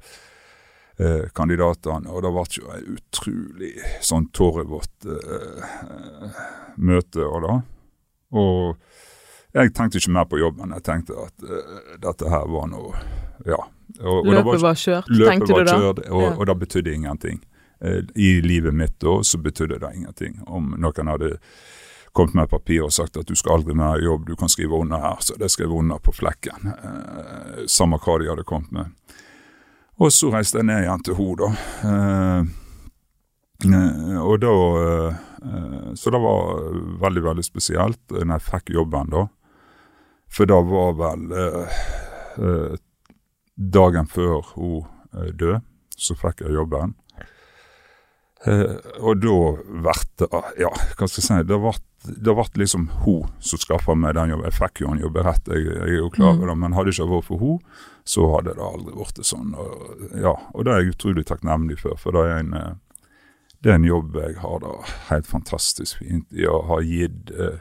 eh, 0.99 1.27
kandidatene. 1.35 2.11
Og 2.11 2.25
det 2.25 2.33
ble 2.35 2.45
jo 2.57 2.73
et 2.75 2.89
utrolig 2.97 3.73
sånn 4.03 4.27
tårevått 4.35 5.07
eh, 5.15 6.41
møte. 6.75 7.23
Og 7.23 7.47
da. 7.47 7.59
Og 8.39 8.75
jeg 9.53 9.73
tenkte 9.73 9.97
ikke 9.97 10.13
mer 10.13 10.27
på 10.29 10.39
jobben. 10.39 10.73
Jeg 10.77 10.85
tenkte 10.85 11.17
at 11.25 11.45
uh, 11.45 11.97
dette 12.01 12.29
her 12.29 12.45
var 12.53 12.69
noe 12.69 12.93
Ja. 13.47 13.63
Og, 13.99 14.19
og 14.21 14.27
løpet 14.29 14.45
var, 14.45 14.59
var, 14.61 14.75
kjørt, 14.77 15.07
løpet 15.09 15.31
tenkte 15.31 15.53
var 15.55 15.63
du 15.63 15.65
da? 15.65 15.77
Kjørt, 15.81 15.99
og, 16.05 16.21
ja. 16.21 16.33
og, 16.35 16.45
det 16.45 16.55
betydde 16.61 16.93
ingenting. 16.93 17.39
Uh, 17.81 18.01
I 18.13 18.29
livet 18.45 18.75
mitt 18.75 18.99
da 19.01 19.15
så 19.25 19.39
betydde 19.41 19.79
det 19.81 19.89
ingenting. 19.95 20.37
Om 20.45 20.75
noen 20.77 21.09
hadde 21.09 21.31
kommet 22.13 22.35
med 22.37 22.51
papir 22.51 22.83
og 22.85 22.93
sagt 22.93 23.17
at 23.17 23.29
du 23.29 23.35
skal 23.37 23.57
aldri 23.57 23.73
mer 23.77 23.97
i 23.97 24.05
jobb, 24.05 24.27
du 24.27 24.35
kan 24.37 24.49
skrive 24.49 24.77
under 24.77 25.01
her, 25.01 25.17
så 25.25 25.37
det 25.39 25.49
skrev 25.53 25.73
under 25.73 25.97
på 26.03 26.13
flekken. 26.13 26.69
Uh, 26.69 27.65
samme 27.65 27.97
hva 28.01 28.19
de 28.21 28.29
hadde 28.29 28.45
kommet 28.45 28.71
med. 28.75 29.17
Og 29.99 30.13
så 30.13 30.29
reiste 30.31 30.61
jeg 30.61 30.69
ned 30.69 30.85
igjen 30.85 31.03
til 31.03 31.17
henne, 31.17 31.35
da. 31.41 31.49
og 34.23 34.37
da 34.39 34.53
Så 35.99 36.07
det 36.13 36.21
var 36.23 36.69
veldig, 37.01 37.23
veldig 37.25 37.43
spesielt 37.43 37.99
når 38.13 38.37
jeg 38.37 38.45
fikk 38.45 38.71
jobben 38.77 39.11
da. 39.11 39.25
For 40.29 40.49
det 40.49 40.59
var 40.69 40.95
vel 40.99 41.33
eh, 41.33 41.81
eh, 42.37 42.77
dagen 43.59 44.07
før 44.07 44.45
hun 44.53 44.87
eh, 45.13 45.31
døde, 45.33 45.61
så 45.99 46.15
fikk 46.15 46.45
jeg 46.45 46.55
jobben. 46.55 46.95
Eh, 48.47 48.75
og 49.03 49.19
da 49.19 49.35
ble 49.83 49.93
det 50.21 50.27
Ja, 50.61 50.69
hva 50.71 51.07
skal 51.07 51.19
jeg 51.19 51.25
si. 51.25 51.39
Det 51.49 51.57
ble, 51.59 51.73
det 52.07 52.35
ble 52.37 52.45
liksom 52.61 52.87
hun 53.03 53.27
som 53.43 53.59
skaffa 53.59 53.95
meg 53.99 54.15
den 54.15 54.33
jobben. 54.33 54.47
Jeg 54.47 54.59
fikk 54.59 54.83
jo 54.83 54.93
en 54.93 55.01
jobb 55.03 55.19
rett, 55.25 55.49
jeg, 55.51 55.65
jeg, 55.67 55.87
er 55.87 55.97
jo 55.97 56.11
klar 56.13 56.35
over 56.35 56.45
mm. 56.45 56.51
det, 56.51 56.57
men 56.63 56.77
hadde 56.77 56.93
ikke 56.95 57.09
vært 57.11 57.27
for 57.27 57.43
hun, 57.43 57.57
så 58.07 58.27
hadde 58.35 58.55
det 58.55 58.67
aldri 58.69 58.95
blitt 58.95 59.23
sånn. 59.27 59.55
Og, 59.59 60.05
ja, 60.15 60.35
og 60.53 60.65
det 60.65 60.75
er 60.75 60.83
jeg 60.83 60.95
utrolig 60.95 61.25
takknemlig 61.27 61.81
for, 61.81 61.99
for 61.99 62.15
det 62.15 62.27
er 62.27 62.43
en, 62.45 62.53
eh, 62.59 63.09
det 63.59 63.73
er 63.73 63.81
en 63.81 63.89
jobb 63.89 64.15
jeg 64.21 64.37
har 64.39 64.61
det 64.63 64.75
helt 65.09 65.27
fantastisk 65.27 65.99
fint 65.99 66.29
i 66.31 66.47
å 66.47 66.61
ha 66.69 66.79
gitt 66.85 67.33
eh, 67.35 67.59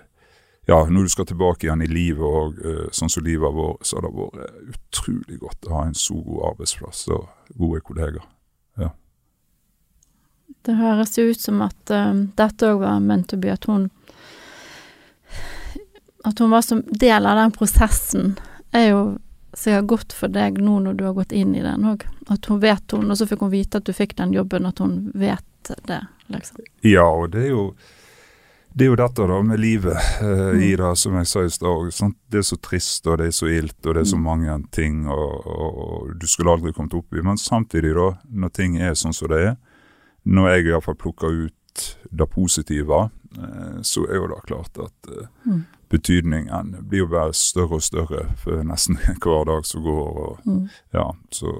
ja, 0.68 0.84
når 0.84 1.02
du 1.02 1.08
skal 1.08 1.26
tilbake 1.26 1.64
igjen 1.64 1.80
i 1.80 1.88
livet, 1.88 2.24
og 2.24 2.58
uh, 2.60 2.88
sånn 2.92 3.08
som 3.08 3.24
livet 3.24 3.48
har 3.48 3.54
vært, 3.56 3.86
så 3.88 3.96
har 3.96 4.04
det 4.04 4.10
vært 4.18 4.74
utrolig 4.74 5.38
godt 5.40 5.68
å 5.68 5.76
ha 5.78 5.84
en 5.88 5.96
så 5.96 6.16
god 6.20 6.42
arbeidsplass 6.50 7.06
og 7.16 7.54
gode 7.56 7.80
kolleger. 7.86 8.26
Ja. 8.76 8.90
Det 10.68 10.76
høres 10.76 11.16
jo 11.16 11.24
ut 11.30 11.40
som 11.40 11.64
at 11.64 11.94
uh, 11.94 12.12
dette 12.36 12.68
òg 12.68 12.82
var 12.84 13.00
ment 13.00 13.32
å 13.32 13.40
bli 13.40 13.54
at 13.54 13.64
hun 13.70 13.88
At 16.28 16.40
hun 16.42 16.50
var 16.52 16.64
som 16.66 16.82
del 16.90 17.24
av 17.30 17.38
den 17.38 17.52
prosessen, 17.54 18.34
er 18.74 18.90
jo 18.90 19.02
sikkert 19.56 19.86
godt 19.88 20.12
for 20.12 20.28
deg 20.28 20.58
nå 20.60 20.80
når 20.84 20.96
du 20.98 21.04
har 21.06 21.14
gått 21.16 21.32
inn 21.32 21.54
i 21.56 21.64
den 21.64 21.86
òg. 21.88 22.04
At 22.28 22.44
hun 22.50 22.60
vet 22.60 22.92
hun, 22.92 23.08
og 23.08 23.16
så 23.16 23.24
fikk 23.30 23.46
hun 23.46 23.54
vite 23.54 23.80
at 23.80 23.88
du 23.88 23.94
fikk 23.96 24.18
den 24.18 24.34
jobben, 24.36 24.68
at 24.68 24.82
hun 24.84 25.06
vet 25.16 25.72
det, 25.88 26.02
liksom. 26.28 26.66
Ja, 26.84 27.06
og 27.08 27.32
det 27.32 27.46
er 27.46 27.54
jo 27.54 27.62
det 28.78 28.86
er 28.86 28.92
jo 28.92 28.98
dette 28.98 29.24
da 29.26 29.36
med 29.42 29.58
livet 29.58 29.96
uh, 30.22 30.54
i 30.54 30.70
det, 30.78 30.90
som 31.00 31.16
jeg 31.18 31.26
sa 31.26 31.42
i 31.42 31.50
stad. 31.50 31.88
Det 32.30 32.38
er 32.38 32.46
så 32.46 32.58
trist, 32.62 33.06
og 33.10 33.18
det 33.18 33.30
er 33.30 33.34
så 33.34 33.48
ilt, 33.50 33.78
og 33.82 33.96
det 33.96 34.04
er 34.04 34.10
så 34.12 34.18
mm. 34.18 34.26
mange 34.28 34.58
ting 34.74 35.00
og, 35.10 35.46
og, 35.46 35.78
og 35.84 36.12
du 36.20 36.26
skulle 36.30 36.54
aldri 36.54 36.72
kommet 36.76 36.94
opp 36.94 37.16
i. 37.16 37.24
Men 37.24 37.40
samtidig, 37.42 37.96
da, 37.96 38.12
når 38.30 38.52
ting 38.54 38.76
er 38.78 38.94
sånn 38.98 39.16
som 39.16 39.32
det 39.32 39.40
er, 39.48 39.56
når 40.28 40.50
jeg 40.52 40.68
iallfall 40.68 40.98
plukker 41.00 41.40
ut 41.48 41.86
det 42.20 42.28
positive, 42.30 43.00
uh, 43.40 43.80
så 43.82 44.04
er 44.06 44.20
jo 44.20 44.30
det 44.30 44.44
klart 44.46 44.82
at 44.84 45.10
uh, 45.10 45.26
mm. 45.48 45.64
betydningen 45.90 46.76
blir 46.86 47.02
jo 47.02 47.10
bare 47.16 47.34
større 47.34 47.80
og 47.80 47.86
større 47.86 48.28
for 48.38 48.62
nesten 48.68 49.00
hver 49.24 49.48
dag 49.50 49.66
som 49.66 49.82
går. 49.88 50.22
Og, 50.26 50.46
mm. 50.46 50.62
ja, 50.94 51.08
så 51.34 51.56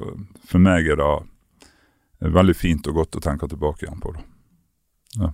for 0.46 0.62
meg 0.62 0.86
er 0.86 1.02
det 1.02 2.30
veldig 2.38 2.54
fint 2.54 2.86
og 2.90 3.02
godt 3.02 3.18
å 3.18 3.26
tenke 3.26 3.50
tilbake 3.50 3.88
igjen 3.88 4.06
på 4.06 4.14
det. 4.14 4.24
Ja. 5.18 5.32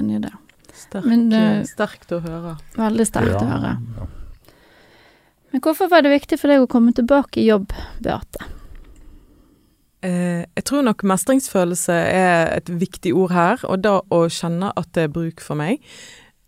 Enig 0.00 0.22
i 0.22 0.24
det. 0.24 0.32
Sterk, 0.74 1.06
Men, 1.06 1.28
uh, 1.32 1.62
sterkt 1.68 2.12
å 2.14 2.20
høre. 2.24 2.56
Veldig 2.76 3.06
sterkt 3.06 3.34
ja, 3.34 3.40
å 3.40 3.48
høre. 3.48 3.76
Ja. 3.98 4.10
Men 5.54 5.62
hvorfor 5.62 5.86
var 5.92 6.02
det 6.02 6.10
viktig 6.10 6.40
for 6.40 6.50
deg 6.50 6.64
å 6.64 6.70
komme 6.70 6.90
tilbake 6.96 7.38
i 7.38 7.46
jobb, 7.46 7.70
Beate? 8.02 8.50
Eh, 10.04 10.42
jeg 10.42 10.64
tror 10.68 10.82
nok 10.84 11.04
mestringsfølelse 11.06 11.94
er 11.94 12.50
et 12.58 12.68
viktig 12.68 13.14
ord 13.16 13.32
her, 13.32 13.62
og 13.64 13.84
da 13.86 14.00
å 14.12 14.24
kjenne 14.28 14.72
at 14.76 14.90
det 14.96 15.06
er 15.06 15.14
bruk 15.14 15.40
for 15.40 15.56
meg. 15.56 15.80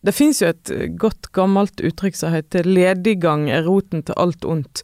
Det 0.04 0.14
fins 0.14 0.42
jo 0.42 0.50
et 0.50 0.72
godt 1.00 1.30
gammelt 1.34 1.80
uttrykk 1.82 2.18
som 2.18 2.34
heter 2.34 2.66
'lediggang 2.66 3.48
er 3.50 3.64
roten 3.66 4.02
til 4.02 4.14
alt 4.18 4.44
ondt'. 4.44 4.82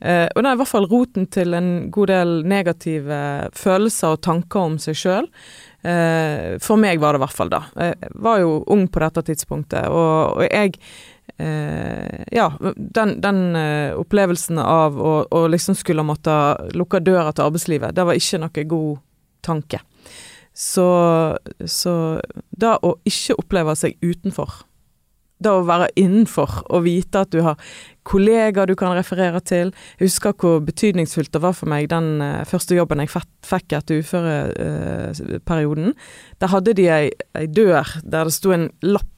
Eh, 0.00 0.28
og 0.34 0.42
det 0.42 0.48
er 0.48 0.54
i 0.54 0.60
hvert 0.62 0.72
fall 0.72 0.88
roten 0.90 1.26
til 1.26 1.54
en 1.54 1.90
god 1.90 2.06
del 2.06 2.32
negative 2.44 3.50
følelser 3.52 4.16
og 4.16 4.22
tanker 4.22 4.60
om 4.60 4.78
seg 4.78 4.98
sjøl. 4.98 5.28
Eh, 5.84 6.56
for 6.64 6.80
meg 6.80 7.00
var 7.00 7.12
det 7.12 7.20
i 7.20 7.24
hvert 7.26 7.36
fall 7.36 7.50
da. 7.52 7.60
Jeg 7.76 8.12
var 8.24 8.38
jo 8.40 8.62
ung 8.72 8.86
på 8.88 9.02
dette 9.02 9.24
tidspunktet, 9.28 9.90
og, 9.92 10.38
og 10.38 10.46
jeg 10.46 10.78
eh, 11.36 12.22
Ja, 12.32 12.48
den, 12.76 13.18
den 13.24 13.40
eh, 13.58 13.96
opplevelsen 14.00 14.60
av 14.62 14.96
å, 14.96 15.14
å, 15.28 15.46
liksom 15.52 15.76
skulle 15.76 16.06
måtte 16.06 16.32
lukke 16.72 17.02
døra 17.04 17.34
til 17.34 17.50
arbeidslivet, 17.50 17.92
det 17.96 18.06
var 18.08 18.16
ikke 18.16 18.40
noe 18.40 18.68
god 18.70 19.02
tanke. 19.44 19.82
Så, 20.54 20.86
så 21.66 21.94
det 22.54 22.76
å 22.86 22.94
ikke 23.04 23.36
oppleve 23.42 23.74
seg 23.76 23.98
utenfor 24.00 24.62
det 25.44 25.52
å 25.52 25.64
være 25.66 25.90
innenfor 26.00 26.62
og 26.70 26.84
vite 26.86 27.24
at 27.24 27.32
du 27.34 27.42
har 27.44 27.58
kollegaer 28.04 28.68
du 28.68 28.74
kan 28.78 28.94
referere 28.96 29.40
til. 29.44 29.72
Jeg 29.98 30.08
husker 30.08 30.36
hvor 30.38 30.60
betydningsfullt 30.64 31.32
det 31.34 31.42
var 31.42 31.54
for 31.56 31.70
meg 31.70 31.88
den 31.92 32.20
uh, 32.22 32.44
første 32.48 32.76
jobben 32.76 33.02
jeg 33.02 33.12
fikk 33.14 33.72
etter 33.78 34.02
uføreperioden. 34.04 35.94
Der 36.40 36.52
hadde 36.52 36.76
de 36.76 36.88
ei, 36.92 37.10
ei, 37.36 37.46
dør 37.48 37.96
der 38.04 38.28
det 38.28 38.36
sto 38.36 38.54
en 38.54 38.70
lapp 38.84 39.10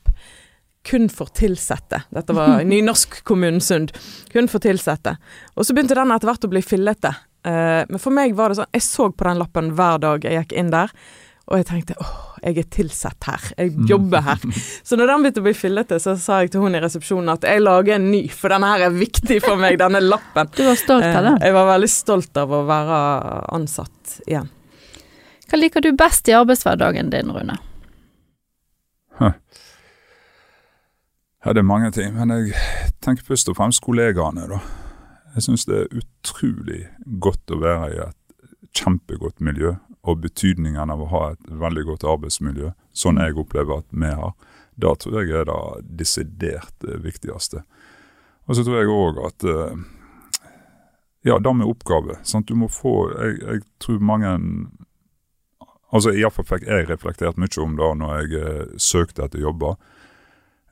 kun 0.87 1.09
for 1.11 1.27
tilsatte. 1.35 2.05
Dette 2.15 2.35
var 2.37 2.63
nynorskkommunen 2.73 3.61
Sund. 3.61 3.91
Kun 4.33 4.49
for 4.51 4.63
tilsatte. 4.63 5.17
Og 5.57 5.67
så 5.67 5.75
begynte 5.75 5.99
den 5.99 6.15
etter 6.15 6.31
hvert 6.31 6.47
å 6.47 6.53
bli 6.53 6.63
fillete. 6.63 7.11
Uh, 7.47 7.83
men 7.91 8.03
for 8.03 8.15
meg 8.15 8.35
var 8.35 8.51
det 8.51 8.59
sånn 8.59 8.75
Jeg 8.75 8.83
så 8.83 9.05
på 9.15 9.27
den 9.27 9.39
lappen 9.39 9.69
hver 9.79 9.99
dag 10.03 10.25
jeg 10.27 10.35
gikk 10.41 10.53
inn 10.59 10.75
der. 10.75 10.95
Og 11.47 11.61
jeg 11.61 11.67
tenkte 11.69 11.95
åh, 12.03 12.15
jeg 12.43 12.59
er 12.59 12.67
tilsatt 12.75 13.27
her, 13.29 13.45
jeg 13.59 13.75
jobber 13.87 14.25
her. 14.27 14.41
Så 14.87 14.97
når 14.99 15.13
den 15.13 15.23
begynte 15.27 15.43
å 15.43 15.47
bli 15.47 15.53
fillete, 15.55 15.99
så 16.03 16.17
sa 16.19 16.41
jeg 16.43 16.51
til 16.51 16.65
hun 16.65 16.75
i 16.75 16.81
resepsjonen 16.83 17.31
at 17.37 17.47
jeg 17.47 17.63
lager 17.63 17.95
en 18.01 18.09
ny, 18.11 18.25
for 18.35 18.51
denne 18.51 18.67
her 18.73 18.87
er 18.89 18.97
viktig 18.97 19.39
for 19.45 19.61
meg, 19.63 19.79
denne 19.79 20.01
lappen. 20.03 20.51
Du 20.59 20.65
var 20.67 20.75
stolt 20.81 21.07
av 21.07 21.23
det? 21.29 21.35
Eh, 21.39 21.47
Jeg 21.47 21.55
var 21.55 21.69
veldig 21.71 21.91
stolt 21.93 22.41
av 22.43 22.51
å 22.51 22.65
være 22.67 22.99
ansatt 23.55 24.17
igjen. 24.27 24.51
Hva 25.47 25.61
liker 25.61 25.85
du 25.87 25.93
best 25.95 26.27
i 26.27 26.35
arbeidshverdagen 26.35 27.13
din, 27.15 27.31
Rune? 27.31 27.61
Ja, 31.47 31.53
det 31.55 31.63
er 31.63 31.69
mange 31.69 31.93
ting, 31.95 32.11
men 32.17 32.33
jeg 32.35 32.57
tenker 33.05 33.23
først 33.29 33.49
og 33.53 33.57
fremst 33.61 33.81
kollegaene, 33.87 34.49
da. 34.51 34.59
Jeg 35.37 35.45
syns 35.47 35.67
det 35.69 35.77
er 35.85 36.01
utrolig 36.01 36.81
godt 37.23 37.55
å 37.55 37.61
være 37.63 37.91
i 37.95 38.01
et 38.03 38.19
kjempegodt 38.77 39.39
miljø, 39.45 39.77
og 40.07 40.21
betydningen 40.23 40.91
av 40.93 41.03
å 41.03 41.11
ha 41.11 41.23
et 41.33 41.49
veldig 41.51 41.85
godt 41.91 42.07
arbeidsmiljø, 42.07 42.71
sånn 42.95 43.19
jeg 43.21 43.37
opplever 43.43 43.83
at 43.83 43.89
vi 43.91 44.13
har. 44.15 44.33
Da 44.77 44.93
tror 45.01 45.23
jeg 45.23 45.33
er 45.35 45.49
det 45.49 45.61
desidert 46.03 46.85
eh, 46.85 47.01
viktigste. 47.01 47.65
Og 48.47 48.59
så 48.59 48.65
tror 48.65 48.81
jeg 48.81 48.93
òg 48.93 49.23
at 49.27 49.47
eh, 49.51 49.85
Ja, 51.27 51.41
det 51.43 51.53
med 51.59 51.67
oppgave. 51.67 52.21
Sant? 52.23 52.47
Du 52.47 52.55
må 52.55 52.69
få 52.71 53.11
Jeg, 53.17 53.41
jeg 53.43 53.63
tror 53.83 53.99
mange 53.99 54.37
Altså 55.91 56.13
Iallfall 56.13 56.47
fikk 56.47 56.67
jeg 56.69 56.87
reflektert 56.91 57.39
mye 57.41 57.63
om 57.63 57.75
det 57.79 57.91
når 58.03 58.17
jeg 58.21 58.43
eh, 58.43 58.65
søkte 58.77 59.27
etter 59.27 59.43
jobber. 59.43 59.79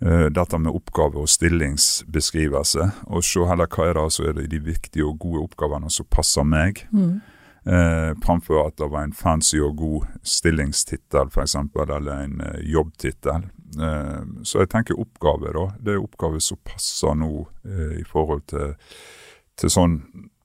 Dette 0.05 0.59
med 0.59 0.75
oppgave 0.75 1.23
og 1.23 1.31
stillingsbeskrivelse. 1.31 2.83
Og 3.15 3.25
se 3.25 3.45
heller 3.49 3.71
hva 3.71 3.87
er 3.89 3.95
det 3.97 4.03
så 4.13 4.27
er 4.29 4.35
det 4.37 4.51
de 4.53 4.59
viktige 4.61 5.07
og 5.07 5.23
gode 5.23 5.47
oppgavene 5.47 5.89
som 5.89 6.09
passer 6.13 6.45
meg. 6.45 6.83
Mm. 6.93 7.23
Eh, 7.67 8.19
Framfor 8.25 8.67
at 8.67 8.77
det 8.77 8.89
var 8.93 9.07
en 9.07 9.13
fancy 9.17 9.59
og 9.65 9.77
god 9.77 10.07
stillingstittel, 10.23 11.31
f.eks., 11.33 11.57
eller 11.57 12.13
en 12.13 12.41
eh, 12.41 12.61
jobbtittel. 12.75 13.47
Eh, 13.81 14.25
så 14.43 14.61
jeg 14.63 14.71
tenker 14.75 15.01
oppgave, 15.01 15.53
da. 15.57 15.65
Det 15.81 15.95
er 15.95 16.03
oppgave 16.03 16.43
som 16.45 16.61
passer 16.65 17.17
nå 17.17 17.31
eh, 17.65 18.01
i 18.03 18.05
forhold 18.09 18.45
til, 18.53 18.75
til 19.61 19.73
sånn 19.73 20.01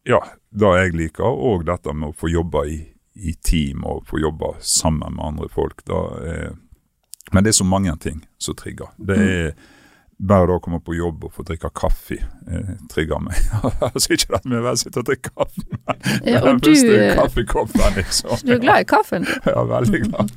Ja, 0.07 0.22
det 0.49 0.70
jeg 0.80 0.95
liker, 0.95 1.28
og 1.28 1.67
dette 1.67 1.93
med 1.93 2.13
å 2.13 2.17
få 2.17 2.32
jobbe 2.32 2.63
i, 2.72 2.80
i 3.20 3.36
team 3.43 3.84
og 3.86 4.07
få 4.09 4.22
jobbe 4.24 4.55
sammen 4.63 5.17
med 5.17 5.26
andre 5.26 5.49
folk. 5.51 5.84
Da 5.86 5.99
er, 6.24 6.55
men 7.34 7.43
det 7.43 7.51
er 7.51 7.59
så 7.59 7.67
mange 7.67 7.93
ting 8.01 8.24
som 8.41 8.55
trigger. 8.57 8.95
Det 8.97 9.20
er 9.20 9.51
bare 10.20 10.49
da 10.49 10.57
å 10.57 10.61
komme 10.63 10.82
på 10.84 10.97
jobb 10.97 11.24
og 11.30 11.32
få 11.38 11.45
drikke 11.47 11.70
kaffe 11.80 12.17
eh, 12.20 12.72
trigger 12.91 13.22
meg. 13.24 13.39
altså 13.88 14.17
Ikke 14.17 14.36
at 14.36 14.47
vi 14.47 14.59
vel 14.65 14.80
sitter 14.80 15.03
og 15.03 15.07
drikker 15.07 15.32
kaffe, 15.32 15.63
men 15.72 16.28
Ja, 16.28 16.41
og 16.49 16.59
du, 16.65 16.74
kaffekoppen, 17.15 17.95
liksom. 17.95 18.36
du 18.43 18.53
er 18.57 18.63
glad 18.63 18.84
i 18.84 18.89
kaffen? 18.89 19.28
Ja, 19.47 19.63
veldig 19.70 20.01
glad. 20.09 20.34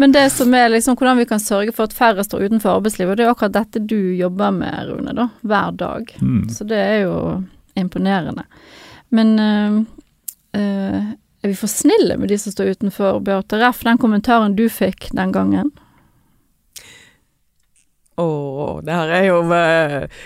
Men 0.00 0.16
det 0.16 0.24
som 0.32 0.54
er 0.56 0.70
liksom 0.72 0.96
hvordan 0.96 1.20
vi 1.20 1.28
kan 1.28 1.42
sørge 1.42 1.74
for 1.76 1.90
at 1.90 1.96
færre 1.96 2.24
står 2.24 2.48
utenfor 2.48 2.78
arbeidslivet, 2.78 3.18
det 3.20 3.26
er 3.26 3.34
akkurat 3.34 3.58
dette 3.58 3.84
du 3.84 4.14
jobber 4.16 4.54
med, 4.56 4.88
Rune, 4.88 5.12
da. 5.16 5.28
Hver 5.44 5.76
dag. 5.76 6.14
Mm. 6.24 6.46
Så 6.48 6.64
det 6.64 6.80
er 6.80 7.02
jo 7.04 7.16
imponerende. 7.76 8.46
Men 9.12 9.36
øh, 9.38 9.76
øh, 10.56 11.12
er 11.42 11.48
vi 11.48 11.56
for 11.56 11.68
snille 11.68 12.16
med 12.16 12.32
de 12.32 12.38
som 12.38 12.52
står 12.52 12.72
utenfor, 12.76 13.20
Beate? 13.24 13.60
Reff 13.60 13.84
den 13.84 14.00
kommentaren 14.00 14.56
du 14.56 14.68
fikk 14.72 15.10
den 15.12 15.36
gangen. 15.36 15.72
Å, 18.18 18.80
det 18.84 18.96
her 18.96 19.12
er 19.14 19.24
jo 19.28 19.40
eh, 19.54 20.22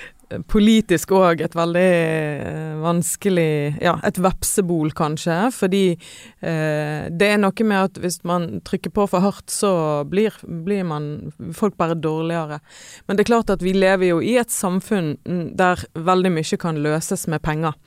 politisk 0.50 1.12
òg 1.14 1.42
et 1.44 1.54
veldig 1.56 1.84
eh, 1.84 2.72
vanskelig 2.82 3.76
Ja, 3.82 3.96
et 4.06 4.18
vepsebol, 4.22 4.92
kanskje. 4.96 5.36
Fordi 5.54 5.84
eh, 5.92 7.04
det 7.10 7.28
er 7.28 7.40
noe 7.42 7.68
med 7.68 7.90
at 7.90 8.00
hvis 8.02 8.22
man 8.26 8.62
trykker 8.66 8.94
på 8.94 9.06
for 9.10 9.24
hardt, 9.24 9.50
så 9.52 10.04
blir, 10.08 10.34
blir 10.42 10.84
man 10.88 11.32
folk 11.56 11.76
bare 11.80 11.98
dårligere. 11.98 12.60
Men 13.06 13.16
det 13.16 13.26
er 13.26 13.32
klart 13.34 13.54
at 13.54 13.64
vi 13.64 13.76
lever 13.76 14.14
jo 14.14 14.22
i 14.24 14.36
et 14.40 14.52
samfunn 14.52 15.16
der 15.56 15.84
veldig 15.94 16.34
mye 16.38 16.60
kan 16.60 16.82
løses 16.82 17.28
med 17.30 17.44
penger. 17.44 17.78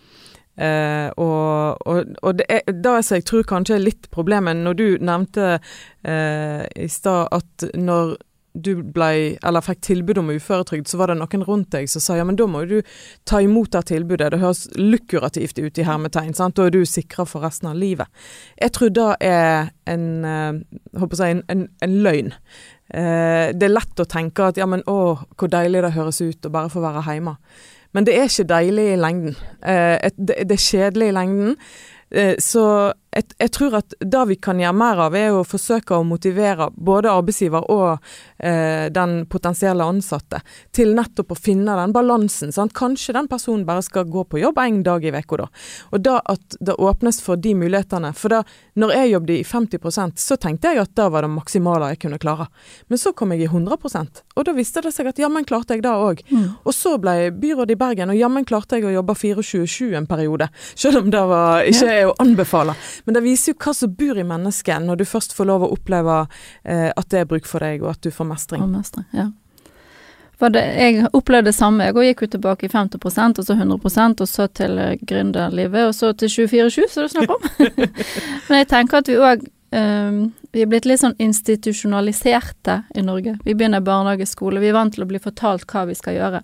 Eh, 0.57 1.09
og 1.21 1.77
og, 1.85 2.15
og 2.25 2.37
det 2.39 2.47
er, 2.49 2.63
da 2.73 2.95
jeg 2.97 3.27
tror 3.29 3.45
kanskje 3.45 3.77
litt 3.77 4.09
problemet, 4.13 4.57
når 4.57 4.77
du 4.77 4.87
nevnte 5.05 5.57
eh, 5.57 6.63
i 6.73 6.89
stad 6.89 7.29
at 7.31 7.67
når 7.77 8.15
du 8.63 8.71
ble, 8.81 9.37
eller 9.45 9.65
fikk 9.65 9.81
tilbud 9.85 10.21
om 10.21 10.31
uføretrygd, 10.33 10.89
så 10.89 10.99
var 10.99 11.11
det 11.11 11.17
noen 11.19 11.45
rundt 11.47 11.71
deg 11.75 11.89
som 11.91 12.03
sa 12.03 12.17
ja, 12.17 12.25
men 12.27 12.37
da 12.39 12.47
må 12.49 12.63
du 12.69 12.79
ta 13.27 13.41
imot 13.43 13.71
det 13.75 13.85
tilbudet. 13.91 14.31
Det 14.33 14.41
høres 14.41 14.65
lukurativt 14.75 15.61
ut 15.61 15.77
i 15.77 15.87
hermetegn, 15.87 16.33
sant? 16.37 16.57
da 16.57 16.67
er 16.67 16.73
du 16.75 16.81
sikra 16.87 17.27
for 17.29 17.45
resten 17.45 17.69
av 17.71 17.77
livet. 17.79 18.09
Jeg 18.59 18.73
tror 18.77 18.93
det 18.95 19.09
er 19.27 19.71
en, 19.87 20.07
eh, 20.25 20.81
håper 20.99 21.23
jeg, 21.23 21.37
en, 21.37 21.43
en, 21.53 21.65
en 21.85 21.97
løgn. 22.05 22.33
Eh, 22.87 23.47
det 23.53 23.67
er 23.67 23.73
lett 23.73 23.99
å 24.03 24.07
tenke 24.09 24.51
at 24.51 24.59
ja, 24.59 24.67
men 24.69 24.85
å, 24.87 25.17
hvor 25.37 25.51
deilig 25.51 25.83
det 25.85 25.95
høres 25.97 26.21
ut 26.23 26.47
å 26.47 26.53
bare 26.53 26.71
få 26.73 26.83
være 26.83 27.03
hjemme. 27.07 27.37
Men 27.95 28.07
det 28.07 28.17
er 28.17 28.29
ikke 28.29 28.49
deilig 28.49 28.87
i 28.93 28.99
lengden. 28.99 29.37
Eh, 29.63 30.09
det, 30.17 30.41
det 30.47 30.57
er 30.57 30.65
kjedelig 30.65 31.11
i 31.11 31.15
lengden. 31.15 31.55
Eh, 32.11 32.35
så 32.39 32.93
jeg, 33.17 33.27
jeg 33.41 33.51
tror 33.55 33.77
at 33.79 33.95
det 33.99 34.23
vi 34.29 34.37
kan 34.41 34.59
gjøre 34.61 34.77
mer 34.77 35.01
av, 35.07 35.15
er 35.17 35.33
å 35.33 35.45
forsøke 35.47 35.97
å 35.97 36.05
motivere 36.07 36.69
både 36.73 37.11
arbeidsgiver 37.11 37.65
og 37.73 37.97
eh, 38.37 38.87
den 38.93 39.19
potensielle 39.31 39.85
ansatte 39.87 40.43
til 40.75 40.93
nettopp 40.97 41.33
å 41.33 41.39
finne 41.39 41.77
den 41.79 41.95
balansen. 41.95 42.53
Sant? 42.53 42.75
Kanskje 42.77 43.15
den 43.17 43.29
personen 43.31 43.65
bare 43.67 43.85
skal 43.85 44.07
gå 44.11 44.25
på 44.29 44.41
jobb 44.41 44.61
én 44.61 44.83
dag 44.85 45.05
i 45.05 45.13
uka, 45.15 45.41
da. 45.43 45.49
Og 45.91 46.03
da 46.05 46.19
at 46.29 46.59
det 46.59 46.77
åpnes 46.77 47.21
for 47.23 47.41
de 47.41 47.55
mulighetene. 47.57 48.13
For 48.17 48.37
da 48.37 48.43
når 48.77 48.93
jeg 48.93 49.11
jobbet 49.15 49.35
i 49.35 49.43
50% 49.47 50.21
så 50.21 50.37
tenkte 50.41 50.71
jeg 50.71 50.83
at 50.83 50.93
det 50.97 51.07
var 51.13 51.25
det 51.25 51.31
maksimale 51.33 51.91
jeg 51.93 52.01
kunne 52.05 52.21
klare. 52.21 52.47
Men 52.87 53.01
så 53.01 53.13
kom 53.17 53.33
jeg 53.33 53.47
i 53.47 53.49
100% 53.49 54.23
og 54.37 54.45
da 54.45 54.53
viste 54.53 54.83
det 54.85 54.91
seg 54.93 55.09
at 55.09 55.19
jammen 55.21 55.45
klarte 55.47 55.73
jeg 55.75 55.83
det 55.85 55.91
òg. 55.91 56.21
Og 56.61 56.75
så 56.75 56.93
ble 57.01 57.15
jeg 57.17 57.35
byråd 57.41 57.73
i 57.73 57.77
Bergen, 57.79 58.13
og 58.13 58.19
jammen 58.19 58.45
klarte 58.45 58.77
jeg 58.77 58.85
å 58.85 58.93
jobbe 58.93 59.15
24-7 59.17 59.95
en 59.97 60.09
periode. 60.09 60.49
Selv 60.75 61.01
om 61.01 61.09
det 61.13 61.23
var, 61.31 61.65
ikke 61.65 61.89
er 61.89 62.11
å 62.11 62.15
anbefale. 62.21 62.77
Men 63.05 63.17
det 63.17 63.25
viser 63.25 63.53
jo 63.53 63.57
hva 63.65 63.73
som 63.73 63.95
bor 63.97 64.19
i 64.19 64.27
mennesket, 64.27 64.85
når 64.85 65.01
du 65.01 65.05
først 65.09 65.33
får 65.37 65.49
lov 65.49 65.65
å 65.65 65.71
oppleve 65.73 66.19
eh, 66.63 66.91
at 66.93 67.09
det 67.09 67.23
er 67.23 67.29
bruk 67.29 67.49
for 67.49 67.65
deg, 67.65 67.81
og 67.81 67.95
at 67.95 68.05
du 68.05 68.13
får 68.13 68.29
mestring. 68.29 68.63
Og 68.63 68.71
mestre, 68.77 69.07
ja. 69.17 69.31
Det, 70.37 70.61
jeg 70.61 71.07
opplevde 71.17 71.49
det 71.49 71.57
samme. 71.57 71.87
Jeg 71.87 72.11
gikk 72.11 72.25
jo 72.25 72.31
tilbake 72.35 72.67
i 72.67 72.69
50% 72.69 73.39
og 73.41 73.45
så 73.47 73.55
100% 73.57 74.21
og 74.21 74.29
så 74.29 74.45
til 74.53 74.77
eh, 74.77 74.97
gründerlivet, 75.01 75.87
og 75.89 75.95
så 75.97 76.11
til 76.13 76.29
24-7, 76.29 76.83
som 76.93 77.07
du 77.07 77.13
snakker 77.13 77.33
om. 77.33 77.47
Men 78.49 78.61
jeg 78.61 78.69
tenker 78.73 79.01
at 79.01 79.09
vi 79.09 79.21
òg 79.21 79.47
Vi 79.67 80.61
er 80.63 80.69
blitt 80.71 80.85
litt 80.87 81.01
sånn 81.01 81.17
institusjonaliserte 81.19 82.77
i 82.95 83.01
Norge. 83.03 83.33
Vi 83.43 83.53
begynner 83.53 83.83
barnehageskole, 83.83 83.89
barnehage, 83.89 84.29
skole. 84.31 84.61
Vi 84.63 84.69
er 84.69 84.77
vant 84.77 84.93
til 84.95 85.03
å 85.03 85.09
bli 85.09 85.19
fortalt 85.19 85.65
hva 85.67 85.83
vi 85.89 85.95
skal 85.99 86.15
gjøre. 86.15 86.39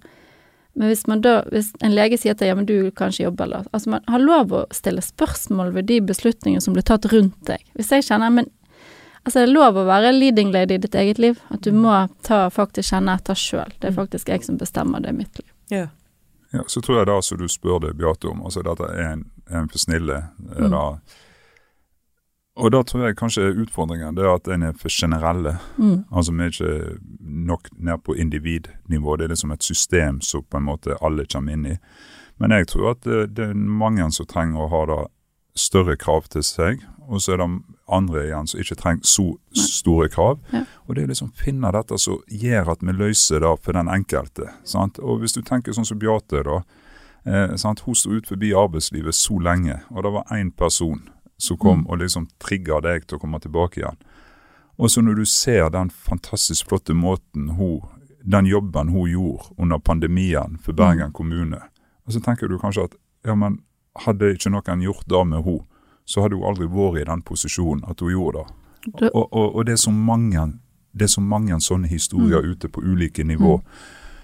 Men 0.74 0.90
hvis 0.90 1.06
man 1.08 1.22
da, 1.22 1.38
hvis 1.54 1.70
en 1.86 1.94
lege 1.94 2.18
sier 2.18 2.34
til 2.34 2.48
deg 2.48 2.52
ja, 2.52 2.58
men 2.58 2.68
du 2.68 2.92
kan 2.98 3.14
ikke 3.14 3.28
jobbe, 3.28 3.46
eller 3.46 3.68
Altså, 3.72 3.92
man 3.94 4.06
har 4.10 4.24
lov 4.24 4.54
å 4.54 4.66
stille 4.74 5.04
spørsmål 5.06 5.74
ved 5.76 5.88
de 5.92 6.00
beslutningene 6.02 6.66
som 6.66 6.74
blir 6.74 6.86
tatt 6.88 7.06
rundt 7.14 7.38
deg. 7.48 7.62
Hvis 7.78 7.94
jeg 7.94 8.08
kjenner 8.10 8.34
men 8.34 8.50
Altså, 9.24 9.40
det 9.40 9.48
er 9.48 9.54
lov 9.56 9.78
å 9.80 9.86
være 9.88 10.12
leading 10.12 10.52
lady 10.52 10.76
i 10.76 10.82
ditt 10.84 10.96
eget 11.00 11.20
liv. 11.20 11.40
At 11.50 11.62
du 11.64 11.72
må 11.72 11.94
ta, 12.28 12.50
faktisk 12.52 12.90
kjenne 12.92 13.14
etter 13.16 13.38
sjøl. 13.40 13.72
Det 13.80 13.88
er 13.92 13.96
faktisk 13.96 14.28
jeg 14.34 14.44
som 14.44 14.58
bestemmer 14.60 15.00
det 15.04 15.14
i 15.14 15.18
mitt 15.22 15.40
liv. 15.40 15.50
Ja. 15.72 15.86
Ja, 16.54 16.62
så 16.68 16.82
tror 16.86 17.00
jeg 17.00 17.08
det 17.10 17.20
som 17.26 17.38
du 17.40 17.48
spør 17.50 17.80
deg, 17.82 17.96
Beate, 17.98 18.28
om, 18.30 18.44
altså 18.46 18.62
dette 18.62 18.86
er 18.94 19.14
en, 19.16 19.24
en 19.50 19.70
for 19.72 19.80
snille. 19.82 20.20
Er 20.54 20.68
Mm. 20.68 20.76
det, 20.76 21.16
og 22.56 22.70
da 22.72 22.84
tror 22.86 23.08
jeg 23.08 23.16
kanskje 23.18 23.48
utfordringen, 23.64 24.14
det 24.14 24.22
er 24.28 24.36
at 24.36 24.48
en 24.54 24.64
er 24.68 24.74
for 24.78 24.94
generelle. 24.94 25.56
Mm. 25.82 26.04
Altså 26.14 26.32
vi 26.38 26.44
er 26.46 26.52
ikke 26.54 27.00
nok 27.50 27.70
ned 27.82 28.04
på 28.06 28.14
individnivå, 28.16 29.16
det 29.18 29.26
er 29.26 29.34
liksom 29.34 29.52
et 29.56 29.64
system 29.66 30.20
som 30.22 30.44
på 30.46 30.58
en 30.60 30.68
måte 30.68 30.98
alle 31.02 31.26
kommer 31.26 31.54
inn 31.58 31.66
i. 31.66 31.78
Men 32.38 32.52
jeg 32.54 32.68
tror 32.68 32.92
at 32.92 33.02
det, 33.08 33.24
det 33.40 33.48
er 33.50 33.54
mange 33.58 34.06
som 34.14 34.26
trenger 34.30 34.62
å 34.62 34.70
ha 34.70 34.84
da 34.92 35.00
større 35.58 35.98
krav 35.98 36.30
til 36.30 36.44
seg, 36.46 36.86
og 37.10 37.22
så 37.22 37.34
er 37.34 37.42
det 37.42 37.50
andre 37.88 38.26
igjen 38.28 38.48
som 38.48 38.60
ikke 38.60 38.76
trenger 38.80 39.04
så 39.04 39.26
store 39.54 40.10
krav. 40.10 40.40
Ja. 40.54 40.64
Og 40.88 40.96
det 40.96 41.04
er 41.04 41.08
liksom 41.12 41.32
finne 41.36 41.72
dette 41.72 41.98
som 42.00 42.22
gjør 42.28 42.72
at 42.72 42.80
vi 42.82 42.92
løser 42.96 43.40
det 43.44 43.54
for 43.64 43.74
den 43.74 43.90
enkelte. 43.92 44.50
Sant? 44.64 45.00
Og 45.00 45.20
hvis 45.20 45.34
du 45.36 45.42
tenker 45.42 45.74
sånn 45.76 45.86
som 45.86 46.00
Beate, 46.00 46.44
da. 46.44 46.62
Eh, 47.26 47.56
sant? 47.56 47.84
Hun 47.86 47.96
sto 47.96 48.12
ut 48.12 48.28
forbi 48.28 48.54
arbeidslivet 48.54 49.16
så 49.16 49.40
lenge, 49.40 49.82
og 49.92 50.04
det 50.04 50.12
var 50.12 50.24
én 50.32 50.52
person 50.52 51.10
som 51.38 51.58
kom 51.58 51.80
Mm. 51.84 51.88
og 51.90 51.98
liksom 52.00 52.28
trigga 52.40 52.80
deg 52.82 53.08
til 53.08 53.18
å 53.18 53.22
komme 53.22 53.40
tilbake 53.40 53.82
igjen. 53.82 53.98
Og 54.80 54.90
så 54.90 55.02
når 55.02 55.16
du 55.16 55.26
ser 55.26 55.70
den 55.70 55.90
fantastisk 55.90 56.68
flotte 56.68 56.94
måten 56.94 57.50
hun, 57.58 57.82
den 58.24 58.46
jobben 58.46 58.90
hun 58.90 59.10
gjorde 59.10 59.54
under 59.58 59.78
pandemien 59.80 60.58
for 60.62 60.74
Bergen 60.74 61.12
kommune, 61.12 61.60
og 62.08 62.14
så 62.14 62.20
tenker 62.24 62.48
du 62.48 62.58
kanskje 62.58 62.84
at 62.84 62.96
ja, 63.26 63.36
men 63.36 63.60
hadde 64.06 64.34
ikke 64.34 64.50
noen 64.50 64.82
gjort 64.82 65.08
det 65.08 65.28
med 65.28 65.44
hun, 65.44 65.60
så 66.06 66.22
hadde 66.26 66.36
hun 66.36 66.46
aldri 66.50 66.68
vært 66.68 67.02
i 67.02 67.08
den 67.12 67.22
posisjonen 67.22 67.84
at 67.90 68.00
hun 68.04 68.12
gjorde 68.12 68.44
det. 68.44 68.60
Du- 69.00 69.10
Og, 69.14 69.28
og, 69.32 69.56
og 69.56 69.66
det 69.66 69.74
er 69.78 69.84
så 69.84 69.92
mange 69.92 70.54
det 70.94 71.04
er 71.08 71.10
så 71.10 71.22
mange 71.26 71.56
sånne 71.62 71.88
historier 71.90 72.44
ute 72.46 72.68
på 72.70 72.82
ulike 72.86 73.24
nivå. 73.26 73.56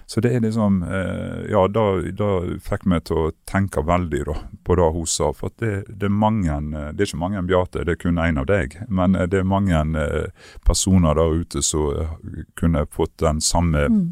Så 0.06 0.22
det 0.22 0.32
er 0.36 0.40
liksom 0.42 0.84
eh, 0.84 1.52
Ja, 1.52 1.68
da, 1.68 2.02
da 2.18 2.28
fikk 2.62 2.86
meg 2.86 3.04
til 3.06 3.18
å 3.18 3.32
tenke 3.46 3.82
veldig 3.86 4.22
da, 4.26 4.36
på 4.66 4.76
det 4.76 4.88
hun 4.94 5.06
sa. 5.06 5.32
For 5.34 5.50
det, 5.62 5.84
det, 5.90 6.06
er 6.06 6.14
mange 6.14 6.50
eh, 6.50 6.92
Det 6.94 7.02
er 7.02 7.10
ikke 7.10 7.20
mange 7.22 7.42
Beate, 7.46 7.84
det 7.86 7.94
er 7.94 8.00
kun 8.02 8.18
én 8.22 8.38
av 8.42 8.46
deg. 8.50 8.78
Men 8.90 9.16
eh, 9.16 9.26
det 9.30 9.40
er 9.40 9.44
mange 9.50 9.82
eh, 10.02 10.30
personer 10.66 11.14
der 11.18 11.36
ute 11.42 11.62
som 11.62 12.18
kunne 12.58 12.86
fått 12.90 13.18
den 13.22 13.42
samme 13.42 13.86
mm. 13.90 14.10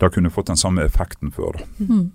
Da 0.00 0.08
kunne 0.08 0.30
fått 0.32 0.46
den 0.48 0.56
samme 0.56 0.84
effekten 0.88 1.28
før. 1.32 1.58
Da. 1.60 1.64
Mm. 1.84 2.06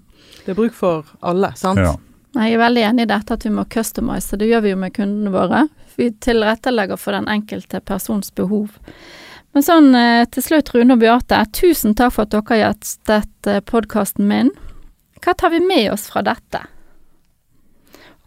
Det 0.45 0.49
er 0.53 0.57
bruk 0.57 0.73
for 0.73 1.05
alle, 1.21 1.51
sant? 1.55 1.77
Ja. 1.77 1.95
Jeg 2.35 2.51
er 2.51 2.59
veldig 2.59 2.81
enig 2.83 3.05
i 3.05 3.09
dette 3.13 3.35
at 3.37 3.45
vi 3.45 3.51
må 3.55 3.63
customize, 3.71 4.35
det 4.35 4.49
gjør 4.49 4.65
vi 4.65 4.73
jo 4.73 4.79
med 4.81 4.93
kundene 4.95 5.31
våre. 5.31 5.61
Vi 5.95 6.09
tilrettelegger 6.19 6.99
for 6.99 7.15
den 7.15 7.29
enkelte 7.31 7.79
persons 7.79 8.33
behov. 8.35 8.73
Men 9.55 9.63
sånn 9.63 9.95
eh, 9.95 10.25
til 10.27 10.43
slutt, 10.43 10.73
Rune 10.75 10.97
og 10.97 10.99
Beate, 10.99 11.39
tusen 11.55 11.95
takk 11.95 12.11
for 12.17 12.25
at 12.25 12.33
dere 12.33 12.49
har 12.49 12.59
gjestet 12.59 13.47
eh, 13.47 13.61
podkasten 13.63 14.27
min. 14.27 14.51
Hva 15.23 15.31
tar 15.39 15.53
vi 15.53 15.61
med 15.63 15.93
oss 15.93 16.09
fra 16.11 16.25
dette? 16.27 16.65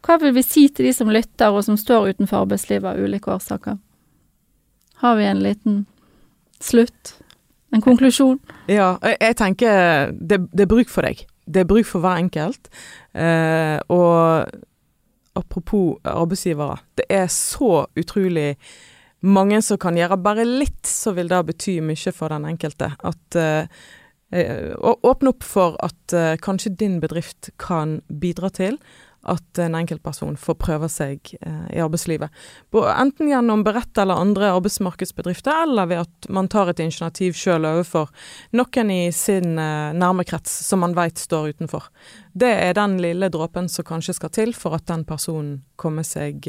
Hva 0.00 0.16
vil 0.22 0.32
vi 0.38 0.46
si 0.46 0.64
til 0.72 0.88
de 0.88 0.94
som 0.96 1.12
lytter 1.12 1.52
og 1.52 1.66
som 1.66 1.76
står 1.76 2.14
utenfor 2.14 2.46
arbeidslivet 2.46 2.88
av 2.88 3.04
ulike 3.04 3.28
årsaker? 3.34 3.76
Har 5.04 5.18
vi 5.20 5.28
en 5.28 5.44
liten 5.44 5.82
slutt? 6.64 7.18
En 7.76 7.84
konklusjon? 7.84 8.38
Ja, 8.72 8.94
jeg 9.04 9.36
tenker 9.36 10.14
det, 10.16 10.40
det 10.48 10.64
er 10.64 10.70
bruk 10.70 10.88
for 10.88 11.04
deg. 11.04 11.26
Det 11.48 11.62
er 11.62 11.68
bruk 11.68 11.86
for 11.88 12.04
hver 12.04 12.20
enkelt. 12.20 12.68
Eh, 13.16 13.78
og 13.88 14.48
apropos 15.38 15.98
arbeidsgivere, 16.04 16.78
det 16.98 17.06
er 17.08 17.26
så 17.32 17.86
utrolig 17.96 18.56
mange 19.20 19.62
som 19.62 19.78
kan 19.80 19.96
gjøre 19.98 20.20
bare 20.22 20.44
litt, 20.46 20.84
så 20.86 21.14
vil 21.16 21.30
det 21.30 21.40
bety 21.48 21.78
mye 21.82 22.12
for 22.14 22.34
den 22.34 22.46
enkelte. 22.46 22.92
At 23.02 23.38
uh, 23.38 23.64
Åpne 24.28 25.30
opp 25.32 25.44
for 25.46 25.78
at 25.80 26.12
eh, 26.12 26.34
kanskje 26.44 26.74
din 26.76 26.98
bedrift 27.00 27.48
kan 27.56 28.02
bidra 28.12 28.50
til 28.52 28.74
at 29.28 29.58
en 29.58 29.74
enkeltperson 29.74 30.36
får 30.38 30.56
prøve 30.62 30.88
seg 30.92 31.32
eh, 31.40 31.64
i 31.74 31.80
arbeidslivet. 31.82 32.30
Enten 32.72 33.30
gjennom 33.30 33.64
Berett 33.66 33.98
eller 33.98 34.20
andre 34.20 34.52
arbeidsmarkedsbedrifter, 34.56 35.64
eller 35.66 35.90
ved 35.90 36.04
at 36.04 36.28
man 36.32 36.48
tar 36.48 36.70
et 36.70 36.82
initiativ 36.84 37.34
sjøl 37.38 37.66
overfor 37.68 38.12
noen 38.56 38.92
i 38.94 39.00
sin 39.14 39.56
nærme 39.58 40.24
krets 40.28 40.52
som 40.68 40.84
man 40.84 40.94
veit 40.96 41.18
står 41.18 41.54
utenfor. 41.54 41.90
Det 42.38 42.52
er 42.68 42.76
den 42.78 42.96
lille 43.02 43.30
dråpen 43.34 43.68
som 43.72 43.86
kanskje 43.88 44.14
skal 44.20 44.32
til 44.34 44.54
for 44.56 44.78
at 44.78 44.86
den 44.90 45.04
personen 45.08 45.62
kommer 45.76 46.06
seg 46.06 46.46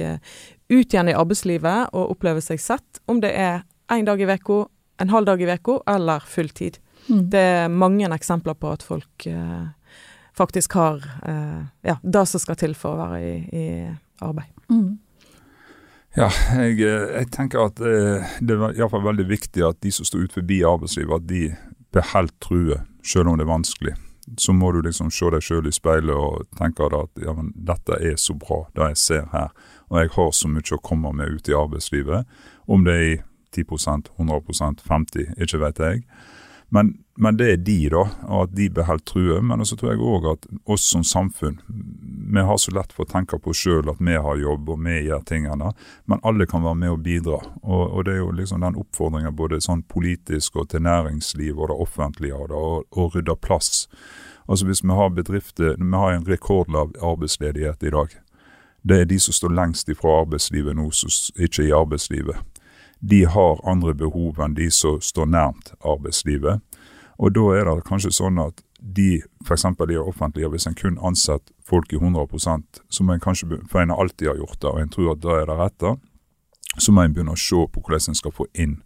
ut 0.69 0.93
igjen 0.93 1.09
i 1.09 1.17
arbeidslivet 1.17 1.95
og 1.97 2.13
opplever 2.13 2.43
seg 2.45 2.61
sett, 2.61 3.01
om 3.09 3.21
det 3.23 3.33
er 3.33 3.63
én 3.89 4.05
dag 4.05 4.21
i 4.21 4.29
uka, 4.29 4.67
en 5.01 5.09
halv 5.09 5.25
dag 5.25 5.41
i 5.41 5.49
uka 5.49 5.79
eller 5.87 6.19
fulltid. 6.19 6.77
Mm. 7.09 7.29
Det 7.29 7.39
er 7.39 7.71
mange 7.73 8.09
eksempler 8.13 8.53
på 8.53 8.69
at 8.69 8.83
folk 8.85 9.25
eh, 9.25 9.67
faktisk 10.39 10.77
har 10.79 11.03
eh, 11.27 11.61
ja, 11.87 11.99
det 12.01 12.25
som 12.31 12.41
skal 12.41 12.57
til 12.59 12.75
for 12.79 12.95
å 12.95 13.03
være 13.03 13.21
i, 13.21 13.37
i 13.51 13.67
arbeid. 14.25 14.51
Mm. 14.71 14.97
Ja, 16.17 16.29
jeg, 16.57 16.79
eh, 16.81 17.07
jeg, 17.19 17.31
tenker 17.35 17.67
at 17.67 17.81
eh, 17.83 18.35
det 18.41 18.57
er 18.57 18.77
iallfall 18.79 19.05
veldig 19.11 19.27
viktig 19.29 19.65
at 19.67 19.81
de 19.85 19.91
som 19.93 20.07
står 20.07 20.27
ut 20.27 20.37
forbi 20.39 20.61
arbeidslivet, 20.65 21.21
at 21.21 21.27
de 21.29 21.49
beholder 21.95 22.37
true, 22.43 22.79
selv 23.05 23.31
om 23.31 23.39
det 23.39 23.45
er 23.45 23.53
vanskelig. 23.53 23.95
Så 24.37 24.53
må 24.53 24.71
du 24.71 24.83
liksom 24.85 25.09
se 25.13 25.29
deg 25.33 25.41
sjøl 25.41 25.67
i 25.69 25.73
speilet 25.73 26.13
og 26.13 26.45
tenke 26.59 26.85
at 26.85 27.21
ja, 27.21 27.33
men 27.33 27.49
dette 27.55 27.97
er 27.97 28.17
så 28.21 28.35
bra, 28.37 28.63
det 28.77 28.91
jeg 28.91 29.03
ser 29.03 29.29
her 29.33 29.53
og 29.89 29.99
jeg 29.99 30.11
har 30.13 30.31
så 30.35 30.49
mye 30.49 30.75
å 30.75 30.83
komme 30.85 31.11
med 31.17 31.35
ute 31.39 31.51
i 31.51 31.57
arbeidslivet. 31.57 32.27
Om 32.69 32.85
det 32.85 32.95
er 32.95 33.05
i 33.07 33.15
10% 33.57 34.11
100% 34.17 34.83
50 34.85 35.41
ikke 35.41 35.61
vet 35.63 35.81
jeg. 35.81 36.03
Men, 36.69 36.91
men, 37.17 37.37
det 37.37 37.47
er 37.51 37.57
de, 37.65 37.77
da, 37.89 38.03
og 38.27 38.43
at 38.43 38.51
de 38.57 38.67
beholder 38.69 39.05
trua. 39.09 39.39
Men 39.41 39.65
så 39.65 39.77
tror 39.77 39.93
jeg 39.93 40.03
òg 40.05 40.27
at 40.31 40.45
oss 40.69 40.85
som 40.91 41.03
samfunn, 41.03 41.57
vi 42.29 42.43
har 42.45 42.61
så 42.61 42.73
lett 42.75 42.93
for 42.93 43.07
å 43.07 43.09
tenke 43.09 43.39
på 43.41 43.53
oss 43.53 43.63
sjøl 43.63 43.89
at 43.89 44.01
vi 44.05 44.13
har 44.21 44.41
jobb 44.41 44.69
og 44.69 44.83
vi 44.85 44.99
gjør 45.07 45.25
tingene, 45.25 45.73
men 46.05 46.23
alle 46.23 46.45
kan 46.49 46.63
være 46.63 46.77
med 46.83 46.93
og 46.93 47.03
bidra. 47.07 47.41
Og, 47.63 47.83
og 47.89 48.05
det 48.05 48.15
er 48.15 48.21
jo 48.21 48.31
liksom 48.37 48.61
den 48.65 48.77
oppfordringen 48.79 49.35
både 49.35 49.61
sånn 49.65 49.83
politisk 49.89 50.61
og 50.61 50.69
til 50.69 50.85
næringsliv 50.85 51.57
og 51.57 51.73
det 51.73 51.81
offentlige 51.87 52.37
å 52.37 53.09
rydde 53.15 53.39
plass. 53.41 53.87
Altså 54.49 54.65
Hvis 54.65 54.81
vi 54.81 54.95
har 54.97 55.11
bedrifter 55.13 55.75
Vi 55.77 55.91
har 55.93 56.13
en 56.13 56.25
rekordlav 56.25 56.95
arbeidsledighet 57.05 57.83
i 57.85 57.93
dag 57.93 58.15
det 58.81 59.01
er 59.01 59.05
de 59.05 59.19
som 59.19 59.33
står 59.33 59.53
lengst 59.53 59.89
ifra 59.91 60.21
arbeidslivet 60.21 60.77
nå, 60.77 60.89
som 60.95 61.11
ikke 61.35 61.63
er 61.63 61.67
i 61.67 61.75
arbeidslivet. 61.75 62.58
De 62.99 63.23
har 63.25 63.61
andre 63.67 63.93
behov 63.95 64.39
enn 64.43 64.57
de 64.57 64.69
som 64.71 64.99
står 65.01 65.29
nærmt 65.31 65.73
arbeidslivet. 65.79 66.59
Og 67.19 67.35
da 67.35 67.45
er 67.55 67.67
det 67.67 67.87
kanskje 67.87 68.11
sånn 68.15 68.39
at 68.39 68.63
de, 68.79 69.21
f.eks. 69.43 69.65
i 69.65 69.87
det 69.91 69.99
offentlige, 69.99 70.49
hvis 70.49 70.67
en 70.67 70.75
kun 70.75 70.99
ansetter 71.03 71.51
folk 71.67 71.91
i 71.93 71.99
100% 71.99 72.83
som 72.89 73.09
en 73.09 73.19
kanskje 73.19 73.59
for 73.69 73.81
en 73.81 73.91
alltid 73.91 74.31
har 74.31 74.39
gjort 74.39 74.59
det, 74.61 74.69
og 74.69 74.79
en 74.79 74.93
tror 74.93 75.11
at 75.13 75.23
det 75.23 75.35
er 75.35 75.49
det 75.49 75.57
rette, 75.59 75.95
så 76.77 76.93
må 76.93 77.03
en 77.03 77.13
begynne 77.13 77.35
å 77.35 77.39
se 77.39 77.59
på 77.73 77.83
hvordan 77.83 78.13
en 78.13 78.19
skal 78.19 78.35
få 78.35 78.47
inn 78.53 78.79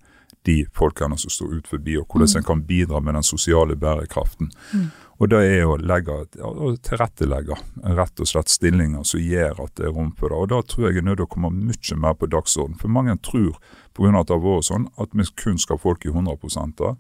de 0.44 0.66
folkene 0.76 1.16
som 1.18 1.32
står 1.32 1.60
ut 1.60 1.70
forbi, 1.72 1.96
og 2.00 2.08
hvordan 2.10 2.32
mm. 2.34 2.38
en 2.40 2.48
kan 2.50 2.64
bidra 2.68 3.00
med 3.00 3.16
den 3.16 3.24
sosiale 3.24 3.78
bærekraften. 3.80 4.50
Mm. 4.74 4.90
Og 5.22 5.30
det 5.32 5.40
er 5.46 5.70
å 5.70 5.78
legge, 5.80 6.16
å 6.44 6.74
tilrettelegge 6.84 7.56
rett 7.96 8.20
og 8.20 8.28
slett 8.28 8.52
stillinger 8.52 9.06
som 9.08 9.22
gjør 9.24 9.62
at 9.64 9.76
det 9.80 9.88
er 9.88 9.94
rom 9.96 10.10
for 10.18 10.34
det. 10.34 10.40
Og 10.42 10.50
Da 10.52 10.60
tror 10.68 10.90
jeg 10.90 11.00
er 11.00 11.06
nødt 11.08 11.22
til 11.22 11.30
å 11.30 11.32
komme 11.32 11.54
mye 11.54 12.00
mer 12.02 12.18
på 12.20 12.28
dagsorden. 12.34 12.76
For 12.82 12.92
mange 12.92 13.16
tror 13.24 13.54
pga. 13.94 14.20
at 14.20 14.28
det 14.28 14.36
har 14.36 14.44
vært 14.44 14.70
sånn 14.70 14.90
at 14.98 15.14
vi 15.14 15.26
kun 15.38 15.58
skal 15.62 15.78
ha 15.78 15.84
folk 15.84 16.06
i 16.06 16.10
100 16.10 16.74
da, 16.78 16.96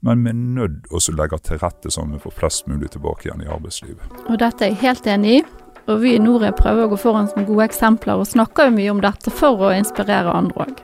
men 0.00 0.24
vi 0.24 0.30
er 0.30 0.34
nødt 0.34 0.82
til 0.88 1.14
å 1.14 1.16
legge 1.20 1.38
til 1.38 1.62
rette 1.62 1.90
sånn 1.90 2.12
at 2.12 2.18
vi 2.18 2.24
får 2.26 2.36
flest 2.40 2.68
mulig 2.68 2.90
tilbake 2.90 3.28
igjen 3.28 3.44
i 3.44 3.52
arbeidslivet. 3.52 4.20
Og 4.28 4.38
Dette 4.38 4.64
er 4.64 4.74
jeg 4.74 4.82
helt 4.82 5.06
enig 5.06 5.40
i. 5.40 5.46
Og 5.88 6.02
vi 6.02 6.18
i 6.18 6.20
Nore 6.20 6.50
prøver 6.52 6.84
å 6.84 6.90
gå 6.92 6.98
foran 7.00 7.30
som 7.30 7.46
gode 7.48 7.64
eksempler, 7.64 8.20
og 8.20 8.28
snakker 8.28 8.68
jo 8.68 8.74
mye 8.76 8.92
om 8.92 9.00
dette 9.00 9.32
for 9.32 9.56
å 9.56 9.72
inspirere 9.72 10.34
andre 10.36 10.66
òg. 10.66 10.82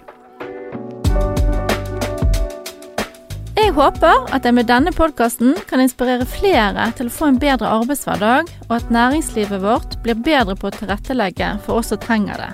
Jeg 3.55 3.75
håper 3.77 4.33
at 4.35 4.45
jeg 4.45 4.57
med 4.57 4.69
denne 4.69 4.93
podkasten 4.95 5.55
kan 5.69 5.83
inspirere 5.83 6.27
flere 6.29 6.89
til 6.97 7.11
å 7.11 7.12
få 7.12 7.31
en 7.31 7.39
bedre 7.43 7.69
arbeidshverdag, 7.83 8.49
og 8.69 8.75
at 8.77 8.91
næringslivet 8.93 9.61
vårt 9.62 9.99
blir 10.05 10.17
bedre 10.25 10.57
på 10.57 10.71
å 10.71 10.75
tilrettelegge 10.75 11.53
for 11.67 11.83
oss 11.83 11.93
som 11.93 12.01
trenger 12.01 12.41
det. 12.41 12.51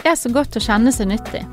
Det 0.00 0.10
er 0.10 0.18
så 0.18 0.32
godt 0.34 0.58
å 0.58 0.64
kjenne 0.64 0.92
seg 0.94 1.10
nyttig. 1.10 1.44